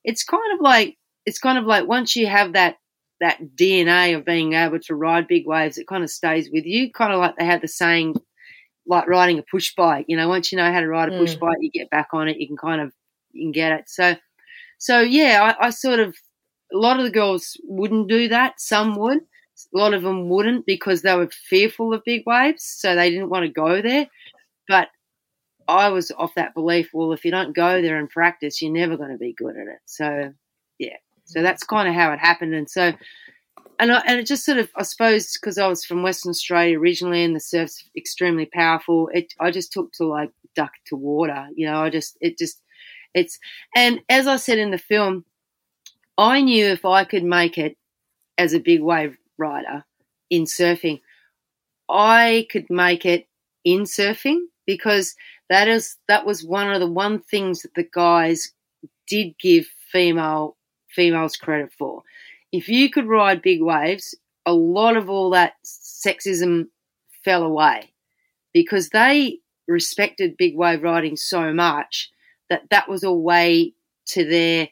it's 0.05 0.25
kind 0.25 0.55
of 0.55 0.61
like, 0.61 0.97
it's 1.27 1.39
kind 1.39 1.59
of 1.59 1.65
like 1.65 1.87
once 1.87 2.17
you 2.17 2.27
have 2.27 2.55
that 2.55 2.77
that 3.21 3.41
DNA 3.57 4.17
of 4.17 4.25
being 4.25 4.53
able 4.53 4.79
to 4.79 4.95
ride 4.95 5.29
big 5.29 5.47
waves. 5.47 5.79
It 5.79 5.87
kind 5.87 6.05
of 6.05 6.11
stays 6.11 6.51
with 6.53 6.67
you, 6.67 6.93
kind 6.93 7.13
of 7.13 7.21
like 7.21 7.37
they 7.37 7.45
had 7.45 7.63
the 7.63 7.69
saying, 7.69 8.17
like 8.87 9.09
riding 9.09 9.39
a 9.39 9.43
push 9.43 9.75
bike. 9.75 10.07
You 10.09 10.17
know, 10.17 10.29
once 10.29 10.53
you 10.53 10.59
know 10.59 10.73
how 10.73 10.81
to 10.81 10.89
ride 10.89 11.13
a 11.13 11.19
push 11.19 11.37
mm. 11.37 11.41
bike, 11.41 11.57
you 11.61 11.71
get 11.71 11.91
back 11.91 12.09
on 12.13 12.29
it. 12.29 12.39
You 12.39 12.47
can 12.47 12.57
kind 12.57 12.81
of 12.81 12.93
you 13.33 13.47
can 13.47 13.53
get 13.53 13.73
it. 13.73 13.85
So, 13.89 14.15
so 14.85 15.01
yeah, 15.01 15.55
I, 15.59 15.69
I 15.69 15.71
sort 15.71 15.99
of 15.99 16.15
a 16.71 16.77
lot 16.77 16.99
of 16.99 17.07
the 17.07 17.11
girls 17.11 17.57
wouldn't 17.65 18.07
do 18.07 18.29
that. 18.29 18.61
Some 18.61 18.97
would. 18.97 19.17
A 19.19 19.79
lot 19.79 19.95
of 19.95 20.03
them 20.03 20.29
wouldn't 20.29 20.67
because 20.67 21.01
they 21.01 21.17
were 21.17 21.31
fearful 21.49 21.95
of 21.95 22.05
big 22.05 22.25
waves, 22.27 22.65
so 22.65 22.95
they 22.95 23.09
didn't 23.09 23.31
want 23.31 23.47
to 23.47 23.51
go 23.51 23.81
there. 23.81 24.09
But 24.69 24.89
I 25.67 25.89
was 25.89 26.11
off 26.19 26.35
that 26.35 26.53
belief. 26.53 26.91
Well, 26.93 27.15
if 27.15 27.25
you 27.25 27.31
don't 27.31 27.57
go 27.57 27.81
there 27.81 27.99
and 27.99 28.11
practice, 28.11 28.61
you're 28.61 28.71
never 28.71 28.99
going 28.99 29.13
to 29.13 29.17
be 29.17 29.33
good 29.33 29.57
at 29.57 29.69
it. 29.69 29.79
So, 29.87 30.35
yeah. 30.79 30.97
So 31.25 31.41
that's 31.41 31.65
kind 31.65 31.89
of 31.89 31.95
how 31.95 32.13
it 32.13 32.19
happened. 32.19 32.55
And 32.55 32.69
so, 32.69 32.93
and 33.79 33.91
I, 33.91 34.03
and 34.07 34.21
it 34.21 34.27
just 34.27 34.45
sort 34.45 34.59
of, 34.59 34.69
I 34.77 34.83
suppose, 34.83 35.33
because 35.33 35.57
I 35.57 35.67
was 35.67 35.83
from 35.83 36.03
Western 36.03 36.29
Australia 36.29 36.79
originally, 36.79 37.25
and 37.25 37.35
the 37.35 37.41
surf's 37.41 37.89
extremely 37.97 38.45
powerful. 38.45 39.09
It, 39.15 39.33
I 39.41 39.51
just 39.51 39.73
took 39.73 39.93
to 39.93 40.05
like 40.05 40.31
duck 40.55 40.73
to 40.89 40.97
water. 40.97 41.47
You 41.57 41.69
know, 41.69 41.81
I 41.81 41.89
just, 41.89 42.19
it 42.21 42.37
just, 42.37 42.61
it's, 43.15 43.39
and 43.75 44.01
as 44.09 44.27
I 44.27 44.37
said 44.37 44.59
in 44.59 44.71
the 44.71 44.79
film, 44.79 45.25
I 46.19 46.41
knew 46.41 46.67
if 46.67 46.85
I 46.85 47.05
could 47.05 47.25
make 47.25 47.59
it 47.59 47.77
as 48.39 48.53
a 48.53 48.61
big 48.61 48.83
wave 48.83 49.17
rider 49.39 49.85
in 50.31 50.45
surfing, 50.45 51.01
I 51.89 52.47
could 52.51 52.69
make 52.71 53.05
it 53.05 53.27
in 53.65 53.83
surfing 53.83 54.41
because 54.67 55.15
that 55.51 55.69
is 55.69 55.97
that 56.09 56.25
was 56.25 56.45
one 56.45 56.73
of 56.73 56.81
the 56.81 56.91
one 56.91 57.21
things 57.21 57.63
that 57.63 57.75
the 57.75 57.89
guys 57.93 58.53
did 59.07 59.37
give 59.39 59.67
female 59.93 60.57
females 60.89 61.37
credit 61.37 61.73
for. 61.77 62.03
If 62.53 62.69
you 62.69 62.91
could 62.91 63.07
ride 63.07 63.43
big 63.43 63.63
waves, 63.63 64.15
a 64.47 64.53
lot 64.53 64.97
of 64.97 65.11
all 65.11 65.31
that 65.31 65.55
sexism 65.65 66.69
fell 67.25 67.43
away 67.43 67.93
because 68.53 68.91
they 68.91 69.39
respected 69.67 70.37
big 70.37 70.57
wave 70.57 70.83
riding 70.83 71.17
so 71.17 71.53
much 71.53 72.11
that 72.55 72.71
that 72.71 72.89
was 72.89 73.03
a 73.03 73.13
way 73.13 73.75
to 74.07 74.25
their 74.25 74.69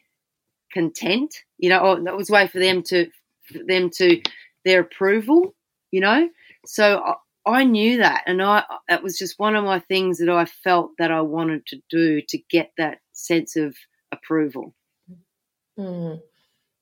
content, 0.73 1.35
you 1.57 1.69
know, 1.69 1.79
or 1.79 2.03
that 2.03 2.15
was 2.15 2.29
a 2.29 2.33
way 2.33 2.47
for 2.47 2.59
them 2.59 2.81
to 2.83 3.07
for 3.51 3.59
them 3.67 3.89
to 3.97 4.21
their 4.63 4.81
approval, 4.81 5.53
you 5.91 5.99
know. 5.99 6.29
So 6.65 7.15
I 7.45 7.65
knew 7.65 7.97
that, 7.97 8.23
and 8.25 8.41
I 8.41 8.63
that 8.87 9.03
was 9.03 9.17
just 9.17 9.37
one 9.37 9.55
of 9.55 9.65
my 9.65 9.79
things 9.79 10.19
that 10.19 10.29
I 10.29 10.45
felt 10.45 10.91
that 10.97 11.11
I 11.11 11.21
wanted 11.21 11.65
to 11.67 11.81
do 11.89 12.21
to 12.29 12.37
get 12.49 12.71
that 12.77 12.99
sense 13.11 13.57
of 13.57 13.75
approval. 14.11 14.73
Mm. 15.77 16.21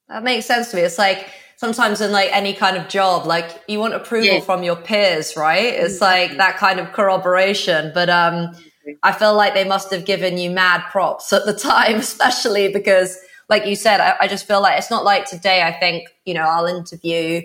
That 0.07 0.23
makes 0.23 0.45
sense 0.45 0.69
to 0.71 0.75
me. 0.75 0.83
It's 0.83 0.97
like 0.97 1.31
sometimes 1.55 2.01
in 2.01 2.11
like 2.11 2.29
any 2.31 2.53
kind 2.53 2.77
of 2.77 2.89
job, 2.89 3.25
like 3.25 3.63
you 3.67 3.79
want 3.79 3.95
approval 3.95 4.27
yeah. 4.27 4.39
from 4.41 4.61
your 4.61 4.75
peers, 4.75 5.35
right? 5.35 5.73
It's 5.73 6.01
like 6.01 6.37
that 6.37 6.57
kind 6.57 6.79
of 6.79 6.91
corroboration. 6.91 7.91
But 7.93 8.09
um, 8.09 8.55
I 9.03 9.11
feel 9.11 9.35
like 9.35 9.53
they 9.53 9.63
must 9.63 9.91
have 9.91 10.05
given 10.05 10.37
you 10.37 10.49
mad 10.49 10.83
props 10.91 11.31
at 11.33 11.45
the 11.45 11.53
time, 11.57 11.95
especially 11.95 12.71
because, 12.71 13.17
like 13.49 13.65
you 13.65 13.75
said, 13.75 13.99
I, 13.99 14.15
I 14.21 14.27
just 14.27 14.47
feel 14.47 14.61
like 14.61 14.77
it's 14.77 14.91
not 14.91 15.03
like 15.03 15.25
today. 15.25 15.63
I 15.63 15.71
think 15.71 16.07
you 16.25 16.33
know 16.33 16.43
I'll 16.43 16.65
interview 16.65 17.41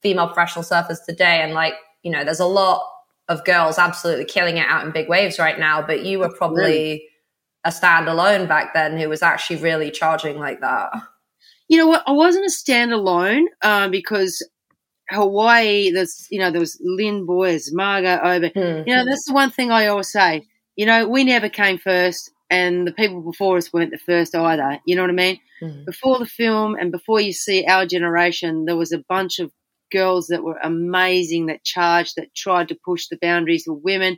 female 0.00 0.26
professional 0.26 0.64
surfers 0.64 1.04
today, 1.04 1.40
and 1.42 1.54
like 1.54 1.74
you 2.02 2.10
know, 2.10 2.24
there's 2.24 2.40
a 2.40 2.46
lot 2.46 2.82
of 3.28 3.44
girls 3.44 3.78
absolutely 3.78 4.24
killing 4.24 4.56
it 4.56 4.66
out 4.66 4.84
in 4.84 4.92
big 4.92 5.08
waves 5.08 5.38
right 5.38 5.58
now, 5.58 5.80
but 5.80 6.04
you 6.04 6.18
were 6.18 6.32
probably 6.32 7.04
a 7.64 7.70
standalone 7.70 8.48
back 8.48 8.74
then 8.74 8.98
who 8.98 9.08
was 9.08 9.22
actually 9.22 9.56
really 9.56 9.90
charging 9.90 10.38
like 10.38 10.60
that. 10.60 10.90
You 11.68 11.78
know 11.78 11.86
what? 11.86 12.02
I 12.06 12.12
wasn't 12.12 12.46
a 12.46 12.50
standalone 12.50 13.44
uh, 13.62 13.88
because 13.88 14.44
Hawaii, 15.10 15.90
there's, 15.90 16.26
you 16.30 16.40
know, 16.40 16.50
there 16.50 16.60
was 16.60 16.76
Lynn 16.80 17.26
Boyers, 17.26 17.72
Margo 17.72 18.18
Oberg. 18.22 18.54
Mm-hmm. 18.54 18.88
You 18.88 18.96
know, 18.96 19.04
that's 19.04 19.26
the 19.26 19.34
one 19.34 19.50
thing 19.50 19.70
I 19.70 19.86
always 19.86 20.10
say. 20.10 20.46
You 20.76 20.86
know, 20.86 21.08
we 21.08 21.24
never 21.24 21.48
came 21.48 21.78
first 21.78 22.30
and 22.50 22.86
the 22.86 22.92
people 22.92 23.22
before 23.22 23.56
us 23.56 23.72
weren't 23.72 23.92
the 23.92 23.98
first 23.98 24.34
either. 24.34 24.80
You 24.86 24.96
know 24.96 25.02
what 25.02 25.10
I 25.10 25.14
mean? 25.14 25.40
Mm-hmm. 25.62 25.84
Before 25.84 26.18
the 26.18 26.26
film 26.26 26.74
and 26.74 26.90
before 26.90 27.20
you 27.20 27.32
see 27.32 27.64
our 27.66 27.86
generation, 27.86 28.64
there 28.64 28.76
was 28.76 28.92
a 28.92 29.04
bunch 29.08 29.38
of 29.38 29.52
girls 29.92 30.28
that 30.28 30.42
were 30.42 30.58
amazing, 30.62 31.46
that 31.46 31.64
charged, 31.64 32.14
that 32.16 32.34
tried 32.34 32.68
to 32.68 32.78
push 32.84 33.06
the 33.08 33.18
boundaries 33.20 33.66
of 33.68 33.82
women, 33.82 34.16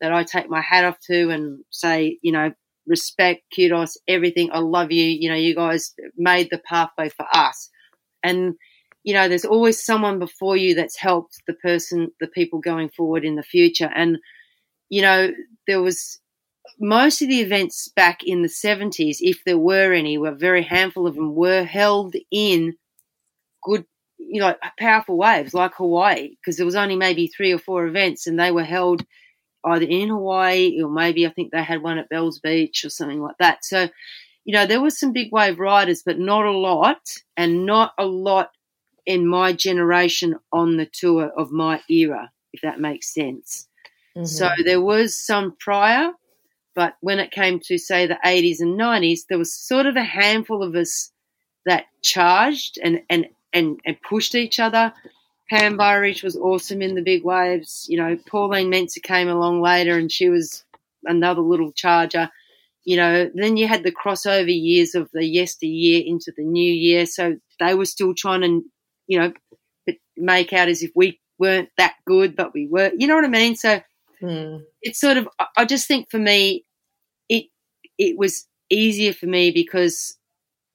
that 0.00 0.12
I 0.12 0.24
take 0.24 0.48
my 0.48 0.60
hat 0.60 0.84
off 0.84 0.96
to 1.10 1.30
and 1.30 1.60
say, 1.70 2.18
you 2.22 2.32
know, 2.32 2.52
respect, 2.86 3.42
kudos, 3.54 3.96
everything. 4.08 4.50
I 4.52 4.58
love 4.58 4.90
you. 4.90 5.04
You 5.04 5.30
know, 5.30 5.36
you 5.36 5.54
guys 5.54 5.94
made 6.16 6.48
the 6.50 6.60
pathway 6.68 7.08
for 7.08 7.26
us. 7.32 7.70
And, 8.22 8.54
you 9.04 9.14
know, 9.14 9.28
there's 9.28 9.44
always 9.44 9.84
someone 9.84 10.18
before 10.18 10.56
you 10.56 10.74
that's 10.74 10.98
helped 10.98 11.36
the 11.46 11.54
person, 11.54 12.10
the 12.20 12.26
people 12.28 12.60
going 12.60 12.90
forward 12.90 13.24
in 13.24 13.36
the 13.36 13.42
future. 13.42 13.90
And, 13.94 14.18
you 14.92 15.00
know, 15.00 15.32
there 15.66 15.80
was 15.80 16.20
most 16.78 17.22
of 17.22 17.28
the 17.28 17.40
events 17.40 17.88
back 17.96 18.22
in 18.22 18.42
the 18.42 18.48
70s, 18.48 19.16
if 19.20 19.42
there 19.46 19.56
were 19.56 19.94
any, 19.94 20.18
were 20.18 20.34
very 20.34 20.62
handful 20.62 21.06
of 21.06 21.14
them, 21.14 21.34
were 21.34 21.64
held 21.64 22.14
in 22.30 22.74
good 23.64 23.86
you 24.18 24.38
know, 24.38 24.54
powerful 24.78 25.16
waves 25.16 25.54
like 25.54 25.72
Hawaii, 25.76 26.28
because 26.36 26.58
there 26.58 26.66
was 26.66 26.76
only 26.76 26.94
maybe 26.94 27.26
three 27.26 27.52
or 27.52 27.58
four 27.58 27.86
events 27.86 28.26
and 28.26 28.38
they 28.38 28.50
were 28.50 28.64
held 28.64 29.02
either 29.64 29.86
in 29.86 30.10
Hawaii 30.10 30.78
or 30.82 30.90
maybe 30.90 31.26
I 31.26 31.30
think 31.30 31.52
they 31.52 31.62
had 31.62 31.82
one 31.82 31.96
at 31.96 32.10
Bells 32.10 32.38
Beach 32.38 32.84
or 32.84 32.90
something 32.90 33.20
like 33.20 33.36
that. 33.38 33.64
So, 33.64 33.88
you 34.44 34.52
know, 34.52 34.66
there 34.66 34.82
were 34.82 34.90
some 34.90 35.14
big 35.14 35.32
wave 35.32 35.58
riders, 35.58 36.02
but 36.04 36.18
not 36.18 36.44
a 36.44 36.50
lot 36.50 37.00
and 37.34 37.64
not 37.64 37.94
a 37.98 38.04
lot 38.04 38.50
in 39.06 39.26
my 39.26 39.54
generation 39.54 40.36
on 40.52 40.76
the 40.76 40.86
tour 40.86 41.30
of 41.34 41.50
my 41.50 41.80
era, 41.88 42.30
if 42.52 42.60
that 42.60 42.78
makes 42.78 43.14
sense. 43.14 43.68
Mm-hmm. 44.16 44.24
So 44.24 44.50
there 44.64 44.80
was 44.80 45.18
some 45.18 45.56
prior, 45.58 46.12
but 46.74 46.94
when 47.00 47.18
it 47.18 47.30
came 47.30 47.60
to 47.60 47.78
say 47.78 48.06
the 48.06 48.18
80s 48.24 48.60
and 48.60 48.78
90s, 48.78 49.20
there 49.28 49.38
was 49.38 49.54
sort 49.54 49.86
of 49.86 49.96
a 49.96 50.02
handful 50.02 50.62
of 50.62 50.74
us 50.74 51.10
that 51.66 51.86
charged 52.02 52.78
and, 52.82 53.02
and 53.08 53.26
and, 53.52 53.80
and 53.84 53.96
pushed 54.02 54.34
each 54.34 54.58
other. 54.58 54.92
Pam 55.50 55.76
Burridge 55.76 56.22
was 56.22 56.36
awesome 56.36 56.80
in 56.80 56.94
the 56.94 57.02
big 57.02 57.24
waves. 57.24 57.86
You 57.88 57.98
know, 57.98 58.18
Pauline 58.26 58.70
Menczer 58.70 59.02
came 59.02 59.28
along 59.28 59.60
later 59.60 59.98
and 59.98 60.10
she 60.10 60.28
was 60.28 60.64
another 61.04 61.42
little 61.42 61.72
charger. 61.72 62.30
You 62.84 62.96
know, 62.96 63.30
then 63.34 63.56
you 63.56 63.68
had 63.68 63.82
the 63.82 63.92
crossover 63.92 64.48
years 64.48 64.94
of 64.94 65.10
the 65.12 65.24
yesteryear 65.24 66.02
into 66.04 66.32
the 66.36 66.44
new 66.44 66.72
year. 66.72 67.06
So 67.06 67.36
they 67.60 67.74
were 67.74 67.84
still 67.84 68.14
trying 68.14 68.40
to, 68.40 68.62
you 69.06 69.18
know, 69.18 69.32
make 70.16 70.52
out 70.52 70.68
as 70.68 70.82
if 70.82 70.90
we 70.94 71.20
weren't 71.38 71.68
that 71.76 71.94
good, 72.06 72.34
but 72.34 72.54
we 72.54 72.66
were. 72.66 72.90
You 72.96 73.06
know 73.06 73.14
what 73.14 73.24
I 73.24 73.28
mean? 73.28 73.54
So 73.54 73.80
hmm. 74.22 74.56
it's 74.80 75.00
sort 75.00 75.16
of, 75.16 75.28
I 75.56 75.64
just 75.64 75.86
think 75.88 76.10
for 76.10 76.18
me, 76.18 76.64
it, 77.28 77.46
it 77.98 78.16
was 78.16 78.46
easier 78.70 79.12
for 79.12 79.26
me 79.26 79.50
because 79.50 80.16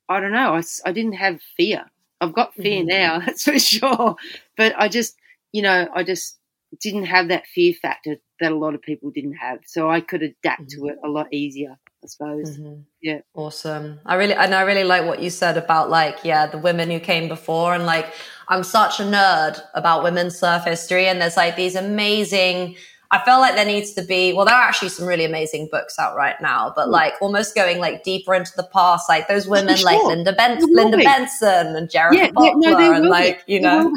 I 0.09 0.19
don't 0.19 0.31
know, 0.31 0.55
I, 0.55 0.61
I 0.85 0.91
didn't 0.91 1.13
have 1.13 1.41
fear. 1.41 1.85
I've 2.21 2.33
got 2.33 2.53
fear 2.53 2.79
mm-hmm. 2.79 2.87
now, 2.87 3.19
that's 3.25 3.43
for 3.43 3.59
sure. 3.59 4.15
But 4.55 4.73
I 4.77 4.87
just, 4.87 5.15
you 5.51 5.61
know, 5.61 5.87
I 5.93 6.03
just 6.03 6.37
didn't 6.81 7.05
have 7.05 7.29
that 7.29 7.47
fear 7.47 7.73
factor 7.73 8.17
that 8.39 8.51
a 8.51 8.55
lot 8.55 8.75
of 8.75 8.81
people 8.81 9.09
didn't 9.11 9.33
have. 9.33 9.59
So 9.65 9.89
I 9.89 10.01
could 10.01 10.21
adapt 10.21 10.61
mm-hmm. 10.61 10.85
to 10.85 10.87
it 10.89 10.97
a 11.03 11.07
lot 11.07 11.33
easier, 11.33 11.77
I 12.03 12.07
suppose. 12.07 12.57
Mm-hmm. 12.57 12.81
Yeah. 13.01 13.19
Awesome. 13.33 13.99
I 14.05 14.15
really, 14.15 14.33
and 14.33 14.53
I 14.53 14.61
really 14.61 14.83
like 14.83 15.05
what 15.05 15.21
you 15.21 15.29
said 15.29 15.57
about 15.57 15.89
like, 15.89 16.19
yeah, 16.23 16.47
the 16.47 16.57
women 16.57 16.89
who 16.89 16.99
came 16.99 17.27
before 17.27 17.73
and 17.73 17.85
like, 17.85 18.13
I'm 18.47 18.63
such 18.63 18.99
a 18.99 19.03
nerd 19.03 19.59
about 19.73 20.03
women's 20.03 20.37
surf 20.37 20.63
history 20.65 21.07
and 21.07 21.21
there's 21.21 21.37
like 21.37 21.55
these 21.55 21.75
amazing 21.75 22.75
I 23.09 23.23
feel 23.23 23.39
like 23.39 23.55
there 23.55 23.65
needs 23.65 23.93
to 23.93 24.03
be, 24.03 24.33
well, 24.33 24.45
there 24.45 24.55
are 24.55 24.63
actually 24.63 24.89
some 24.89 25.07
really 25.07 25.23
amazing 25.23 25.69
books 25.71 25.97
out 25.97 26.15
right 26.15 26.35
now, 26.41 26.73
but 26.75 26.89
like 26.89 27.13
almost 27.21 27.55
going 27.55 27.79
like 27.79 28.03
deeper 28.03 28.35
into 28.35 28.51
the 28.57 28.67
past, 28.73 29.07
like 29.07 29.27
those 29.29 29.47
women 29.47 29.77
sure. 29.77 29.85
like 29.85 30.03
Linda, 30.03 30.33
ben- 30.33 30.59
Linda 30.61 30.97
Benson 30.97 31.75
and 31.75 31.89
Jared 31.89 32.17
yeah, 32.17 32.31
Butler 32.31 32.71
yeah, 32.71 32.77
no, 32.77 32.93
and 32.93 33.07
like, 33.07 33.45
be. 33.45 33.53
you 33.53 33.61
know. 33.61 33.93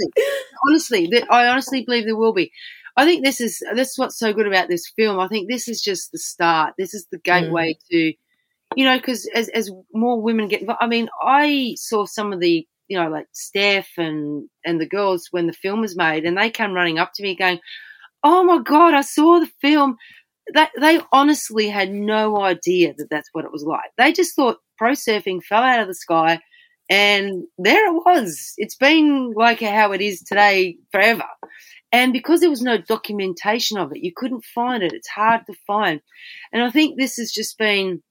Honestly, 0.69 1.11
I 1.29 1.49
honestly 1.49 1.85
believe 1.85 2.05
there 2.05 2.17
will 2.17 2.33
be. 2.33 2.53
I 2.97 3.05
think 3.05 3.25
this 3.25 3.41
is, 3.41 3.61
this 3.75 3.91
is 3.91 3.99
what's 3.99 4.19
so 4.19 4.33
good 4.33 4.47
about 4.47 4.69
this 4.69 4.93
film. 4.95 5.19
I 5.19 5.27
think 5.27 5.49
this 5.49 5.67
is 5.67 5.83
just 5.83 6.13
the 6.13 6.19
start. 6.19 6.75
This 6.79 6.95
is 6.95 7.07
the 7.11 7.19
gateway 7.19 7.75
mm. 7.75 7.89
to, 7.91 8.13
you 8.77 8.85
know, 8.85 8.97
because 8.97 9.29
as, 9.35 9.49
as 9.49 9.71
more 9.93 10.21
women 10.21 10.47
get, 10.47 10.63
I 10.81 10.87
mean, 10.87 11.09
I 11.21 11.75
saw 11.77 12.05
some 12.05 12.33
of 12.33 12.39
the, 12.39 12.67
you 12.87 12.97
know, 12.97 13.09
like 13.09 13.27
Steph 13.33 13.91
and, 13.97 14.49
and 14.65 14.81
the 14.81 14.89
girls 14.89 15.29
when 15.33 15.47
the 15.49 15.53
film 15.53 15.81
was 15.81 15.97
made 15.97 16.25
and 16.25 16.37
they 16.37 16.51
came 16.51 16.73
running 16.75 16.99
up 16.99 17.13
to 17.15 17.23
me 17.25 17.35
going, 17.35 17.59
oh 18.23 18.45
my 18.45 18.59
god, 18.59 18.95
I 18.95 19.03
saw 19.03 19.41
the 19.41 19.51
film. 19.61 19.97
That 20.53 20.71
they 20.81 21.01
honestly 21.13 21.69
had 21.69 21.93
no 21.93 22.41
idea 22.41 22.93
that 22.97 23.09
that's 23.09 23.29
what 23.33 23.45
it 23.45 23.53
was 23.53 23.63
like. 23.63 23.91
They 23.99 24.13
just 24.13 24.35
thought 24.35 24.59
pro 24.77 24.93
surfing 24.93 25.43
fell 25.43 25.63
out 25.63 25.81
of 25.81 25.87
the 25.87 25.95
sky, 25.95 26.41
and 26.89 27.45
there 27.59 27.87
it 27.87 27.95
was. 28.05 28.55
It's 28.57 28.77
been 28.77 29.33
like 29.37 29.61
how 29.61 29.93
it 29.93 30.01
is 30.01 30.23
today 30.23 30.77
forever. 30.91 31.25
And 31.93 32.13
because 32.13 32.41
there 32.41 32.51
was 32.51 32.63
no 32.63 32.79
documentation 32.79 33.79
of 33.79 33.93
it, 33.93 34.03
you 34.03 34.13
couldn't 34.15 34.45
find 34.45 34.83
it. 34.83 34.93
It's 34.93 35.09
hard 35.09 35.43
to 35.47 35.55
find. 35.67 36.01
And 36.53 36.63
I 36.63 36.71
think 36.71 36.97
this 36.97 37.17
has 37.17 37.33
just 37.33 37.59
been 37.59 38.03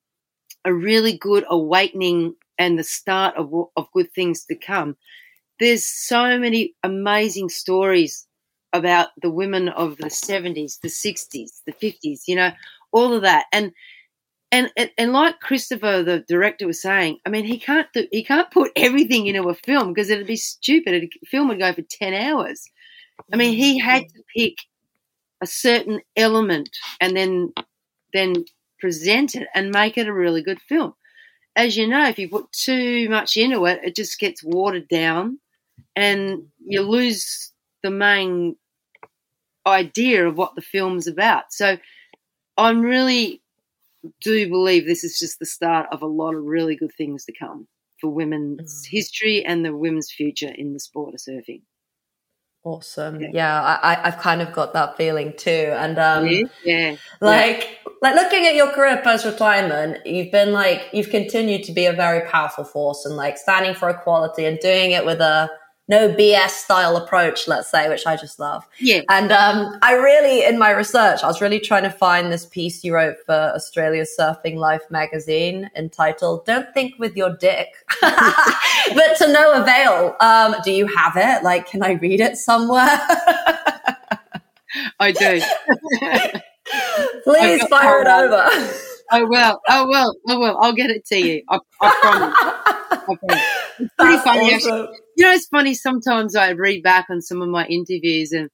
a 0.66 0.74
really 0.74 1.18
good 1.18 1.46
awakening 1.50 2.36
and 2.58 2.78
the 2.78 2.84
start 2.84 3.36
of, 3.38 3.54
of 3.78 3.88
good 3.94 4.12
things 4.14 4.46
to 4.46 4.56
come 4.56 4.98
there's 5.60 5.86
so 5.86 6.40
many 6.40 6.74
amazing 6.84 7.50
stories 7.50 8.26
about 8.74 9.10
the 9.22 9.32
women 9.32 9.70
of 9.70 9.98
the 9.98 10.10
70s, 10.10 10.80
the 10.82 10.90
60s, 10.90 11.62
the 11.66 11.74
50s, 11.74 12.22
you 12.28 12.36
know, 12.36 12.52
all 12.92 13.14
of 13.14 13.24
that. 13.24 13.46
And 13.52 13.72
and, 14.52 14.72
and 14.76 14.90
and 14.98 15.14
like 15.14 15.40
Christopher, 15.40 16.02
the 16.02 16.26
director, 16.28 16.66
was 16.66 16.82
saying, 16.82 17.20
I 17.26 17.30
mean, 17.30 17.46
he 17.46 17.60
can't 17.60 17.88
do, 17.94 18.08
he 18.12 18.24
can't 18.24 18.50
put 18.50 18.72
everything 18.76 19.28
into 19.28 19.48
a 19.48 19.54
film 19.54 19.94
because 19.94 20.10
it'd 20.10 20.28
be 20.28 20.36
stupid. 20.36 21.04
A 21.04 21.26
film 21.28 21.50
would 21.50 21.60
go 21.60 21.74
for 21.74 21.84
ten 21.84 22.14
hours. 22.14 22.68
I 23.32 23.36
mean, 23.36 23.56
he 23.56 23.80
mm-hmm. 23.80 23.90
had 23.90 24.04
to 24.10 24.24
pick 24.36 24.56
a 25.42 25.46
certain 25.46 26.02
element 26.16 26.70
and 27.00 27.16
then 27.16 27.54
then 28.14 28.46
present 28.80 29.36
it 29.36 29.48
and 29.54 29.72
make 29.72 29.98
it 29.98 30.08
a 30.08 30.14
really 30.14 30.42
good 30.42 30.62
film. 30.62 30.94
As 31.56 31.76
you 31.78 31.88
know, 31.88 32.08
if 32.08 32.18
you 32.18 32.30
put 32.30 32.52
too 32.52 33.10
much 33.10 33.38
into 33.38 33.66
it, 33.66 33.82
it 33.84 33.96
just 33.96 34.20
gets 34.20 34.44
watered 34.44 34.88
down, 34.88 35.40
and 35.96 36.44
you 36.66 36.82
lose 36.82 37.52
the 37.84 37.92
main 37.92 38.56
idea 39.66 40.28
of 40.28 40.38
what 40.38 40.56
the 40.56 40.62
film's 40.62 41.08
about. 41.08 41.52
So, 41.52 41.78
I'm 42.58 42.82
really 42.82 43.42
do 44.22 44.50
believe 44.50 44.86
this 44.86 45.04
is 45.04 45.20
just 45.20 45.40
the 45.40 45.46
start 45.46 45.88
of 45.92 46.02
a 46.02 46.08
lot 46.08 46.36
of 46.36 46.44
really 46.44 46.76
good 46.76 46.94
things 46.98 47.26
to 47.26 47.34
come 47.38 47.68
for 48.00 48.10
women's 48.10 48.86
mm. 48.86 48.90
history 48.90 49.44
and 49.44 49.66
the 49.66 49.76
women's 49.76 50.12
future 50.12 50.52
in 50.54 50.74
the 50.74 50.80
sport 50.80 51.14
of 51.14 51.20
surfing. 51.20 51.62
Awesome. 52.64 53.22
Yeah, 53.22 53.30
yeah 53.34 53.62
I, 53.62 54.08
I've 54.08 54.18
kind 54.18 54.42
of 54.42 54.52
got 54.52 54.74
that 54.74 54.98
feeling 54.98 55.34
too. 55.38 55.74
And 55.76 55.98
um, 55.98 56.28
yeah, 56.28 56.44
yeah. 56.66 56.96
like 57.22 57.80
yeah. 57.86 57.92
like 58.02 58.16
looking 58.16 58.48
at 58.48 58.56
your 58.56 58.72
career 58.72 59.02
post 59.02 59.26
retirement, 59.26 60.06
you've 60.06 60.32
been 60.32 60.52
like 60.52 60.88
you've 60.92 61.10
continued 61.10 61.64
to 61.66 61.72
be 61.72 61.86
a 61.86 61.94
very 61.94 62.28
powerful 62.28 62.66
force 62.66 63.06
and 63.06 63.16
like 63.16 63.38
standing 63.38 63.74
for 63.74 63.90
equality 63.90 64.46
and 64.46 64.60
doing 64.60 64.92
it 64.92 65.06
with 65.06 65.22
a 65.22 65.50
no 65.90 66.08
BS 66.08 66.52
style 66.52 66.96
approach, 66.96 67.48
let's 67.48 67.70
say, 67.70 67.90
which 67.90 68.06
I 68.06 68.16
just 68.16 68.40
love. 68.40 68.66
Yeah. 68.80 69.02
And 69.10 69.32
um, 69.32 69.78
I 69.82 69.94
really, 69.94 70.46
in 70.46 70.60
my 70.60 70.70
research, 70.70 71.24
I 71.24 71.28
was 71.28 71.42
really 71.42 71.60
trying 71.60 71.82
to 71.84 71.90
find 71.90 72.32
this 72.32 72.46
piece 72.46 72.84
you 72.84 72.94
wrote 72.94 73.18
for 73.26 73.34
Australia 73.34 74.06
Surfing 74.06 74.56
Life 74.56 74.84
magazine 74.92 75.70
entitled 75.76 76.46
"Don't 76.46 76.72
Think 76.76 76.94
with 77.00 77.18
Your 77.18 77.36
Dick," 77.36 77.70
but 78.02 79.18
to 79.18 79.34
no 79.34 79.62
avail. 79.62 80.16
Um, 80.20 80.56
do 80.64 80.72
you 80.72 80.86
have 80.86 81.14
it? 81.18 81.44
Like, 81.44 81.68
can 81.68 81.82
I 81.82 81.94
read 81.94 82.22
it 82.22 82.38
somewhere? 82.38 83.00
I 85.00 85.12
do. 85.12 85.42
Please 87.24 87.64
fire 87.68 88.02
it 88.02 88.08
over. 88.08 88.48
I 89.12 89.24
will. 89.24 89.60
I 89.68 89.82
will. 89.84 90.16
I 90.28 90.36
will. 90.36 90.58
I'll 90.62 90.74
get 90.74 90.92
it 90.92 91.06
to 91.06 91.18
you. 91.18 91.42
I, 91.50 91.58
I 91.82 91.98
promise. 92.02 92.36
I 92.92 93.16
promise. 93.16 93.46
It's 93.80 93.94
pretty 93.98 94.14
That's 94.14 94.24
funny. 94.24 94.54
Awesome. 94.54 94.88
You 95.20 95.26
know, 95.26 95.32
it's 95.34 95.48
funny. 95.48 95.74
Sometimes 95.74 96.34
I 96.34 96.52
read 96.52 96.82
back 96.82 97.08
on 97.10 97.22
some 97.22 97.42
of 97.42 97.50
my 97.50 97.66
interviews, 97.66 98.32
and 98.32 98.50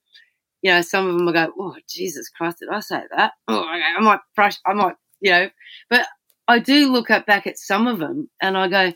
you 0.63 0.72
know, 0.72 0.82
some 0.82 1.07
of 1.07 1.16
them 1.16 1.30
I 1.30 1.32
go, 1.32 1.53
"Oh, 1.59 1.76
Jesus 1.88 2.28
Christ, 2.28 2.57
did 2.59 2.70
I 2.70 2.80
say 2.80 3.03
that?" 3.16 3.34
Oh, 3.47 3.63
I 3.63 3.99
might 3.99 4.22
brush. 4.36 4.55
I 4.66 4.74
might, 4.74 4.95
you 5.22 5.30
know, 5.30 5.49
but 5.91 6.07
I 6.47 6.57
do 6.57 6.91
look 6.91 7.11
up 7.11 7.28
back 7.28 7.45
at 7.45 7.59
some 7.59 7.86
of 7.86 7.99
them, 7.99 8.32
and 8.41 8.57
I 8.57 8.68
go, 8.68 8.93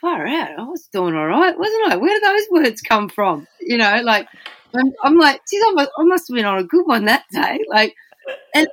"Far 0.00 0.26
out! 0.26 0.58
I 0.58 0.64
was 0.64 0.88
doing 0.92 1.14
all 1.14 1.28
right, 1.28 1.56
wasn't 1.56 1.92
I? 1.92 1.96
Where 1.98 2.10
did 2.10 2.24
those 2.24 2.48
words 2.50 2.80
come 2.82 3.08
from?" 3.08 3.46
You 3.60 3.78
know, 3.78 4.00
like 4.02 4.26
I'm, 4.74 4.92
I'm 5.04 5.18
like, 5.18 5.40
geez, 5.48 5.62
I 5.68 5.70
must, 5.74 5.90
I 5.96 6.02
must 6.02 6.28
have 6.28 6.34
been 6.34 6.46
on 6.46 6.58
a 6.58 6.64
good 6.64 6.84
one 6.84 7.04
that 7.04 7.26
day. 7.30 7.60
Like, 7.68 7.94
and 8.56 8.66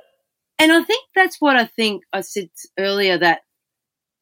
and 0.58 0.72
I 0.72 0.82
think 0.82 1.04
that's 1.14 1.36
what 1.40 1.54
I 1.54 1.66
think 1.66 2.02
I 2.12 2.22
said 2.22 2.48
earlier 2.76 3.18
that, 3.18 3.42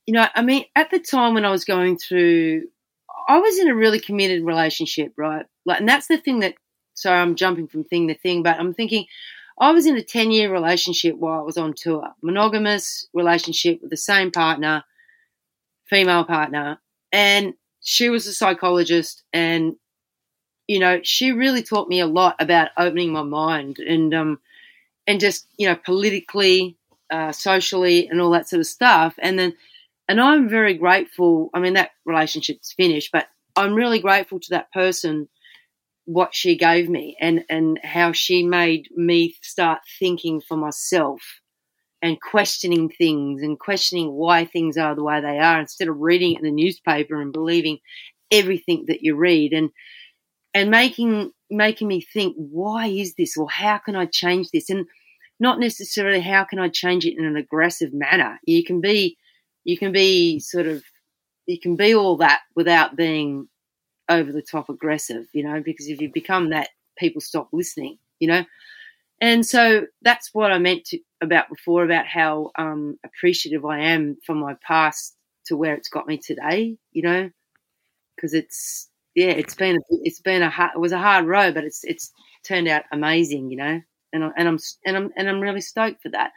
you 0.07 0.13
know, 0.13 0.29
I 0.35 0.43
mean, 0.43 0.67
at 0.77 0.91
the 0.91 1.01
time 1.01 1.33
when 1.33 1.47
I 1.47 1.51
was 1.51 1.65
going 1.65 1.97
through, 1.97 2.65
I 3.29 3.39
was 3.39 3.59
in 3.59 3.69
a 3.69 3.75
really 3.75 4.01
committed 4.01 4.45
relationship, 4.45 5.13
right? 5.17 5.47
Like, 5.65 5.81
and 5.81 5.89
that's 5.89 6.09
the 6.09 6.19
thing 6.19 6.41
that, 6.41 6.55
sorry, 6.95 7.19
I'm 7.19 7.37
jumping 7.37 7.67
from 7.67 7.85
thing 7.85 8.09
to 8.09 8.15
thing, 8.15 8.43
but 8.43 8.59
I'm 8.59 8.75
thinking, 8.75 9.07
I 9.59 9.73
was 9.73 9.87
in 9.87 9.97
a 9.97 10.03
10 10.03 10.31
year 10.31 10.53
relationship 10.53 11.17
while 11.17 11.39
I 11.39 11.43
was 11.43 11.57
on 11.57 11.75
tour, 11.75 12.09
monogamous 12.23 13.07
relationship 13.15 13.81
with 13.81 13.91
the 13.91 13.97
same 13.97 14.31
partner, 14.31 14.85
female 15.85 16.25
partner, 16.25 16.79
and 17.13 17.55
she 17.81 18.11
was 18.11 18.27
a 18.27 18.33
psychologist 18.33 19.23
and, 19.33 19.77
you 20.67 20.79
know, 20.79 21.01
she 21.03 21.33
really 21.33 21.63
taught 21.63 21.89
me 21.89 22.01
a 22.01 22.07
lot 22.07 22.37
about 22.41 22.71
opening 22.77 23.13
my 23.13 23.23
mind 23.23 23.79
and, 23.79 24.15
um, 24.15 24.41
and 25.07 25.21
just 25.21 25.47
you 25.57 25.69
know 25.69 25.77
politically, 25.77 26.77
uh, 27.11 27.33
socially, 27.33 28.09
and 28.09 28.21
all 28.21 28.31
that 28.31 28.49
sort 28.49 28.61
of 28.61 28.67
stuff. 28.67 29.15
And 29.19 29.39
then, 29.39 29.55
and 30.09 30.21
I'm 30.21 30.49
very 30.49 30.75
grateful. 30.75 31.51
I 31.55 31.61
mean, 31.61 31.75
that 31.75 31.91
relationship's 32.05 32.73
finished, 32.73 33.11
but 33.13 33.27
I'm 33.57 33.75
really 33.75 34.01
grateful 34.01 34.41
to 34.41 34.51
that 34.51 34.73
person 34.73 35.29
what 36.07 36.35
she 36.35 36.57
gave 36.57 36.89
me 36.89 37.17
and 37.19 37.45
and 37.49 37.81
how 37.83 38.13
she 38.13 38.43
made 38.43 38.89
me 38.95 39.35
start 39.41 39.81
thinking 39.99 40.43
for 40.47 40.57
myself 40.57 41.23
and 42.03 42.21
questioning 42.21 42.91
things 42.91 43.41
and 43.41 43.59
questioning 43.59 44.13
why 44.13 44.45
things 44.45 44.77
are 44.77 44.95
the 44.95 45.03
way 45.03 45.23
they 45.23 45.39
are 45.39 45.59
instead 45.59 45.89
of 45.89 45.97
reading 45.99 46.33
it 46.33 46.39
in 46.41 46.45
the 46.45 46.51
newspaper 46.51 47.19
and 47.23 47.33
believing 47.33 47.79
everything 48.31 48.85
that 48.89 49.01
you 49.01 49.17
read 49.17 49.55
and 49.55 49.71
and 50.53 50.71
making 50.71 51.33
making 51.51 51.89
me 51.89 52.01
think, 52.01 52.35
why 52.37 52.87
is 52.87 53.15
this, 53.15 53.37
or 53.37 53.49
how 53.51 53.79
can 53.79 53.97
I 53.97 54.07
change 54.07 54.51
this, 54.51 54.71
and 54.71 54.87
not 55.41 55.59
necessarily 55.59 56.21
how 56.21 56.45
can 56.45 56.59
I 56.59 56.69
change 56.69 57.05
it 57.05 57.19
in 57.19 57.25
an 57.25 57.37
aggressive 57.37 57.93
manner. 57.93 58.39
You 58.45 58.65
can 58.65 58.81
be, 58.81 59.17
you 59.65 59.79
can 59.79 59.93
be 59.93 60.39
sort 60.41 60.67
of, 60.67 60.83
you 61.47 61.59
can 61.59 61.77
be 61.77 61.95
all 61.95 62.17
that 62.19 62.43
without 62.55 62.97
being 62.97 63.49
over 64.09 64.33
the 64.33 64.43
top 64.43 64.69
aggressive, 64.69 65.27
you 65.33 65.45
know, 65.45 65.63
because 65.63 65.89
if 65.89 66.01
you 66.01 66.11
become 66.13 66.51
that, 66.51 66.69
people 66.99 67.21
stop 67.21 67.49
listening, 67.53 67.99
you 68.19 68.29
know. 68.29 68.45
And 69.21 69.47
so 69.47 69.87
that's 70.03 70.31
what 70.35 70.53
I 70.53 70.59
meant 70.59 70.85
to, 70.87 70.99
about 71.21 71.49
before 71.49 71.85
about 71.85 72.07
how 72.07 72.51
um, 72.59 72.99
appreciative 73.05 73.65
I 73.65 73.81
am 73.81 74.19
for 74.27 74.35
my 74.35 74.55
past 74.67 75.17
to 75.47 75.57
where 75.57 75.75
it's 75.75 75.89
got 75.89 76.07
me 76.07 76.19
today, 76.19 76.77
you 76.93 77.03
know, 77.03 77.31
because 78.17 78.35
it's 78.35 78.89
yeah, 79.15 79.31
it's 79.31 79.55
been 79.55 79.79
it's 79.91 80.21
been 80.21 80.43
a 80.43 80.51
hard, 80.51 80.73
it 80.75 80.79
was 80.79 80.93
a 80.93 80.99
hard 80.99 81.27
road, 81.27 81.55
but 81.55 81.65
it's 81.65 81.85
it's 81.85 82.13
turned 82.45 82.69
out 82.69 82.83
amazing, 82.93 83.51
you 83.51 83.57
know. 83.57 83.81
And 84.13 84.25
I, 84.25 84.31
and 84.37 84.49
I'm 84.49 84.59
and 84.85 84.97
I'm 84.97 85.11
and 85.17 85.29
I'm 85.29 85.41
really 85.41 85.61
stoked 85.61 86.03
for 86.03 86.11
that. 86.11 86.33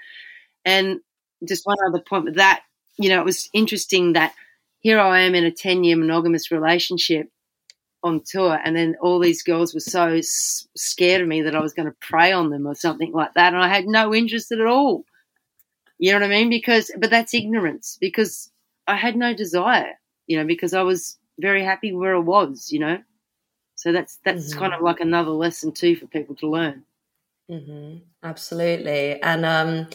And 0.66 1.00
just 1.48 1.66
one 1.66 1.78
other 1.88 2.02
point 2.02 2.26
with 2.26 2.36
that, 2.36 2.62
you 2.98 3.10
know, 3.10 3.20
it 3.20 3.26
was 3.26 3.50
interesting 3.54 4.14
that 4.14 4.34
here 4.80 5.00
I 5.00 5.22
am 5.22 5.36
in 5.36 5.44
a 5.44 5.52
ten 5.52 5.84
year 5.84 5.98
monogamous 5.98 6.52
relationship 6.52 7.30
on 8.04 8.22
tour, 8.26 8.60
and 8.64 8.76
then 8.76 8.96
all 9.02 9.20
these 9.20 9.44
girls 9.44 9.74
were 9.74 9.80
so 9.80 10.08
s- 10.10 10.68
scared 10.76 11.22
of 11.22 11.28
me 11.28 11.42
that 11.42 11.56
I 11.56 11.62
was 11.62 11.74
going 11.74 11.88
to 11.88 11.96
prey 12.00 12.32
on 12.32 12.50
them 12.50 12.68
or 12.68 12.76
something 12.76 13.12
like 13.12 13.34
that, 13.34 13.54
and 13.54 13.62
I 13.62 13.68
had 13.68 13.86
no 13.86 14.14
interest 14.14 14.52
at 14.52 14.62
all. 14.62 15.06
You 16.00 16.12
know 16.12 16.20
what 16.20 16.26
I 16.26 16.30
mean? 16.30 16.50
Because 16.50 16.92
but 16.98 17.10
that's 17.10 17.34
ignorance 17.34 17.98
because 18.00 18.52
I 18.88 18.96
had 18.96 19.16
no 19.16 19.34
desire, 19.34 19.94
you 20.28 20.38
know, 20.38 20.46
because 20.46 20.74
I 20.74 20.84
was 20.84 21.18
very 21.40 21.64
happy 21.64 21.92
where 21.94 22.16
I 22.16 22.20
was, 22.20 22.72
you 22.72 22.80
know. 22.80 23.00
So 23.76 23.92
that's 23.92 24.20
that's 24.24 24.52
mm-hmm. 24.52 24.60
kind 24.60 24.74
of 24.74 24.82
like 24.82 25.00
another 25.00 25.32
lesson 25.32 25.72
too 25.72 25.96
for 25.96 26.08
people 26.08 26.36
to 26.36 26.50
learn. 26.50 26.84
Mm-hmm. 27.50 27.98
Absolutely, 28.24 29.22
and 29.22 29.46
um, 29.46 29.88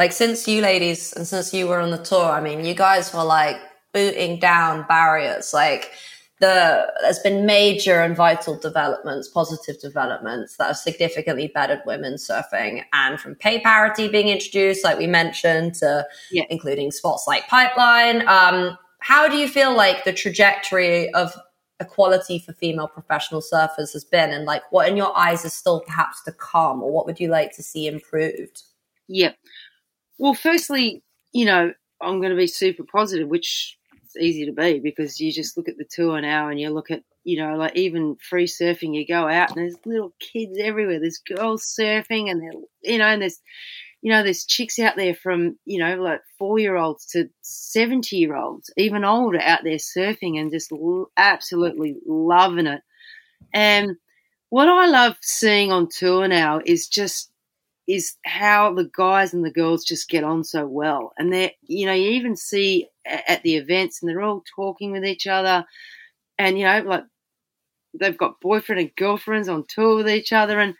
like 0.00 0.12
since 0.12 0.48
you 0.48 0.62
ladies 0.62 1.12
and 1.12 1.26
since 1.26 1.52
you 1.52 1.68
were 1.68 1.78
on 1.78 1.90
the 1.90 1.98
tour, 1.98 2.30
I 2.30 2.40
mean, 2.40 2.64
you 2.64 2.72
guys 2.72 3.12
were 3.12 3.22
like 3.22 3.58
booting 3.92 4.38
down 4.40 4.86
barriers, 4.88 5.52
like. 5.52 5.92
The, 6.40 6.90
there's 7.02 7.18
been 7.18 7.44
major 7.44 8.00
and 8.00 8.16
vital 8.16 8.58
developments, 8.58 9.28
positive 9.28 9.78
developments 9.78 10.56
that 10.56 10.68
have 10.68 10.78
significantly 10.78 11.52
bettered 11.54 11.82
women 11.84 12.14
surfing, 12.14 12.82
and 12.94 13.20
from 13.20 13.34
pay 13.34 13.60
parity 13.60 14.08
being 14.08 14.28
introduced, 14.28 14.82
like 14.82 14.96
we 14.96 15.06
mentioned, 15.06 15.74
to 15.74 16.06
yeah. 16.30 16.44
including 16.48 16.92
spots 16.92 17.26
like 17.28 17.46
Pipeline. 17.48 18.26
Um, 18.26 18.78
how 19.00 19.28
do 19.28 19.36
you 19.36 19.48
feel 19.48 19.76
like 19.76 20.04
the 20.04 20.14
trajectory 20.14 21.12
of 21.12 21.36
equality 21.78 22.38
for 22.38 22.54
female 22.54 22.88
professional 22.88 23.42
surfers 23.42 23.92
has 23.92 24.04
been 24.04 24.30
and 24.30 24.46
like 24.46 24.62
what 24.72 24.88
in 24.88 24.96
your 24.96 25.14
eyes 25.18 25.44
is 25.44 25.52
still 25.52 25.80
perhaps 25.80 26.22
to 26.22 26.32
come 26.32 26.82
or 26.82 26.90
what 26.90 27.04
would 27.04 27.20
you 27.20 27.28
like 27.28 27.54
to 27.56 27.62
see 27.62 27.86
improved 27.86 28.62
yeah 29.08 29.32
well 30.20 30.34
firstly 30.34 31.02
you 31.32 31.44
know 31.44 31.72
i'm 32.00 32.20
going 32.20 32.30
to 32.30 32.36
be 32.36 32.46
super 32.46 32.84
positive 32.84 33.28
which 33.28 33.76
is 34.04 34.16
easy 34.22 34.46
to 34.46 34.52
be 34.52 34.78
because 34.78 35.18
you 35.18 35.32
just 35.32 35.56
look 35.56 35.68
at 35.68 35.76
the 35.76 35.88
tour 35.90 36.20
now 36.20 36.48
and 36.48 36.60
you 36.60 36.70
look 36.70 36.90
at 36.90 37.02
you 37.24 37.40
know 37.42 37.56
like 37.56 37.74
even 37.76 38.16
free 38.16 38.46
surfing 38.46 38.94
you 38.94 39.06
go 39.06 39.26
out 39.28 39.50
and 39.50 39.58
there's 39.58 39.76
little 39.84 40.14
kids 40.20 40.58
everywhere 40.60 41.00
there's 41.00 41.18
girls 41.18 41.64
surfing 41.78 42.30
and 42.30 42.40
they're 42.40 42.60
you 42.82 42.98
know 42.98 43.06
and 43.06 43.22
there's 43.22 43.40
you 44.02 44.10
know, 44.10 44.22
there's 44.22 44.44
chicks 44.44 44.78
out 44.78 44.96
there 44.96 45.14
from, 45.14 45.58
you 45.66 45.78
know, 45.78 45.96
like 45.96 46.22
four 46.38 46.58
year 46.58 46.76
olds 46.76 47.06
to 47.06 47.28
70 47.42 48.16
year 48.16 48.34
olds, 48.34 48.70
even 48.76 49.04
older 49.04 49.40
out 49.40 49.60
there 49.62 49.76
surfing 49.76 50.40
and 50.40 50.50
just 50.50 50.72
absolutely 51.16 51.96
loving 52.06 52.66
it. 52.66 52.80
And 53.52 53.96
what 54.48 54.68
I 54.68 54.86
love 54.86 55.16
seeing 55.20 55.70
on 55.70 55.88
tour 55.88 56.28
now 56.28 56.60
is 56.64 56.88
just, 56.88 57.29
is 57.90 58.16
how 58.24 58.72
the 58.72 58.88
guys 58.96 59.34
and 59.34 59.44
the 59.44 59.50
girls 59.50 59.84
just 59.84 60.08
get 60.08 60.22
on 60.22 60.44
so 60.44 60.66
well. 60.66 61.12
And 61.18 61.32
they're, 61.32 61.50
you 61.62 61.86
know, 61.86 61.92
you 61.92 62.10
even 62.10 62.36
see 62.36 62.88
at 63.04 63.42
the 63.42 63.56
events 63.56 64.00
and 64.00 64.08
they're 64.08 64.22
all 64.22 64.44
talking 64.54 64.92
with 64.92 65.04
each 65.04 65.26
other. 65.26 65.64
And, 66.38 66.58
you 66.58 66.64
know, 66.64 66.82
like 66.82 67.04
they've 67.98 68.16
got 68.16 68.40
boyfriend 68.40 68.80
and 68.80 68.96
girlfriends 68.96 69.48
on 69.48 69.64
tour 69.68 69.96
with 69.96 70.08
each 70.08 70.32
other, 70.32 70.60
and 70.60 70.74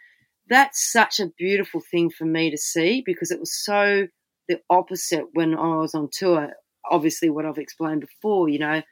that's 0.49 0.93
such 0.93 1.21
a 1.21 1.33
beautiful 1.39 1.81
thing 1.91 2.11
for 2.11 2.25
me 2.25 2.51
to 2.51 2.59
see 2.59 3.03
because 3.05 3.31
it 3.31 3.41
was 3.41 3.53
so 3.53 4.07
the 4.49 4.61
opposite 4.71 5.27
when 5.33 5.55
I 5.55 5.77
was 5.77 5.95
on 5.95 6.09
tour. 6.13 6.53
Obviously, 6.91 7.31
what 7.31 7.45
I've 7.45 7.59
explained 7.59 8.01
before, 8.01 8.49
you 8.49 8.59
know, 8.59 8.83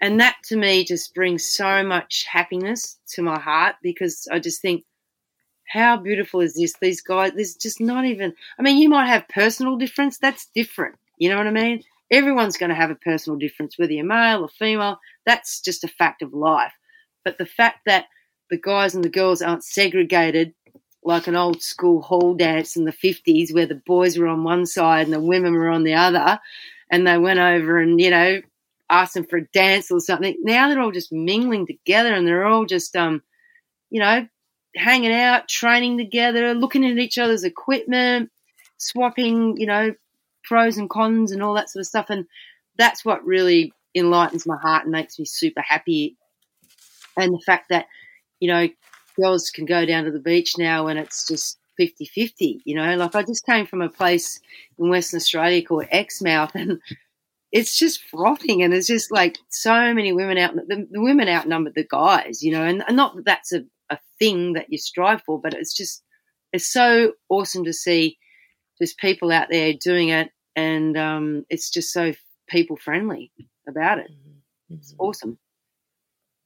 and 0.00 0.20
that 0.20 0.36
to 0.44 0.56
me 0.56 0.84
just 0.84 1.14
brings 1.14 1.44
so 1.44 1.84
much 1.84 2.24
happiness 2.30 2.98
to 3.14 3.22
my 3.22 3.38
heart 3.38 3.76
because 3.82 4.26
I 4.30 4.38
just 4.38 4.62
think, 4.62 4.84
how 5.68 5.96
beautiful 5.96 6.40
is 6.40 6.54
this? 6.54 6.74
These 6.80 7.00
guys, 7.00 7.32
there's 7.34 7.54
just 7.54 7.80
not 7.80 8.04
even. 8.04 8.34
I 8.58 8.62
mean, 8.62 8.78
you 8.78 8.88
might 8.88 9.06
have 9.06 9.28
personal 9.28 9.76
difference. 9.76 10.18
That's 10.18 10.48
different. 10.54 10.96
You 11.18 11.28
know 11.28 11.36
what 11.36 11.46
I 11.46 11.52
mean? 11.52 11.82
Everyone's 12.10 12.56
going 12.56 12.70
to 12.70 12.76
have 12.76 12.90
a 12.90 12.94
personal 12.96 13.38
difference, 13.38 13.78
whether 13.78 13.92
you're 13.92 14.04
male 14.04 14.42
or 14.42 14.48
female. 14.48 14.98
That's 15.26 15.60
just 15.60 15.84
a 15.84 15.88
fact 15.88 16.22
of 16.22 16.32
life. 16.32 16.72
But 17.24 17.38
the 17.38 17.46
fact 17.46 17.80
that 17.86 18.06
the 18.50 18.58
guys 18.58 18.94
and 18.94 19.04
the 19.04 19.10
girls 19.10 19.42
aren't 19.42 19.64
segregated 19.64 20.54
like 21.04 21.26
an 21.26 21.36
old 21.36 21.62
school 21.62 22.02
hall 22.02 22.34
dance 22.34 22.76
in 22.76 22.84
the 22.84 22.92
50s 22.92 23.54
where 23.54 23.66
the 23.66 23.82
boys 23.86 24.18
were 24.18 24.26
on 24.26 24.44
one 24.44 24.66
side 24.66 25.06
and 25.06 25.12
the 25.14 25.20
women 25.20 25.54
were 25.54 25.70
on 25.70 25.84
the 25.84 25.94
other 25.94 26.38
and 26.90 27.06
they 27.06 27.18
went 27.18 27.38
over 27.38 27.78
and 27.78 28.00
you 28.00 28.10
know 28.10 28.40
asked 28.90 29.14
them 29.14 29.24
for 29.24 29.36
a 29.36 29.46
dance 29.48 29.90
or 29.90 30.00
something 30.00 30.36
now 30.40 30.68
they're 30.68 30.80
all 30.80 30.90
just 30.90 31.12
mingling 31.12 31.66
together 31.66 32.12
and 32.12 32.26
they're 32.26 32.46
all 32.46 32.64
just 32.64 32.96
um 32.96 33.22
you 33.90 34.00
know 34.00 34.26
hanging 34.78 35.12
out 35.12 35.48
training 35.48 35.98
together 35.98 36.54
looking 36.54 36.84
at 36.84 36.98
each 36.98 37.18
other's 37.18 37.44
equipment 37.44 38.30
swapping 38.78 39.56
you 39.56 39.66
know 39.66 39.92
pros 40.48 40.78
and 40.78 40.88
cons 40.88 41.30
and 41.30 41.42
all 41.42 41.54
that 41.54 41.70
sort 41.70 41.82
of 41.82 41.86
stuff. 41.86 42.06
And 42.08 42.24
that's 42.76 43.04
what 43.04 43.24
really 43.24 43.72
enlightens 43.94 44.46
my 44.46 44.56
heart 44.56 44.84
and 44.84 44.92
makes 44.92 45.18
me 45.18 45.26
super 45.26 45.60
happy. 45.60 46.16
And 47.16 47.34
the 47.34 47.42
fact 47.44 47.68
that 47.68 47.86
you 48.40 48.48
know 48.48 48.68
girls 49.16 49.50
can 49.50 49.66
go 49.66 49.84
down 49.84 50.04
to 50.04 50.10
the 50.10 50.20
beach 50.20 50.56
now 50.56 50.86
and 50.86 50.98
it's 50.98 51.26
just 51.26 51.58
50 51.76 52.06
50. 52.06 52.62
You 52.64 52.76
know, 52.76 52.96
like 52.96 53.14
I 53.14 53.22
just 53.22 53.44
came 53.44 53.66
from 53.66 53.82
a 53.82 53.88
place 53.88 54.40
in 54.78 54.88
Western 54.88 55.18
Australia 55.18 55.62
called 55.62 55.86
Exmouth 55.90 56.54
and 56.54 56.80
it's 57.50 57.78
just 57.78 58.02
frothing 58.04 58.62
and 58.62 58.72
there's 58.72 58.86
just 58.86 59.10
like 59.10 59.38
so 59.48 59.94
many 59.94 60.12
women 60.12 60.38
out, 60.38 60.54
the, 60.54 60.86
the 60.90 61.00
women 61.00 61.28
outnumbered 61.28 61.74
the 61.74 61.84
guys, 61.84 62.42
you 62.42 62.52
know, 62.52 62.62
and, 62.62 62.84
and 62.86 62.96
not 62.96 63.16
that 63.16 63.24
that's 63.24 63.52
a, 63.52 63.64
a 63.90 63.98
thing 64.18 64.54
that 64.54 64.66
you 64.68 64.78
strive 64.78 65.22
for, 65.22 65.40
but 65.40 65.54
it's 65.54 65.76
just, 65.76 66.02
it's 66.52 66.72
so 66.72 67.12
awesome 67.28 67.64
to 67.64 67.72
see 67.72 68.18
just 68.80 68.98
people 68.98 69.32
out 69.32 69.48
there 69.50 69.74
doing 69.74 70.08
it 70.08 70.30
and 70.56 70.96
um, 70.96 71.44
it's 71.48 71.70
just 71.70 71.92
so 71.92 72.12
people 72.48 72.76
friendly 72.76 73.32
about 73.68 73.98
it. 73.98 74.10
Mm-hmm. 74.10 74.74
It's 74.74 74.94
awesome. 74.98 75.38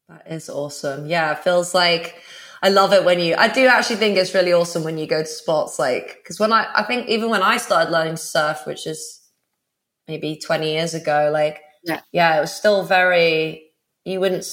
That 0.09 0.24
is 0.30 0.51
awesome. 0.51 1.07
Yeah, 1.07 1.32
it 1.32 1.38
feels 1.38 1.74
like 1.74 2.22
I 2.62 2.68
love 2.68 2.93
it 2.93 3.05
when 3.05 3.18
you, 3.18 3.34
I 3.36 3.49
do 3.49 3.66
actually 3.66 3.97
think 3.97 4.16
it's 4.16 4.34
really 4.34 4.53
awesome 4.53 4.84
when 4.84 4.99
you 4.99 5.07
go 5.07 5.22
to 5.22 5.28
spots 5.28 5.78
like, 5.78 6.18
because 6.22 6.38
when 6.38 6.53
I, 6.53 6.68
I 6.74 6.82
think 6.84 7.09
even 7.09 7.30
when 7.30 7.43
I 7.43 7.57
started 7.57 7.90
learning 7.90 8.14
to 8.14 8.22
surf, 8.22 8.66
which 8.66 8.86
is 8.86 9.20
maybe 10.07 10.36
20 10.36 10.72
years 10.72 10.95
ago, 10.95 11.30
like, 11.32 11.61
yeah, 11.84 12.01
yeah 12.12 12.36
it 12.36 12.40
was 12.40 12.53
still 12.53 12.84
very, 12.84 13.70
you 14.05 14.20
wouldn't 14.20 14.45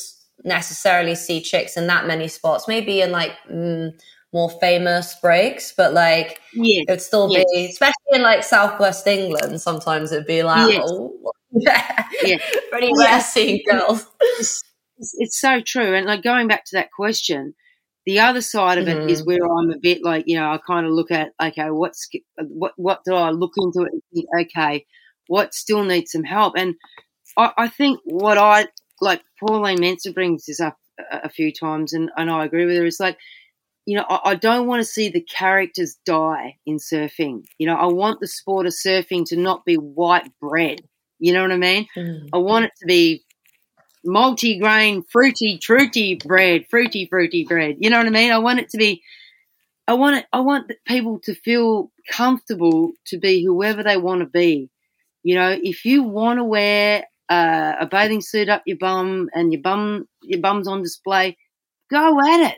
necessarily 0.43 1.15
see 1.15 1.41
chicks 1.41 1.77
in 1.77 1.87
that 1.87 2.07
many 2.07 2.27
spots, 2.27 2.67
maybe 2.67 3.01
in 3.01 3.11
like, 3.11 3.33
mm, 3.49 3.91
more 4.33 4.49
famous 4.61 5.15
breaks, 5.21 5.73
but 5.75 5.93
like 5.93 6.39
yes. 6.53 6.83
it 6.87 6.91
would 6.91 7.01
still 7.01 7.31
yes. 7.31 7.45
be, 7.51 7.65
especially 7.65 7.95
in 8.11 8.21
like 8.21 8.43
Southwest 8.43 9.07
England. 9.07 9.59
Sometimes 9.61 10.11
it'd 10.11 10.27
be 10.27 10.43
like, 10.43 10.71
yes. 10.71 10.83
oh, 10.85 11.33
yeah, 11.51 12.05
yeah. 12.23 12.37
pretty 12.69 12.91
rare 12.97 13.21
seeing 13.21 13.61
girls. 13.69 14.05
It's, 14.21 14.63
it's, 15.17 15.39
so 15.39 15.61
true. 15.65 15.95
And 15.95 16.05
like 16.05 16.21
going 16.21 16.47
back 16.47 16.65
to 16.65 16.75
that 16.75 16.91
question, 16.91 17.55
the 18.05 18.19
other 18.19 18.41
side 18.41 18.77
of 18.77 18.85
mm-hmm. 18.85 19.01
it 19.01 19.11
is 19.11 19.25
where 19.25 19.39
I'm 19.43 19.71
a 19.71 19.79
bit 19.79 20.03
like, 20.03 20.25
you 20.27 20.39
know, 20.39 20.51
I 20.51 20.59
kind 20.65 20.85
of 20.85 20.91
look 20.91 21.11
at, 21.11 21.31
okay, 21.41 21.69
what's, 21.69 22.07
what, 22.37 22.73
what 22.75 23.01
do 23.05 23.15
I 23.15 23.31
look 23.31 23.53
into 23.57 23.81
it 23.81 23.93
and 23.93 24.01
think, 24.13 24.27
okay, 24.41 24.85
what 25.27 25.53
still 25.53 25.83
needs 25.83 26.11
some 26.11 26.23
help? 26.23 26.53
And 26.55 26.75
I, 27.35 27.51
I 27.57 27.67
think 27.67 27.99
what 28.03 28.37
I, 28.37 28.67
like 29.01 29.21
Pauline 29.39 29.79
Menczer 29.79 30.13
brings 30.13 30.45
this 30.45 30.59
up 30.59 30.77
a, 30.99 31.21
a, 31.23 31.29
few 31.29 31.51
times 31.51 31.93
and, 31.93 32.09
and 32.17 32.29
I 32.29 32.45
agree 32.45 32.65
with 32.65 32.77
her. 32.77 32.85
It's 32.85 32.99
like, 32.99 33.17
you 33.85 33.95
know, 33.95 34.05
I, 34.09 34.31
I 34.31 34.35
don't 34.35 34.67
want 34.67 34.81
to 34.81 34.85
see 34.85 35.09
the 35.09 35.21
characters 35.21 35.97
die 36.05 36.57
in 36.65 36.77
surfing. 36.77 37.45
You 37.57 37.67
know, 37.67 37.75
I 37.75 37.87
want 37.87 38.19
the 38.19 38.27
sport 38.27 38.65
of 38.65 38.73
surfing 38.73 39.25
to 39.25 39.37
not 39.37 39.65
be 39.65 39.75
white 39.75 40.29
bread. 40.39 40.81
You 41.19 41.33
know 41.33 41.41
what 41.41 41.51
I 41.51 41.57
mean? 41.57 41.87
Mm-hmm. 41.97 42.27
I 42.33 42.37
want 42.37 42.65
it 42.65 42.71
to 42.79 42.85
be 42.85 43.23
multi-grain, 44.03 45.03
fruity, 45.11 45.59
fruity 45.65 46.15
bread, 46.15 46.65
fruity, 46.69 47.07
fruity 47.07 47.45
bread. 47.45 47.77
You 47.79 47.89
know 47.89 47.97
what 47.97 48.07
I 48.07 48.11
mean? 48.11 48.31
I 48.31 48.37
want 48.37 48.59
it 48.59 48.69
to 48.69 48.77
be, 48.77 49.01
I 49.87 49.93
want 49.93 50.17
it, 50.17 50.25
I 50.31 50.39
want 50.39 50.71
people 50.85 51.19
to 51.23 51.35
feel 51.35 51.91
comfortable 52.09 52.91
to 53.07 53.17
be 53.17 53.43
whoever 53.43 53.83
they 53.83 53.97
want 53.97 54.21
to 54.21 54.27
be. 54.27 54.69
You 55.23 55.35
know, 55.35 55.57
if 55.61 55.83
you 55.83 56.03
want 56.03 56.39
to 56.39 56.43
wear 56.43 57.05
uh, 57.29 57.75
a 57.79 57.85
bathing 57.85 58.21
suit 58.21 58.49
up 58.49 58.63
your 58.65 58.77
bum 58.77 59.29
and 59.33 59.53
your 59.53 59.61
bum, 59.61 60.07
your 60.23 60.41
bum's 60.41 60.67
on 60.67 60.81
display, 60.81 61.37
go 61.89 62.19
at 62.19 62.51
it. 62.51 62.57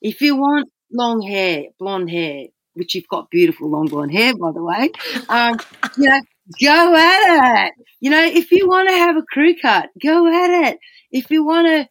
If 0.00 0.20
you 0.20 0.36
want 0.36 0.68
long 0.92 1.20
hair, 1.22 1.64
blonde 1.78 2.10
hair, 2.10 2.46
which 2.74 2.94
you've 2.94 3.08
got 3.08 3.30
beautiful 3.30 3.68
long 3.68 3.86
blonde 3.86 4.12
hair, 4.12 4.34
by 4.36 4.52
the 4.52 4.62
way, 4.62 4.90
um, 5.28 5.58
you 5.96 6.08
know, 6.08 6.20
go 6.62 6.94
at 6.94 7.66
it. 7.66 7.72
You 8.00 8.10
know, 8.10 8.24
if 8.24 8.50
you 8.50 8.68
want 8.68 8.88
to 8.88 8.94
have 8.94 9.16
a 9.16 9.22
crew 9.22 9.54
cut, 9.60 9.90
go 10.02 10.26
at 10.26 10.68
it. 10.68 10.78
If 11.10 11.30
you 11.30 11.44
want 11.44 11.66
to 11.66 11.88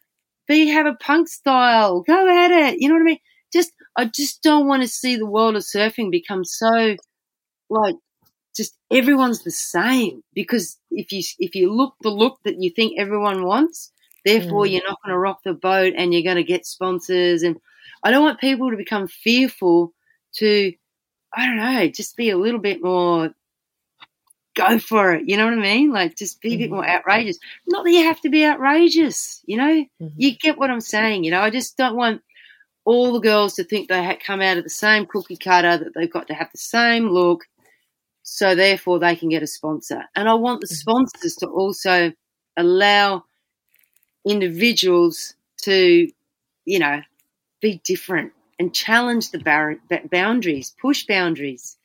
be 0.48 0.68
have 0.68 0.86
a 0.86 0.96
punk 0.96 1.28
style, 1.28 2.02
go 2.02 2.28
at 2.28 2.52
it. 2.52 2.80
You 2.80 2.90
know 2.90 2.96
what 2.96 3.02
I 3.02 3.06
mean? 3.06 3.20
Just 3.54 3.72
I 3.96 4.06
just 4.06 4.42
don't 4.42 4.68
want 4.68 4.84
to 4.84 4.88
see 4.88 5.16
the 5.18 5.26
world 5.26 5.56
of 5.56 5.64
surfing 5.64 6.12
become 6.12 6.44
so 6.46 6.96
like 7.70 7.96
just 8.58 8.78
everyone's 8.92 9.44
the 9.44 9.52
same 9.52 10.24
because 10.34 10.78
if 10.92 11.12
you 11.12 11.24
if 11.40 11.56
you 11.56 11.72
look 11.72 11.96
the 12.02 12.10
look 12.10 12.40
that 12.44 12.62
you 12.62 12.70
think 12.70 13.00
everyone 13.00 13.46
wants, 13.46 13.92
therefore 14.26 14.66
mm. 14.66 14.72
you're 14.72 14.88
not 14.88 15.00
going 15.04 15.14
to 15.14 15.20
rock 15.20 15.40
the 15.44 15.54
boat 15.54 15.94
and 15.96 16.14
you're 16.14 16.24
going 16.24 16.38
to 16.38 16.44
get 16.44 16.66
sponsors 16.66 17.44
and 17.44 17.58
I 18.04 18.12
don't 18.12 18.24
want 18.24 18.40
people 18.40 18.72
to 18.72 18.78
become 18.78 19.08
fearful 19.08 19.94
to 20.36 20.74
I 21.34 21.46
don't 21.46 21.58
know, 21.58 21.88
just 21.88 22.18
be 22.18 22.30
a 22.30 22.38
little 22.38 22.60
bit 22.60 22.84
more 22.84 23.32
go 24.58 24.80
for 24.80 25.14
it. 25.14 25.30
You 25.30 25.38
know 25.38 25.46
what 25.46 25.54
I 25.54 25.62
mean? 25.62 25.92
Like 25.92 26.16
just 26.16 26.42
be 26.42 26.56
a 26.56 26.58
bit 26.58 26.66
mm-hmm. 26.66 26.76
more 26.76 26.90
outrageous. 26.90 27.38
Not 27.68 27.86
that 27.86 27.92
you 27.92 28.04
have 28.04 28.20
to 28.22 28.30
be 28.30 28.46
outrageous, 28.46 29.42
you 29.46 29.56
know? 29.56 29.86
Mm-hmm. 30.02 30.08
You 30.18 30.36
get 30.36 30.58
what 30.58 30.72
I'm 30.72 30.82
saying, 30.82 31.24
you 31.24 31.32
know? 31.32 31.42
I 31.42 31.50
just 31.50 31.78
don't 31.78 31.96
want 31.96 32.22
all 32.84 33.14
the 33.14 33.20
girls 33.20 33.56
to 33.56 33.64
think 33.64 33.88
they 33.88 34.18
come 34.26 34.42
out 34.42 34.58
of 34.58 34.64
the 34.64 34.70
same 34.70 35.06
cookie 35.06 35.38
cutter, 35.38 35.78
that 35.78 35.94
they've 35.94 36.12
got 36.12 36.28
to 36.28 36.34
have 36.34 36.50
the 36.52 36.58
same 36.58 37.10
look, 37.10 37.46
so 38.30 38.56
therefore 38.56 39.00
they 39.00 39.16
can 39.16 39.30
get 39.30 39.42
a 39.42 39.48
sponsor. 39.48 40.04
And 40.14 40.28
I 40.28 40.34
want 40.34 40.60
the 40.60 40.68
mm-hmm. 40.68 40.76
sponsors 40.76 41.36
to 41.38 41.48
also 41.48 42.12
allow 42.58 43.24
individuals 44.28 45.34
to, 45.62 46.10
you 46.66 46.80
know, 46.80 47.02
be 47.62 47.80
different 47.86 48.34
and 48.60 48.76
challenge 48.76 49.32
the 49.32 49.40
bar- 49.40 49.80
boundaries, 50.12 50.76
push 50.82 51.06
boundaries. 51.06 51.78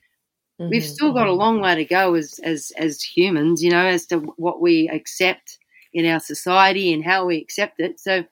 Mm-hmm. 0.61 0.71
We've 0.71 0.85
still 0.85 1.13
got 1.13 1.29
a 1.29 1.31
mm-hmm. 1.31 1.39
long 1.39 1.61
way 1.61 1.77
to 1.77 1.85
go 1.85 2.15
as, 2.15 2.41
as, 2.43 2.73
as 2.77 3.01
humans, 3.01 3.63
you 3.63 3.71
know, 3.71 3.87
as 3.87 4.07
to 4.07 4.19
what 4.19 4.61
we 4.61 4.89
accept 4.89 5.59
in 5.95 6.07
our 6.07 6.19
society 6.19 6.93
and 6.93 7.05
how 7.05 7.25
we 7.25 7.39
accept 7.39 7.79
it. 7.79 8.01
So 8.01 8.25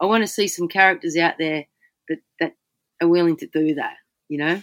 I 0.00 0.06
want 0.06 0.22
to 0.22 0.28
see 0.28 0.46
some 0.46 0.68
characters 0.68 1.16
out 1.16 1.34
there 1.36 1.66
that, 2.08 2.18
that 2.38 2.54
are 3.02 3.08
willing 3.08 3.38
to 3.38 3.48
do 3.48 3.74
that, 3.74 3.96
you 4.28 4.38
know? 4.38 4.62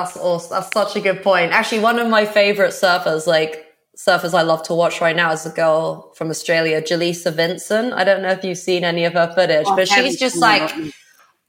That's 0.00 0.16
awesome. 0.16 0.50
That's 0.50 0.72
such 0.72 0.96
a 0.96 1.00
good 1.00 1.22
point. 1.22 1.52
Actually, 1.52 1.80
one 1.80 1.98
of 1.98 2.08
my 2.08 2.24
favorite 2.24 2.70
surfers, 2.70 3.26
like 3.26 3.66
surfers 3.96 4.34
I 4.34 4.42
love 4.42 4.62
to 4.64 4.74
watch 4.74 5.00
right 5.00 5.14
now, 5.14 5.32
is 5.32 5.46
a 5.46 5.50
girl 5.50 6.12
from 6.14 6.30
Australia, 6.30 6.82
Jaleesa 6.82 7.32
Vincent. 7.32 7.92
I 7.92 8.04
don't 8.04 8.22
know 8.22 8.30
if 8.30 8.42
you've 8.44 8.58
seen 8.58 8.84
any 8.84 9.04
of 9.04 9.12
her 9.12 9.32
footage, 9.34 9.66
oh, 9.68 9.76
but 9.76 9.88
she's 9.88 10.18
just 10.18 10.36
like 10.36 10.72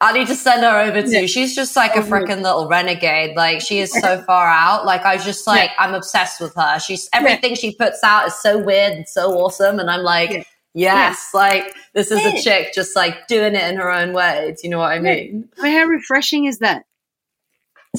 I 0.01 0.11
need 0.13 0.27
to 0.27 0.35
send 0.35 0.61
her 0.61 0.81
over 0.81 1.01
too. 1.01 1.27
She's 1.27 1.55
just 1.55 1.75
like 1.75 1.91
oh, 1.95 2.01
a 2.01 2.03
freaking 2.03 2.43
little 2.43 2.67
renegade. 2.67 3.35
Like 3.35 3.61
she 3.61 3.79
is 3.79 3.91
so 3.91 4.21
far 4.23 4.47
out. 4.47 4.85
Like 4.85 5.05
I 5.05 5.17
just 5.17 5.47
like. 5.47 5.71
I'm 5.79 5.93
obsessed 5.93 6.41
with 6.41 6.53
her. 6.55 6.79
She's 6.79 7.09
everything 7.13 7.55
she 7.55 7.73
puts 7.73 8.03
out 8.03 8.27
is 8.27 8.35
so 8.35 8.57
weird 8.57 8.93
and 8.93 9.07
so 9.07 9.31
awesome. 9.39 9.79
And 9.79 9.89
I'm 9.89 10.03
like, 10.03 10.47
yes, 10.73 11.29
like 11.33 11.73
this 11.93 12.11
is 12.11 12.23
a 12.25 12.41
chick 12.43 12.73
just 12.75 12.95
like 12.95 13.27
doing 13.27 13.55
it 13.55 13.63
in 13.71 13.77
her 13.77 13.91
own 13.91 14.13
way. 14.13 14.53
Do 14.55 14.67
you 14.67 14.69
know 14.69 14.79
what 14.79 14.91
I 14.91 14.99
mean? 14.99 15.49
I 15.57 15.63
mean 15.63 15.79
how 15.79 15.85
refreshing 15.85 16.45
is 16.45 16.59
that? 16.59 16.85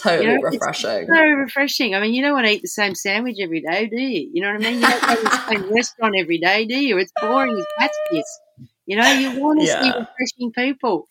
Totally 0.03 0.27
you 0.27 0.39
know, 0.39 0.43
refreshing. 0.43 1.07
so 1.07 1.21
refreshing. 1.21 1.95
I 1.95 2.01
mean, 2.01 2.15
you 2.15 2.23
don't 2.23 2.33
want 2.33 2.47
to 2.47 2.53
eat 2.53 2.63
the 2.63 2.69
same 2.69 2.95
sandwich 2.95 3.37
every 3.41 3.61
day, 3.61 3.87
do 3.87 4.01
you? 4.01 4.31
You 4.33 4.43
know 4.43 4.53
what 4.53 4.67
I 4.67 4.71
mean? 4.71 4.81
You 4.81 4.89
don't 4.89 5.01
go 5.01 5.15
to 5.17 5.23
the 5.23 5.49
same 5.49 5.73
restaurant 5.75 6.15
every 6.19 6.39
day, 6.39 6.65
do 6.67 6.79
you? 6.79 6.99
It's 6.99 7.13
boring 7.21 7.57
as 7.57 7.67
cat's 7.79 7.99
piss. 8.11 8.41
You 8.87 8.97
know, 8.97 9.11
you 9.13 9.41
want 9.41 9.61
to 9.61 9.67
see 9.67 9.89
refreshing 9.89 10.53
people. 10.55 11.09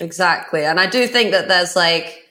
Exactly. 0.00 0.64
And 0.64 0.78
I 0.78 0.86
do 0.86 1.06
think 1.06 1.30
that 1.30 1.48
there's 1.48 1.76
like 1.76 2.24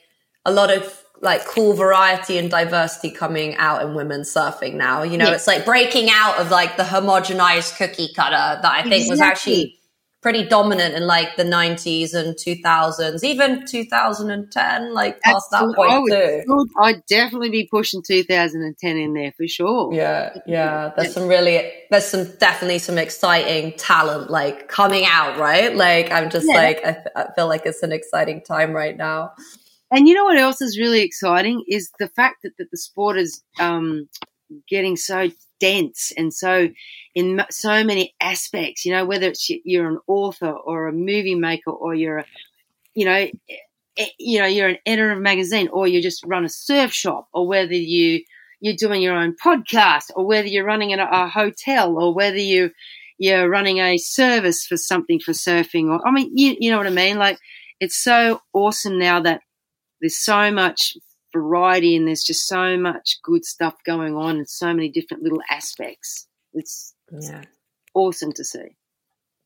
a 0.46 0.52
lot 0.52 0.72
of 0.72 1.04
like 1.22 1.46
cool 1.46 1.74
variety 1.74 2.38
and 2.38 2.52
diversity 2.52 3.10
coming 3.10 3.56
out 3.56 3.82
in 3.82 3.96
women's 3.96 4.32
surfing 4.34 4.76
now. 4.76 5.02
You 5.02 5.18
know, 5.18 5.28
yeah. 5.28 5.36
it's 5.36 5.48
like 5.48 5.66
breaking 5.66 6.10
out 6.12 6.40
of 6.40 6.52
like 6.52 6.78
the 6.78 6.84
homogenized 6.84 7.78
cookie 7.78 8.14
cutter 8.14 8.62
that 8.62 8.66
I 8.66 8.84
think 8.84 8.94
exactly. 8.96 9.10
was 9.10 9.22
actually 9.22 9.80
pretty 10.26 10.44
dominant 10.44 10.96
in 10.96 11.06
like 11.06 11.36
the 11.36 11.44
90s 11.44 12.16
and 12.16 12.36
2000s, 12.36 13.24
even 13.24 13.64
2010, 13.64 14.92
like 14.92 15.22
past 15.22 15.50
Absolutely. 15.54 15.70
that 15.70 15.76
point 15.76 15.92
I 15.92 16.00
would, 16.00 16.46
too. 16.48 16.68
I'd 16.80 17.06
definitely 17.06 17.52
be 17.52 17.68
pushing 17.70 18.02
2010 18.02 18.98
in 18.98 19.14
there 19.14 19.32
for 19.38 19.48
sure. 19.48 19.94
Yeah, 19.94 20.36
yeah. 20.48 20.92
There's 20.98 21.14
some 21.14 21.28
really, 21.28 21.72
there's 21.92 22.06
some 22.06 22.26
definitely 22.40 22.80
some 22.80 22.98
exciting 22.98 23.74
talent 23.78 24.32
like 24.32 24.68
coming 24.68 25.06
out, 25.06 25.38
right? 25.38 25.76
Like 25.76 26.12
I'm 26.12 26.32
just 26.32 26.48
yeah. 26.48 26.56
like, 26.56 26.84
I, 26.84 26.98
I 27.16 27.28
feel 27.36 27.48
like 27.48 27.68
it's 27.68 27.84
an 27.84 27.92
exciting 27.92 28.42
time 28.42 28.74
right 28.74 28.98
now. 28.98 29.34
And 29.92 30.08
you 30.08 30.16
know 30.16 30.24
what 30.24 30.40
else 30.40 30.60
is 30.60 30.80
really 30.80 31.02
exciting 31.02 31.64
is 31.68 31.92
the 32.00 32.08
fact 32.08 32.38
that, 32.42 32.54
that 32.58 32.72
the 32.72 32.78
sport 32.80 33.20
is 33.20 33.44
um, 33.60 34.10
getting 34.68 34.96
so 34.96 35.30
dense 35.60 36.12
and 36.18 36.34
so 36.34 36.70
in 37.16 37.42
so 37.50 37.84
many 37.84 38.14
aspects. 38.22 38.86
You 38.86 38.92
know, 38.92 39.06
whether 39.06 39.28
it's 39.28 39.50
you're 39.50 39.90
an 39.90 40.00
author 40.08 40.52
or 40.52 40.88
a 40.88 40.94
movie 40.94 41.36
maker 41.36 41.72
or 41.72 41.96
you're 41.96 42.20
a, 42.20 42.26
you 42.94 43.06
know, 43.06 43.14
eh, 43.14 43.32
eh, 43.98 44.08
you 44.20 44.40
know, 44.40 44.46
you're 44.46 44.70
an 44.70 44.78
editor 44.86 45.12
of 45.12 45.18
a 45.18 45.22
magazine 45.22 45.70
or 45.70 45.88
you 45.88 46.02
just 46.02 46.24
run 46.26 46.46
a 46.46 46.50
surf 46.50 46.92
shop 46.92 47.28
or 47.34 47.48
whether 47.48 47.74
you 47.74 48.22
you're 48.62 48.76
doing 48.76 49.02
your 49.02 49.16
own 49.16 49.36
podcast 49.44 50.06
or 50.16 50.26
whether 50.26 50.48
you're 50.48 50.66
running 50.66 50.94
a, 50.94 51.08
a 51.12 51.28
hotel 51.28 51.98
or 51.98 52.14
whether 52.14 52.38
you 52.38 52.72
you're 53.18 53.50
running 53.50 53.78
a 53.80 53.98
service 53.98 54.66
for 54.66 54.78
something 54.78 55.20
for 55.20 55.32
surfing 55.32 55.90
or 55.90 56.06
I 56.06 56.12
mean 56.12 56.32
you 56.38 56.56
you 56.60 56.72
know 56.72 56.78
what 56.78 56.88
I 56.88 56.92
mean 56.92 57.18
like 57.18 57.40
it's 57.80 57.98
so 57.98 58.42
awesome 58.54 58.98
now 58.98 59.22
that 59.22 59.42
there's 60.02 60.18
so 60.18 60.52
much 60.52 60.96
variety 61.36 61.96
and 61.96 62.08
there's 62.08 62.24
just 62.24 62.48
so 62.48 62.78
much 62.78 63.20
good 63.24 63.46
stuff 63.46 63.76
going 63.86 64.16
on 64.16 64.38
and 64.38 64.50
so 64.50 64.74
many 64.74 64.90
different 64.90 65.24
little 65.24 65.42
aspects. 65.52 66.28
It's, 66.54 66.95
yeah. 67.12 67.44
awesome 67.94 68.32
to 68.34 68.44
see. 68.44 68.76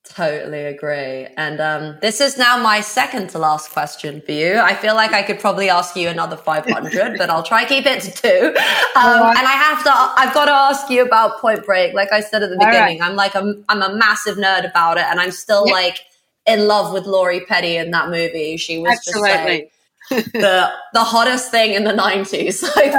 Totally 0.05 0.65
agree. 0.65 1.27
And 1.37 1.59
um, 1.59 1.97
this 2.01 2.19
is 2.21 2.37
now 2.37 2.57
my 2.57 2.81
second 2.81 3.29
to 3.31 3.37
last 3.37 3.71
question 3.71 4.21
for 4.21 4.31
you. 4.31 4.57
I 4.57 4.73
feel 4.73 4.95
like 4.95 5.13
I 5.13 5.21
could 5.21 5.39
probably 5.39 5.69
ask 5.69 5.95
you 5.95 6.07
another 6.07 6.37
500, 6.37 7.17
but 7.17 7.29
I'll 7.29 7.43
try 7.43 7.65
keep 7.65 7.85
it 7.85 8.01
to 8.01 8.11
two. 8.11 8.55
Um, 8.95 9.21
right. 9.21 9.37
And 9.37 9.47
I 9.47 9.51
have 9.51 9.83
to, 9.83 9.91
I've 9.93 10.33
got 10.33 10.45
to 10.45 10.51
ask 10.51 10.89
you 10.89 11.05
about 11.05 11.39
Point 11.39 11.65
Break. 11.65 11.93
Like 11.93 12.11
I 12.11 12.19
said 12.19 12.43
at 12.43 12.49
the 12.49 12.57
beginning, 12.57 12.99
right. 12.99 13.09
I'm 13.09 13.15
like, 13.15 13.33
I'm, 13.33 13.63
I'm 13.69 13.81
a 13.81 13.95
massive 13.95 14.35
nerd 14.35 14.69
about 14.69 14.97
it. 14.97 15.05
And 15.05 15.21
I'm 15.21 15.31
still 15.31 15.63
like 15.69 16.01
in 16.45 16.67
love 16.67 16.91
with 16.91 17.05
Lori 17.05 17.39
Petty 17.45 17.77
in 17.77 17.91
that 17.91 18.09
movie. 18.09 18.57
She 18.57 18.77
was 18.77 18.91
Absolutely. 18.91 19.29
just 19.29 19.45
like, 19.45 19.71
the 20.09 20.71
the 20.93 21.03
hottest 21.03 21.51
thing 21.51 21.73
in 21.73 21.83
the 21.83 21.93
90s 21.93 22.63
like 22.75 22.93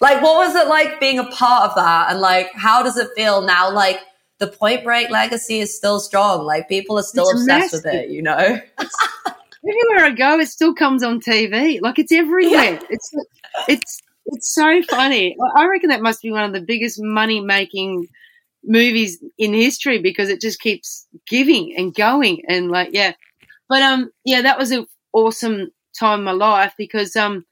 like 0.00 0.22
what 0.22 0.36
was 0.36 0.54
it 0.54 0.68
like 0.68 1.00
being 1.00 1.18
a 1.18 1.24
part 1.24 1.70
of 1.70 1.76
that? 1.76 2.10
And 2.10 2.20
like 2.20 2.52
how 2.54 2.82
does 2.82 2.96
it 2.96 3.08
feel 3.16 3.42
now? 3.42 3.70
Like 3.72 4.00
the 4.38 4.46
point 4.46 4.84
break 4.84 5.10
legacy 5.10 5.60
is 5.60 5.76
still 5.76 6.00
strong. 6.00 6.44
Like 6.44 6.68
people 6.68 6.98
are 6.98 7.02
still 7.02 7.28
it's 7.28 7.40
obsessed 7.40 7.72
massive. 7.72 7.84
with 7.84 7.94
it 7.94 8.10
you 8.10 8.22
know? 8.22 8.60
Everywhere 9.68 10.06
i 10.06 10.10
go 10.16 10.38
it 10.38 10.46
still 10.46 10.72
comes 10.74 11.02
on 11.02 11.20
tv 11.20 11.80
like 11.80 11.98
it's 11.98 12.12
everywhere. 12.12 12.74
Yeah. 12.74 12.80
it's 12.88 13.10
it's 13.68 14.02
it's 14.26 14.54
so 14.54 14.82
funny. 14.82 15.36
I 15.56 15.66
reckon 15.66 15.90
that 15.90 16.02
must 16.02 16.22
be 16.22 16.32
one 16.32 16.44
of 16.44 16.52
the 16.52 16.60
biggest 16.60 17.00
money 17.00 17.40
making 17.40 18.08
movies 18.64 19.22
in 19.38 19.54
history 19.54 20.00
because 20.00 20.28
it 20.28 20.40
just 20.40 20.60
keeps 20.60 21.06
giving 21.28 21.74
and 21.76 21.94
going. 21.94 22.42
And 22.48 22.70
like 22.70 22.90
yeah. 22.92 23.12
But 23.68 23.82
um 23.82 24.10
yeah 24.24 24.42
that 24.42 24.58
was 24.58 24.70
an 24.70 24.86
awesome 25.12 25.70
time 25.98 26.20
in 26.20 26.24
my 26.24 26.32
life 26.32 26.74
because 26.76 27.16
um, 27.16 27.44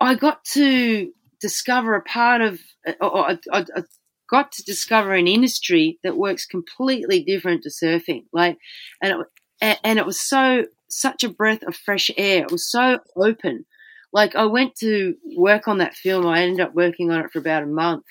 I 0.00 0.14
got 0.14 0.44
to 0.52 1.10
discover 1.42 1.94
a 1.94 2.02
part 2.02 2.40
of, 2.40 2.60
or 3.00 3.30
I, 3.30 3.38
I, 3.52 3.66
I 3.76 3.82
got 4.30 4.50
to 4.52 4.64
discover 4.64 5.12
an 5.12 5.26
industry 5.26 5.98
that 6.02 6.16
works 6.16 6.46
completely 6.46 7.22
different 7.22 7.62
to 7.64 7.68
surfing. 7.68 8.24
Like, 8.32 8.56
and 9.02 9.20
it, 9.60 9.78
and 9.84 9.98
it 9.98 10.06
was 10.06 10.18
so 10.18 10.64
such 10.88 11.24
a 11.24 11.28
breath 11.28 11.62
of 11.64 11.76
fresh 11.76 12.10
air. 12.16 12.44
It 12.44 12.52
was 12.52 12.70
so 12.70 13.00
open. 13.16 13.66
Like 14.12 14.34
I 14.34 14.46
went 14.46 14.74
to 14.76 15.14
work 15.36 15.68
on 15.68 15.78
that 15.78 15.94
film. 15.94 16.26
I 16.26 16.42
ended 16.42 16.60
up 16.60 16.74
working 16.74 17.10
on 17.10 17.20
it 17.20 17.30
for 17.30 17.38
about 17.38 17.62
a 17.62 17.66
month. 17.66 18.04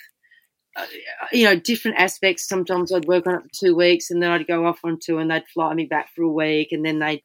Uh, 0.75 0.85
you 1.31 1.43
know, 1.43 1.55
different 1.55 1.97
aspects. 1.97 2.47
Sometimes 2.47 2.93
I'd 2.93 3.05
work 3.05 3.27
on 3.27 3.35
it 3.35 3.43
for 3.43 3.65
two 3.65 3.75
weeks, 3.75 4.09
and 4.09 4.21
then 4.21 4.31
I'd 4.31 4.47
go 4.47 4.65
off 4.65 4.79
on 4.83 4.99
two, 5.03 5.17
and 5.17 5.29
they'd 5.29 5.43
fly 5.53 5.73
me 5.73 5.85
back 5.85 6.09
for 6.15 6.23
a 6.23 6.31
week, 6.31 6.69
and 6.71 6.85
then 6.85 6.99
they'd 6.99 7.23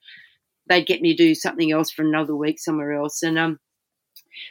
they'd 0.69 0.87
get 0.87 1.01
me 1.01 1.15
to 1.15 1.23
do 1.23 1.35
something 1.35 1.71
else 1.71 1.91
for 1.91 2.03
another 2.03 2.35
week 2.35 2.59
somewhere 2.59 2.93
else. 2.93 3.23
And 3.23 3.39
um, 3.39 3.59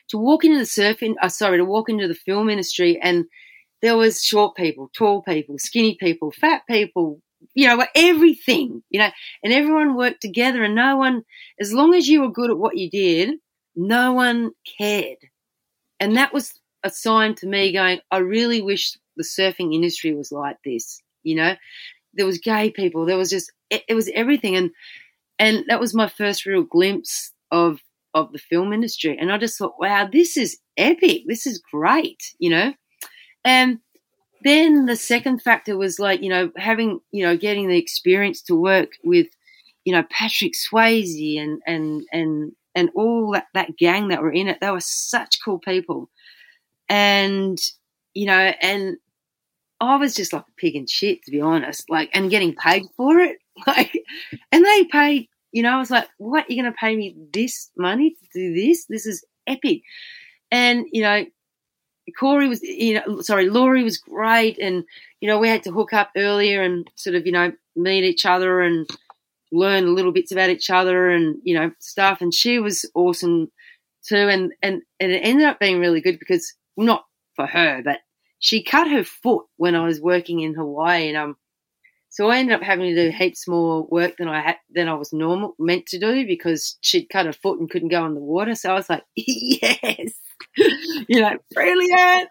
to 0.10 0.18
walk 0.18 0.44
into 0.44 0.60
the 0.60 0.64
surfing, 0.66 1.16
uh, 1.22 1.30
sorry, 1.30 1.58
to 1.58 1.66
walk 1.66 1.90
into 1.90 2.08
the 2.08 2.16
film 2.16 2.50
industry, 2.50 3.00
and 3.02 3.26
there 3.82 3.98
was 3.98 4.24
short 4.24 4.56
people, 4.56 4.90
tall 4.96 5.22
people, 5.22 5.58
skinny 5.58 5.96
people, 6.00 6.32
fat 6.32 6.62
people, 6.68 7.22
you 7.54 7.68
know, 7.68 7.86
everything, 7.96 8.82
you 8.90 9.00
know, 9.00 9.10
and 9.44 9.54
everyone 9.54 9.96
worked 9.96 10.22
together, 10.22 10.64
and 10.64 10.76
no 10.76 10.98
one, 10.98 11.24
as 11.60 11.74
long 11.74 11.94
as 11.94 12.08
you 12.08 12.22
were 12.22 12.32
good 12.32 12.50
at 12.50 12.58
what 12.58 12.78
you 12.78 12.90
did, 12.90 13.36
no 13.76 14.14
one 14.14 14.52
cared, 14.78 15.18
and 16.00 16.16
that 16.16 16.34
was 16.34 16.54
a 16.84 16.90
sign 16.90 17.36
to 17.36 17.48
me 17.48 17.74
going, 17.74 18.00
I 18.12 18.18
really 18.18 18.62
wish 18.62 18.98
the 19.18 19.24
surfing 19.24 19.74
industry 19.74 20.14
was 20.14 20.32
like 20.32 20.58
this, 20.64 21.02
you 21.24 21.36
know. 21.36 21.56
There 22.14 22.26
was 22.26 22.38
gay 22.38 22.70
people, 22.70 23.06
there 23.06 23.18
was 23.18 23.30
just 23.30 23.52
it, 23.70 23.84
it 23.90 23.94
was 23.94 24.10
everything, 24.14 24.56
and 24.56 24.72
and 25.40 25.66
that 25.68 25.80
was 25.80 25.94
my 25.94 26.08
first 26.08 26.46
real 26.46 26.64
glimpse 26.64 27.32
of 27.52 27.80
of 28.16 28.32
the 28.32 28.40
film 28.40 28.74
industry. 28.74 29.16
And 29.20 29.32
I 29.32 29.38
just 29.38 29.58
thought, 29.58 29.76
wow, 29.80 30.10
this 30.12 30.38
is 30.38 30.58
epic. 30.78 31.24
This 31.28 31.46
is 31.46 31.62
great, 31.72 32.34
you 32.40 32.50
know. 32.50 32.74
And 33.44 33.80
then 34.44 34.86
the 34.86 34.96
second 34.96 35.42
factor 35.42 35.78
was 35.78 36.00
like, 36.00 36.24
you 36.24 36.30
know, 36.30 36.50
having, 36.58 37.02
you 37.12 37.26
know, 37.26 37.38
getting 37.38 37.68
the 37.68 37.78
experience 37.78 38.42
to 38.44 38.56
work 38.56 38.94
with, 39.04 39.28
you 39.84 39.94
know, 39.94 40.04
Patrick 40.10 40.54
Swayze 40.54 41.40
and 41.40 41.62
and 41.68 42.06
and 42.12 42.54
and 42.74 42.90
all 42.96 43.32
that, 43.34 43.48
that 43.54 43.78
gang 43.78 44.08
that 44.08 44.22
were 44.22 44.32
in 44.32 44.48
it. 44.48 44.60
They 44.62 44.72
were 44.72 44.80
such 44.80 45.40
cool 45.44 45.60
people. 45.60 46.10
And, 46.90 47.60
you 48.14 48.26
know, 48.26 48.54
and 48.62 48.98
I 49.80 49.98
was 49.98 50.14
just 50.14 50.34
like 50.34 50.44
a 50.44 50.56
pig 50.58 50.76
in 50.76 50.88
shit, 50.88 51.24
to 51.24 51.32
be 51.32 51.42
honest. 51.42 51.90
Like, 51.90 52.10
and 52.14 52.30
getting 52.30 52.56
paid 52.56 52.84
for 52.96 53.20
it. 53.20 53.38
Like, 53.66 54.04
and 54.52 54.66
they 54.66 54.84
pay, 54.84 55.30
you 55.56 55.64
know, 55.64 55.72
I 55.72 55.80
was 55.80 55.90
like, 55.90 56.10
what? 56.18 56.50
You're 56.50 56.62
going 56.62 56.74
to 56.74 56.78
pay 56.78 56.98
me 56.98 57.16
this 57.32 57.72
money 57.78 58.10
to 58.12 58.28
do 58.34 58.54
this? 58.54 58.88
This 58.88 59.06
is 59.06 59.24
epic. 59.48 59.84
And, 60.52 60.86
you 60.92 61.02
know, 61.02 61.26
Corey 62.20 62.50
was, 62.50 62.62
you 62.62 62.96
know, 62.96 63.22
sorry, 63.22 63.50
Lori 63.50 63.82
was 63.82 63.98
great. 63.98 64.60
And, 64.60 64.84
you 65.22 65.30
know, 65.30 65.40
we 65.40 65.48
had 65.48 65.64
to 65.64 65.72
hook 65.72 65.94
up 65.94 66.12
earlier 66.18 66.62
and 66.62 66.92
sort 66.96 67.16
of, 67.16 67.26
you 67.26 67.32
know, 67.32 67.54
meet 67.78 68.04
each 68.04 68.26
other 68.26 68.60
and 68.60 68.86
learn 69.54 69.96
little 69.96 70.12
bits 70.12 70.34
about 70.34 70.50
each 70.50 70.70
other 70.70 71.10
and, 71.10 71.38
you 71.44 71.58
know, 71.58 71.72
stuff. 71.80 72.20
And 72.20 72.34
she 72.34 72.60
was 72.60 72.86
awesome 72.94 73.50
too. 74.06 74.28
And, 74.28 74.52
and, 74.62 74.82
and 75.00 75.14
it 75.14 75.22
ended 75.24 75.48
up 75.48 75.58
being 75.58 75.80
really 75.80 76.02
good 76.02 76.20
because, 76.20 76.54
not 76.76 77.06
for 77.38 77.46
her, 77.46 77.82
but 77.82 78.00
she 78.40 78.62
cut 78.62 78.92
her 78.92 79.06
foot 79.06 79.46
when 79.56 79.74
I 79.74 79.86
was 79.86 80.02
working 80.02 80.42
in 80.42 80.54
Hawaii, 80.54 81.08
and 81.08 81.18
um, 81.18 81.38
so 82.16 82.30
I 82.30 82.38
ended 82.38 82.56
up 82.56 82.64
having 82.64 82.96
to 82.96 83.12
do 83.12 83.14
heaps 83.14 83.46
more 83.46 83.86
work 83.92 84.16
than 84.16 84.30
I 84.30 84.40
had 84.40 84.56
than 84.74 84.88
I 84.88 84.94
was 84.94 85.12
normal 85.12 85.54
meant 85.60 85.86
to 85.88 86.00
do 86.00 86.26
because 86.26 86.78
she'd 86.80 87.10
cut 87.10 87.26
her 87.26 87.34
foot 87.34 87.60
and 87.60 87.70
couldn't 87.70 87.90
go 87.90 88.06
in 88.06 88.14
the 88.14 88.22
water. 88.22 88.56
So 88.56 88.72
I 88.72 88.76
was 88.76 88.90
like, 88.90 89.04
yes, 89.18 90.14
you 90.56 91.20
know, 91.20 91.38
brilliant. 91.54 92.30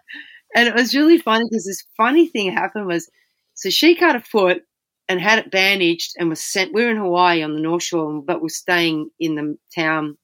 And 0.55 0.67
it 0.67 0.73
was 0.73 0.95
really 0.95 1.19
funny 1.19 1.45
because 1.47 1.65
this 1.65 1.85
funny 1.97 2.27
thing 2.27 2.51
happened 2.51 2.87
was, 2.87 3.07
so 3.53 3.69
she 3.69 3.93
cut 3.93 4.15
her 4.15 4.21
foot 4.21 4.63
and 5.07 5.21
had 5.21 5.37
it 5.37 5.51
bandaged 5.51 6.15
and 6.17 6.29
was 6.29 6.41
sent. 6.41 6.73
We 6.73 6.83
were 6.83 6.89
in 6.89 6.97
Hawaii 6.97 7.43
on 7.43 7.53
the 7.53 7.61
North 7.61 7.83
Shore, 7.83 8.23
but 8.25 8.41
we're 8.41 8.49
staying 8.49 9.11
in 9.19 9.35
the 9.35 9.55
town 9.75 10.17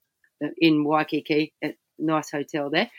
uh, 0.43 0.47
in 0.57 0.83
Waikiki 0.83 1.53
at 1.63 1.75
nice 1.99 2.31
hotel 2.31 2.71
there. 2.71 2.89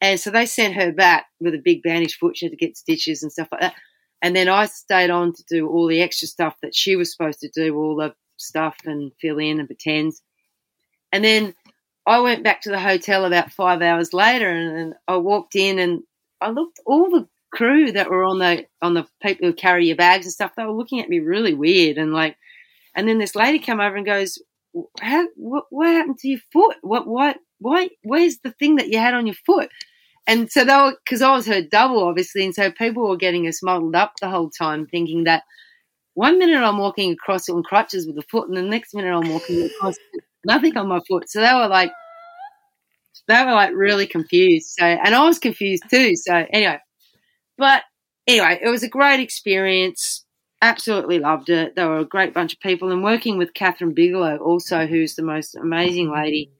And 0.00 0.18
so 0.18 0.30
they 0.30 0.46
sent 0.46 0.76
her 0.76 0.92
back 0.92 1.26
with 1.40 1.52
a 1.52 1.60
big 1.62 1.82
bandage 1.82 2.16
foot. 2.16 2.38
She 2.38 2.46
had 2.46 2.52
to 2.52 2.56
get 2.56 2.78
stitches 2.78 3.22
and 3.22 3.30
stuff 3.30 3.48
like 3.52 3.60
that. 3.60 3.74
And 4.22 4.34
then 4.34 4.48
I 4.48 4.66
stayed 4.66 5.10
on 5.10 5.32
to 5.34 5.44
do 5.48 5.68
all 5.68 5.86
the 5.86 6.00
extra 6.00 6.26
stuff 6.26 6.56
that 6.62 6.74
she 6.74 6.96
was 6.96 7.12
supposed 7.12 7.40
to 7.40 7.50
do, 7.50 7.76
all 7.76 7.96
the 7.96 8.14
stuff 8.38 8.76
and 8.84 9.12
fill 9.20 9.38
in 9.38 9.58
and 9.58 9.68
pretends. 9.68 10.22
And 11.12 11.24
then 11.24 11.54
I 12.06 12.20
went 12.20 12.42
back 12.42 12.62
to 12.62 12.70
the 12.70 12.80
hotel 12.80 13.24
about 13.24 13.52
five 13.52 13.82
hours 13.82 14.12
later 14.12 14.48
and, 14.48 14.76
and 14.78 14.94
I 15.06 15.16
walked 15.16 15.56
in 15.56 15.78
and 15.78 16.02
I 16.40 16.50
looked 16.50 16.80
all 16.86 17.10
the 17.10 17.28
crew 17.52 17.92
that 17.92 18.10
were 18.10 18.24
on 18.24 18.38
the 18.38 18.66
on 18.82 18.94
the 18.94 19.06
people 19.22 19.46
who 19.46 19.54
carry 19.54 19.86
your 19.86 19.96
bags 19.96 20.26
and 20.26 20.32
stuff, 20.32 20.52
they 20.56 20.64
were 20.64 20.72
looking 20.72 21.00
at 21.00 21.08
me 21.08 21.20
really 21.20 21.54
weird 21.54 21.96
and 21.96 22.12
like 22.12 22.36
and 22.96 23.06
then 23.06 23.18
this 23.18 23.36
lady 23.36 23.58
came 23.58 23.78
over 23.78 23.94
and 23.94 24.06
goes, 24.06 24.38
How, 25.00 25.28
what, 25.36 25.66
what 25.68 25.88
happened 25.88 26.18
to 26.20 26.28
your 26.28 26.40
foot? 26.52 26.76
What, 26.80 27.06
what, 27.06 27.36
why, 27.58 27.90
where's 28.02 28.38
the 28.38 28.52
thing 28.52 28.76
that 28.76 28.88
you 28.88 28.98
had 28.98 29.14
on 29.14 29.26
your 29.26 29.36
foot? 29.44 29.68
And 30.26 30.50
so 30.50 30.64
they 30.64 30.74
were, 30.74 30.96
because 31.04 31.22
I 31.22 31.30
was 31.34 31.46
her 31.46 31.62
double, 31.62 32.02
obviously, 32.02 32.44
and 32.44 32.54
so 32.54 32.70
people 32.72 33.08
were 33.08 33.16
getting 33.16 33.46
us 33.46 33.62
muddled 33.62 33.94
up 33.94 34.14
the 34.20 34.28
whole 34.28 34.50
time, 34.50 34.86
thinking 34.86 35.24
that 35.24 35.44
one 36.14 36.38
minute 36.38 36.62
I'm 36.62 36.78
walking 36.78 37.12
across 37.12 37.48
on 37.48 37.62
crutches 37.62 38.06
with 38.06 38.18
a 38.18 38.22
foot, 38.22 38.48
and 38.48 38.56
the 38.56 38.62
next 38.62 38.94
minute 38.94 39.14
I'm 39.14 39.30
walking 39.30 39.62
across 39.62 39.96
nothing 40.44 40.76
on 40.76 40.88
my 40.88 41.00
foot. 41.06 41.30
So 41.30 41.40
they 41.40 41.52
were 41.52 41.68
like, 41.68 41.92
they 43.28 43.44
were 43.44 43.52
like 43.52 43.72
really 43.74 44.06
confused. 44.06 44.74
So, 44.78 44.84
and 44.84 45.14
I 45.14 45.24
was 45.24 45.38
confused 45.38 45.84
too. 45.90 46.16
So 46.16 46.44
anyway, 46.52 46.78
but 47.58 47.82
anyway, 48.26 48.58
it 48.62 48.68
was 48.68 48.82
a 48.82 48.88
great 48.88 49.20
experience. 49.20 50.24
absolutely 50.62 51.18
loved 51.18 51.50
it. 51.50 51.76
They 51.76 51.84
were 51.84 51.98
a 51.98 52.04
great 52.04 52.34
bunch 52.34 52.52
of 52.52 52.60
people, 52.60 52.90
and 52.90 53.02
working 53.02 53.38
with 53.38 53.54
Kathryn 53.54 53.94
Bigelow, 53.94 54.38
also, 54.38 54.86
who's 54.86 55.14
the 55.14 55.22
most 55.22 55.54
amazing 55.54 56.12
lady. 56.12 56.50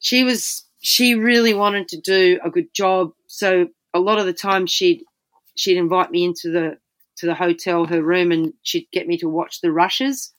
She 0.00 0.24
was 0.24 0.64
she 0.82 1.14
really 1.14 1.54
wanted 1.54 1.88
to 1.88 2.00
do 2.00 2.38
a 2.44 2.50
good 2.50 2.74
job, 2.74 3.12
so 3.28 3.68
a 3.94 4.00
lot 4.00 4.18
of 4.18 4.26
the 4.26 4.32
time 4.32 4.66
she'd 4.66 5.04
she'd 5.54 5.78
invite 5.78 6.10
me 6.10 6.24
into 6.24 6.50
the 6.50 6.78
to 7.16 7.26
the 7.26 7.34
hotel, 7.34 7.86
her 7.86 8.02
room, 8.02 8.32
and 8.32 8.52
she'd 8.62 8.88
get 8.92 9.06
me 9.06 9.16
to 9.18 9.28
watch 9.28 9.60
the 9.60 9.72
rushes, 9.72 10.34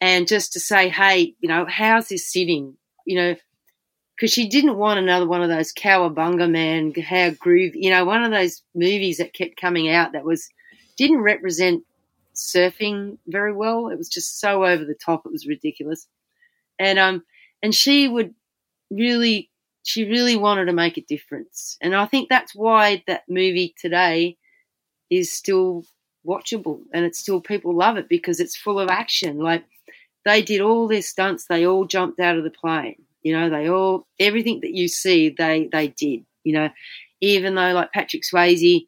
and 0.00 0.28
just 0.28 0.52
to 0.52 0.60
say, 0.60 0.88
hey, 0.88 1.34
you 1.40 1.48
know, 1.48 1.66
how's 1.68 2.08
this 2.08 2.32
sitting? 2.32 2.76
You 3.04 3.16
know, 3.16 3.36
because 4.14 4.32
she 4.32 4.48
didn't 4.48 4.76
want 4.76 5.00
another 5.00 5.26
one 5.26 5.42
of 5.42 5.48
those 5.48 5.72
cowabunga 5.72 6.48
man, 6.48 6.92
how 7.02 7.30
groovy, 7.30 7.72
you 7.74 7.90
know, 7.90 8.04
one 8.04 8.22
of 8.22 8.30
those 8.30 8.62
movies 8.74 9.18
that 9.18 9.34
kept 9.34 9.60
coming 9.60 9.90
out 9.90 10.12
that 10.12 10.24
was 10.24 10.48
didn't 10.96 11.18
represent 11.18 11.82
surfing 12.36 13.18
very 13.26 13.52
well. 13.52 13.88
It 13.88 13.98
was 13.98 14.08
just 14.08 14.38
so 14.38 14.64
over 14.64 14.84
the 14.84 14.94
top. 14.94 15.26
It 15.26 15.32
was 15.32 15.46
ridiculous. 15.46 16.06
And 16.78 16.98
um 16.98 17.24
and 17.62 17.74
she 17.74 18.06
would 18.06 18.34
really 18.90 19.50
she 19.86 20.04
really 20.04 20.36
wanted 20.36 20.64
to 20.64 20.72
make 20.72 20.98
a 20.98 21.02
difference. 21.02 21.76
And 21.80 21.94
I 21.94 22.06
think 22.06 22.28
that's 22.28 22.54
why 22.56 23.04
that 23.06 23.22
movie 23.28 23.72
today 23.80 24.36
is 25.10 25.32
still 25.32 25.84
watchable 26.26 26.80
and 26.92 27.04
it's 27.04 27.20
still 27.20 27.40
people 27.40 27.72
love 27.72 27.96
it 27.96 28.08
because 28.08 28.40
it's 28.40 28.56
full 28.56 28.80
of 28.80 28.90
action. 28.90 29.38
Like 29.38 29.64
they 30.24 30.42
did 30.42 30.60
all 30.60 30.88
their 30.88 31.02
stunts, 31.02 31.46
they 31.46 31.64
all 31.64 31.84
jumped 31.84 32.18
out 32.18 32.36
of 32.36 32.42
the 32.42 32.50
plane. 32.50 32.96
You 33.22 33.38
know, 33.38 33.48
they 33.48 33.68
all 33.68 34.08
everything 34.18 34.58
that 34.62 34.74
you 34.74 34.88
see 34.88 35.28
they 35.28 35.68
they 35.70 35.88
did, 35.88 36.26
you 36.42 36.52
know. 36.52 36.70
Even 37.20 37.54
though 37.54 37.72
like 37.72 37.92
Patrick 37.92 38.24
Swayze 38.24 38.86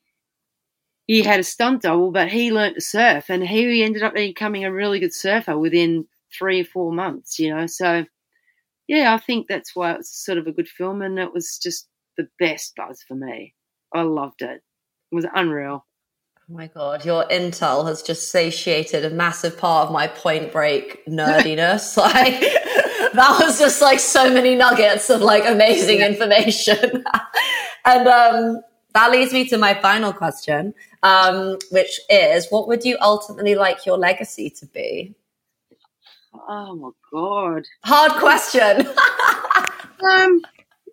he 1.07 1.23
had 1.23 1.41
a 1.41 1.45
stunt 1.45 1.83
double, 1.83 2.11
but 2.11 2.29
he 2.29 2.53
learnt 2.53 2.75
to 2.75 2.81
surf, 2.83 3.31
and 3.31 3.47
he 3.47 3.83
ended 3.83 4.03
up 4.03 4.15
becoming 4.15 4.65
a 4.65 4.73
really 4.73 4.99
good 5.01 5.15
surfer 5.15 5.57
within 5.57 6.07
three 6.37 6.61
or 6.61 6.65
four 6.65 6.93
months. 6.93 7.39
You 7.39 7.55
know, 7.55 7.67
so 7.67 8.05
yeah, 8.89 9.15
I 9.15 9.19
think 9.19 9.47
that's 9.49 9.77
why 9.77 9.93
it's 9.93 10.25
sort 10.25 10.39
of 10.39 10.47
a 10.47 10.53
good 10.53 10.69
film, 10.69 11.03
and 11.03 11.19
it 11.19 11.33
was 11.33 11.59
just 11.63 11.89
the 12.17 12.29
best 12.39 12.75
buzz 12.77 13.03
for 13.07 13.15
me. 13.15 13.55
I 13.95 14.03
loved 14.03 14.43
it. 14.43 14.63
It 15.13 15.15
was 15.15 15.27
unreal. 15.35 15.85
Oh 16.39 16.55
my 16.55 16.67
god, 16.67 17.05
your 17.05 17.25
intel 17.27 17.87
has 17.87 18.03
just 18.03 18.31
satiated 18.31 19.05
a 19.05 19.11
massive 19.11 19.57
part 19.57 19.87
of 19.87 19.93
my 19.93 20.07
Point 20.09 20.51
Break 20.51 21.07
nerdiness. 21.07 21.97
like 21.97 22.41
that 22.41 23.39
was 23.41 23.59
just 23.59 23.81
like 23.81 24.01
so 24.01 24.33
many 24.33 24.55
nuggets 24.55 25.11
of 25.11 25.21
like 25.21 25.45
amazing 25.47 26.01
information. 26.01 27.05
and 27.85 28.09
um 28.09 28.63
that 28.95 29.13
leads 29.13 29.33
me 29.33 29.47
to 29.47 29.59
my 29.59 29.75
final 29.75 30.13
question 30.13 30.75
um, 31.03 31.59
which 31.71 32.01
is 32.11 32.49
what 32.51 32.69
would 32.69 32.85
you 32.85 32.97
ultimately 33.01 33.55
like 33.55 33.87
your 33.87 33.99
legacy 33.99 34.51
to 34.51 34.67
be? 34.67 35.15
Oh 36.49 36.77
my 36.77 36.91
god, 37.13 37.65
hard 37.85 38.13
question. 38.13 38.87
um, 40.13 40.41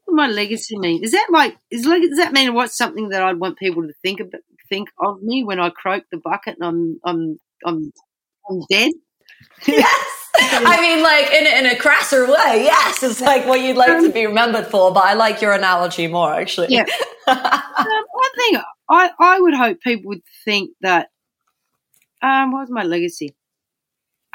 my 0.08 0.28
legacy 0.28 0.78
mean? 0.78 1.04
Is 1.04 1.12
that 1.12 1.28
like 1.32 1.58
is 1.72 1.84
does 1.84 2.18
that 2.18 2.34
mean 2.34 2.54
what's 2.54 2.78
something 2.78 3.10
that 3.10 3.22
I'd 3.22 3.40
want 3.40 3.58
people 3.58 3.84
to 3.84 3.94
think 4.02 4.20
about, 4.20 4.42
think 4.70 4.90
of 5.00 5.22
me 5.22 5.44
when 5.44 5.60
I 5.60 5.70
croak 5.70 6.04
the 6.12 6.18
bucket 6.18 6.58
and 6.60 6.66
I'm 6.66 7.00
I'm 7.04 7.40
I'm 7.66 7.92
I'm 8.50 8.62
dead? 8.70 8.92
Yes. 9.68 10.12
I 10.38 10.82
mean, 10.82 11.02
like 11.02 11.32
in, 11.32 11.66
in 11.66 11.72
a 11.72 11.80
crasser 11.80 12.26
way, 12.26 12.64
yes, 12.64 13.02
it's 13.04 13.22
like 13.22 13.46
what 13.46 13.62
you'd 13.62 13.78
like 13.78 13.90
um, 13.90 14.06
to 14.06 14.12
be 14.12 14.26
remembered 14.26 14.68
for. 14.68 14.94
But 14.94 15.06
I 15.06 15.14
like 15.14 15.42
your 15.42 15.54
analogy 15.54 16.08
more, 16.08 16.34
actually. 16.34 16.68
Yeah. 16.70 16.82
um, 17.28 17.38
I 17.38 18.30
think 18.38 18.58
I, 18.90 19.12
I 19.18 19.40
would 19.40 19.54
hope 19.54 19.80
people 19.82 20.10
would 20.10 20.22
think 20.44 20.72
that. 20.82 21.10
Um, 22.22 22.52
what 22.52 22.62
was 22.62 22.70
my 22.72 22.84
legacy? 22.84 23.36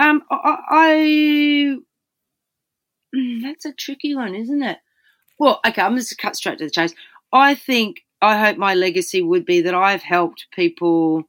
Um, 0.01 0.23
I, 0.31 0.57
I 0.71 1.77
mm, 3.15 3.43
that's 3.43 3.67
a 3.67 3.73
tricky 3.73 4.15
one, 4.15 4.35
isn't 4.35 4.63
it? 4.63 4.79
Well, 5.39 5.61
okay, 5.67 5.83
I'm 5.83 5.97
just 5.97 6.17
cut 6.17 6.37
straight 6.37 6.59
to 6.59 6.65
the 6.65 6.71
chase. 6.71 6.95
I 7.35 7.55
think 7.55 7.99
I 8.23 8.39
hope 8.39 8.57
my 8.57 8.75
legacy 8.75 9.21
would 9.21 9.45
be 9.45 9.61
that 9.61 9.75
I've 9.75 10.03
helped 10.03 10.47
people 10.53 11.25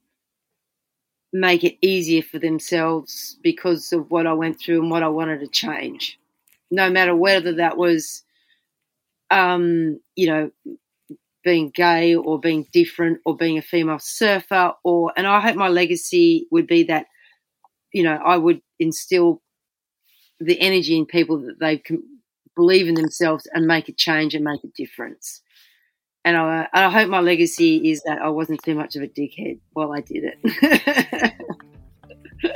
make 1.34 1.66
it 1.66 1.78
easier 1.82 2.22
for 2.22 2.40
themselves 2.40 3.38
because 3.44 3.92
of 3.92 4.10
what 4.10 4.26
I 4.26 4.34
went 4.34 4.60
through 4.60 4.82
and 4.82 4.90
what 4.92 5.04
I 5.04 5.10
wanted 5.10 5.42
to 5.42 5.48
change. 5.48 6.18
No 6.72 6.90
matter 6.90 7.16
whether 7.16 7.54
that 7.56 7.76
was, 7.76 8.24
um, 9.30 10.00
you 10.16 10.28
know, 10.28 10.52
being 11.44 11.72
gay 11.72 12.16
or 12.16 12.40
being 12.40 12.68
different 12.72 13.20
or 13.26 13.36
being 13.36 13.58
a 13.58 13.62
female 13.62 14.00
surfer 14.00 14.74
or 14.86 15.12
and 15.18 15.28
I 15.28 15.42
hope 15.42 15.58
my 15.58 15.68
legacy 15.68 16.48
would 16.52 16.68
be 16.68 16.84
that 16.84 17.08
you 17.94 18.04
know 18.04 18.16
I 18.16 18.38
would 18.38 18.62
instill 18.80 19.42
the 20.40 20.60
energy 20.60 20.98
in 20.98 21.06
people 21.06 21.38
that 21.40 21.60
they 21.60 21.78
can 21.78 22.04
believe 22.56 22.88
in 22.88 22.96
themselves 22.96 23.48
and 23.54 23.66
make 23.66 23.88
a 23.88 23.94
change 23.94 24.36
and 24.36 24.44
make 24.44 24.64
a 24.64 24.68
difference. 24.76 25.42
And 26.24 26.38
I, 26.38 26.68
I 26.74 26.90
hope 26.90 27.10
my 27.10 27.20
legacy 27.20 27.90
is 27.90 28.04
that 28.04 28.20
I 28.22 28.30
wasn't 28.30 28.62
too 28.64 28.76
much 28.76 28.96
of 28.96 29.02
a 29.02 29.08
dickhead 29.08 29.60
while 29.74 29.92
I 29.92 30.02
did 30.02 30.24
it. 30.24 31.34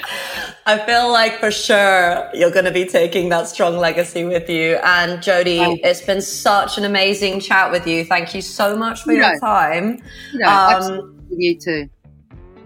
I 0.67 0.79
feel 0.79 1.11
like 1.11 1.39
for 1.39 1.51
sure 1.51 2.29
you're 2.33 2.51
going 2.51 2.65
to 2.65 2.71
be 2.71 2.85
taking 2.85 3.29
that 3.29 3.47
strong 3.47 3.77
legacy 3.77 4.23
with 4.23 4.49
you. 4.49 4.77
And 4.83 5.19
Jodie, 5.19 5.65
oh. 5.65 5.77
it's 5.83 6.01
been 6.01 6.21
such 6.21 6.77
an 6.77 6.83
amazing 6.85 7.39
chat 7.39 7.71
with 7.71 7.87
you. 7.87 8.03
Thank 8.03 8.33
you 8.33 8.41
so 8.41 8.75
much 8.75 9.03
for 9.03 9.13
you 9.13 9.19
your 9.19 9.33
know, 9.33 9.39
time. 9.39 10.01
You, 10.33 10.39
know, 10.39 10.49
um, 10.49 11.27
you 11.29 11.59
too. 11.59 11.89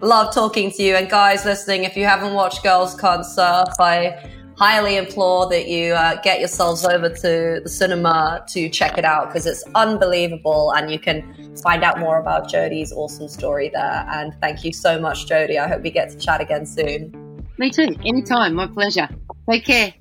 Love 0.02 0.34
talking 0.34 0.72
to 0.72 0.84
you. 0.84 0.96
And 0.96 1.10
guys 1.10 1.46
listening, 1.46 1.84
if 1.84 1.98
you 1.98 2.06
haven't 2.06 2.34
watched 2.34 2.64
Girls 2.64 2.96
Can't 2.96 3.26
Surf, 3.26 3.68
I 3.80 4.32
highly 4.58 4.98
implore 4.98 5.50
that 5.50 5.70
you 5.70 5.94
uh, 5.94 6.20
get 6.22 6.40
yourselves 6.40 6.86
over 6.86 7.10
to 7.10 7.62
the 7.64 7.70
cinema 7.70 8.44
to 8.50 8.70
check 8.70 8.98
it 8.98 9.06
out 9.06 9.28
because 9.28 9.46
it's 9.46 9.64
unbelievable 9.74 10.74
and 10.76 10.92
you 10.92 11.00
can 11.00 11.24
find 11.64 11.82
out 11.84 11.98
more 11.98 12.20
about 12.20 12.50
Jodie's 12.50 12.92
awesome 12.92 13.30
story 13.30 13.70
there. 13.70 14.06
And 14.12 14.34
thank 14.42 14.66
you 14.66 14.74
so 14.74 15.00
much, 15.00 15.28
Jodie. 15.28 15.58
I 15.58 15.68
hope 15.68 15.82
we 15.82 15.92
get 15.92 16.10
to 16.10 16.18
chat 16.18 16.42
again 16.42 16.66
soon. 16.66 17.46
Me 17.58 17.70
too. 17.70 17.96
Anytime. 18.06 18.54
My 18.54 18.68
pleasure. 18.68 19.08
Take 19.50 19.66
care. 19.66 19.94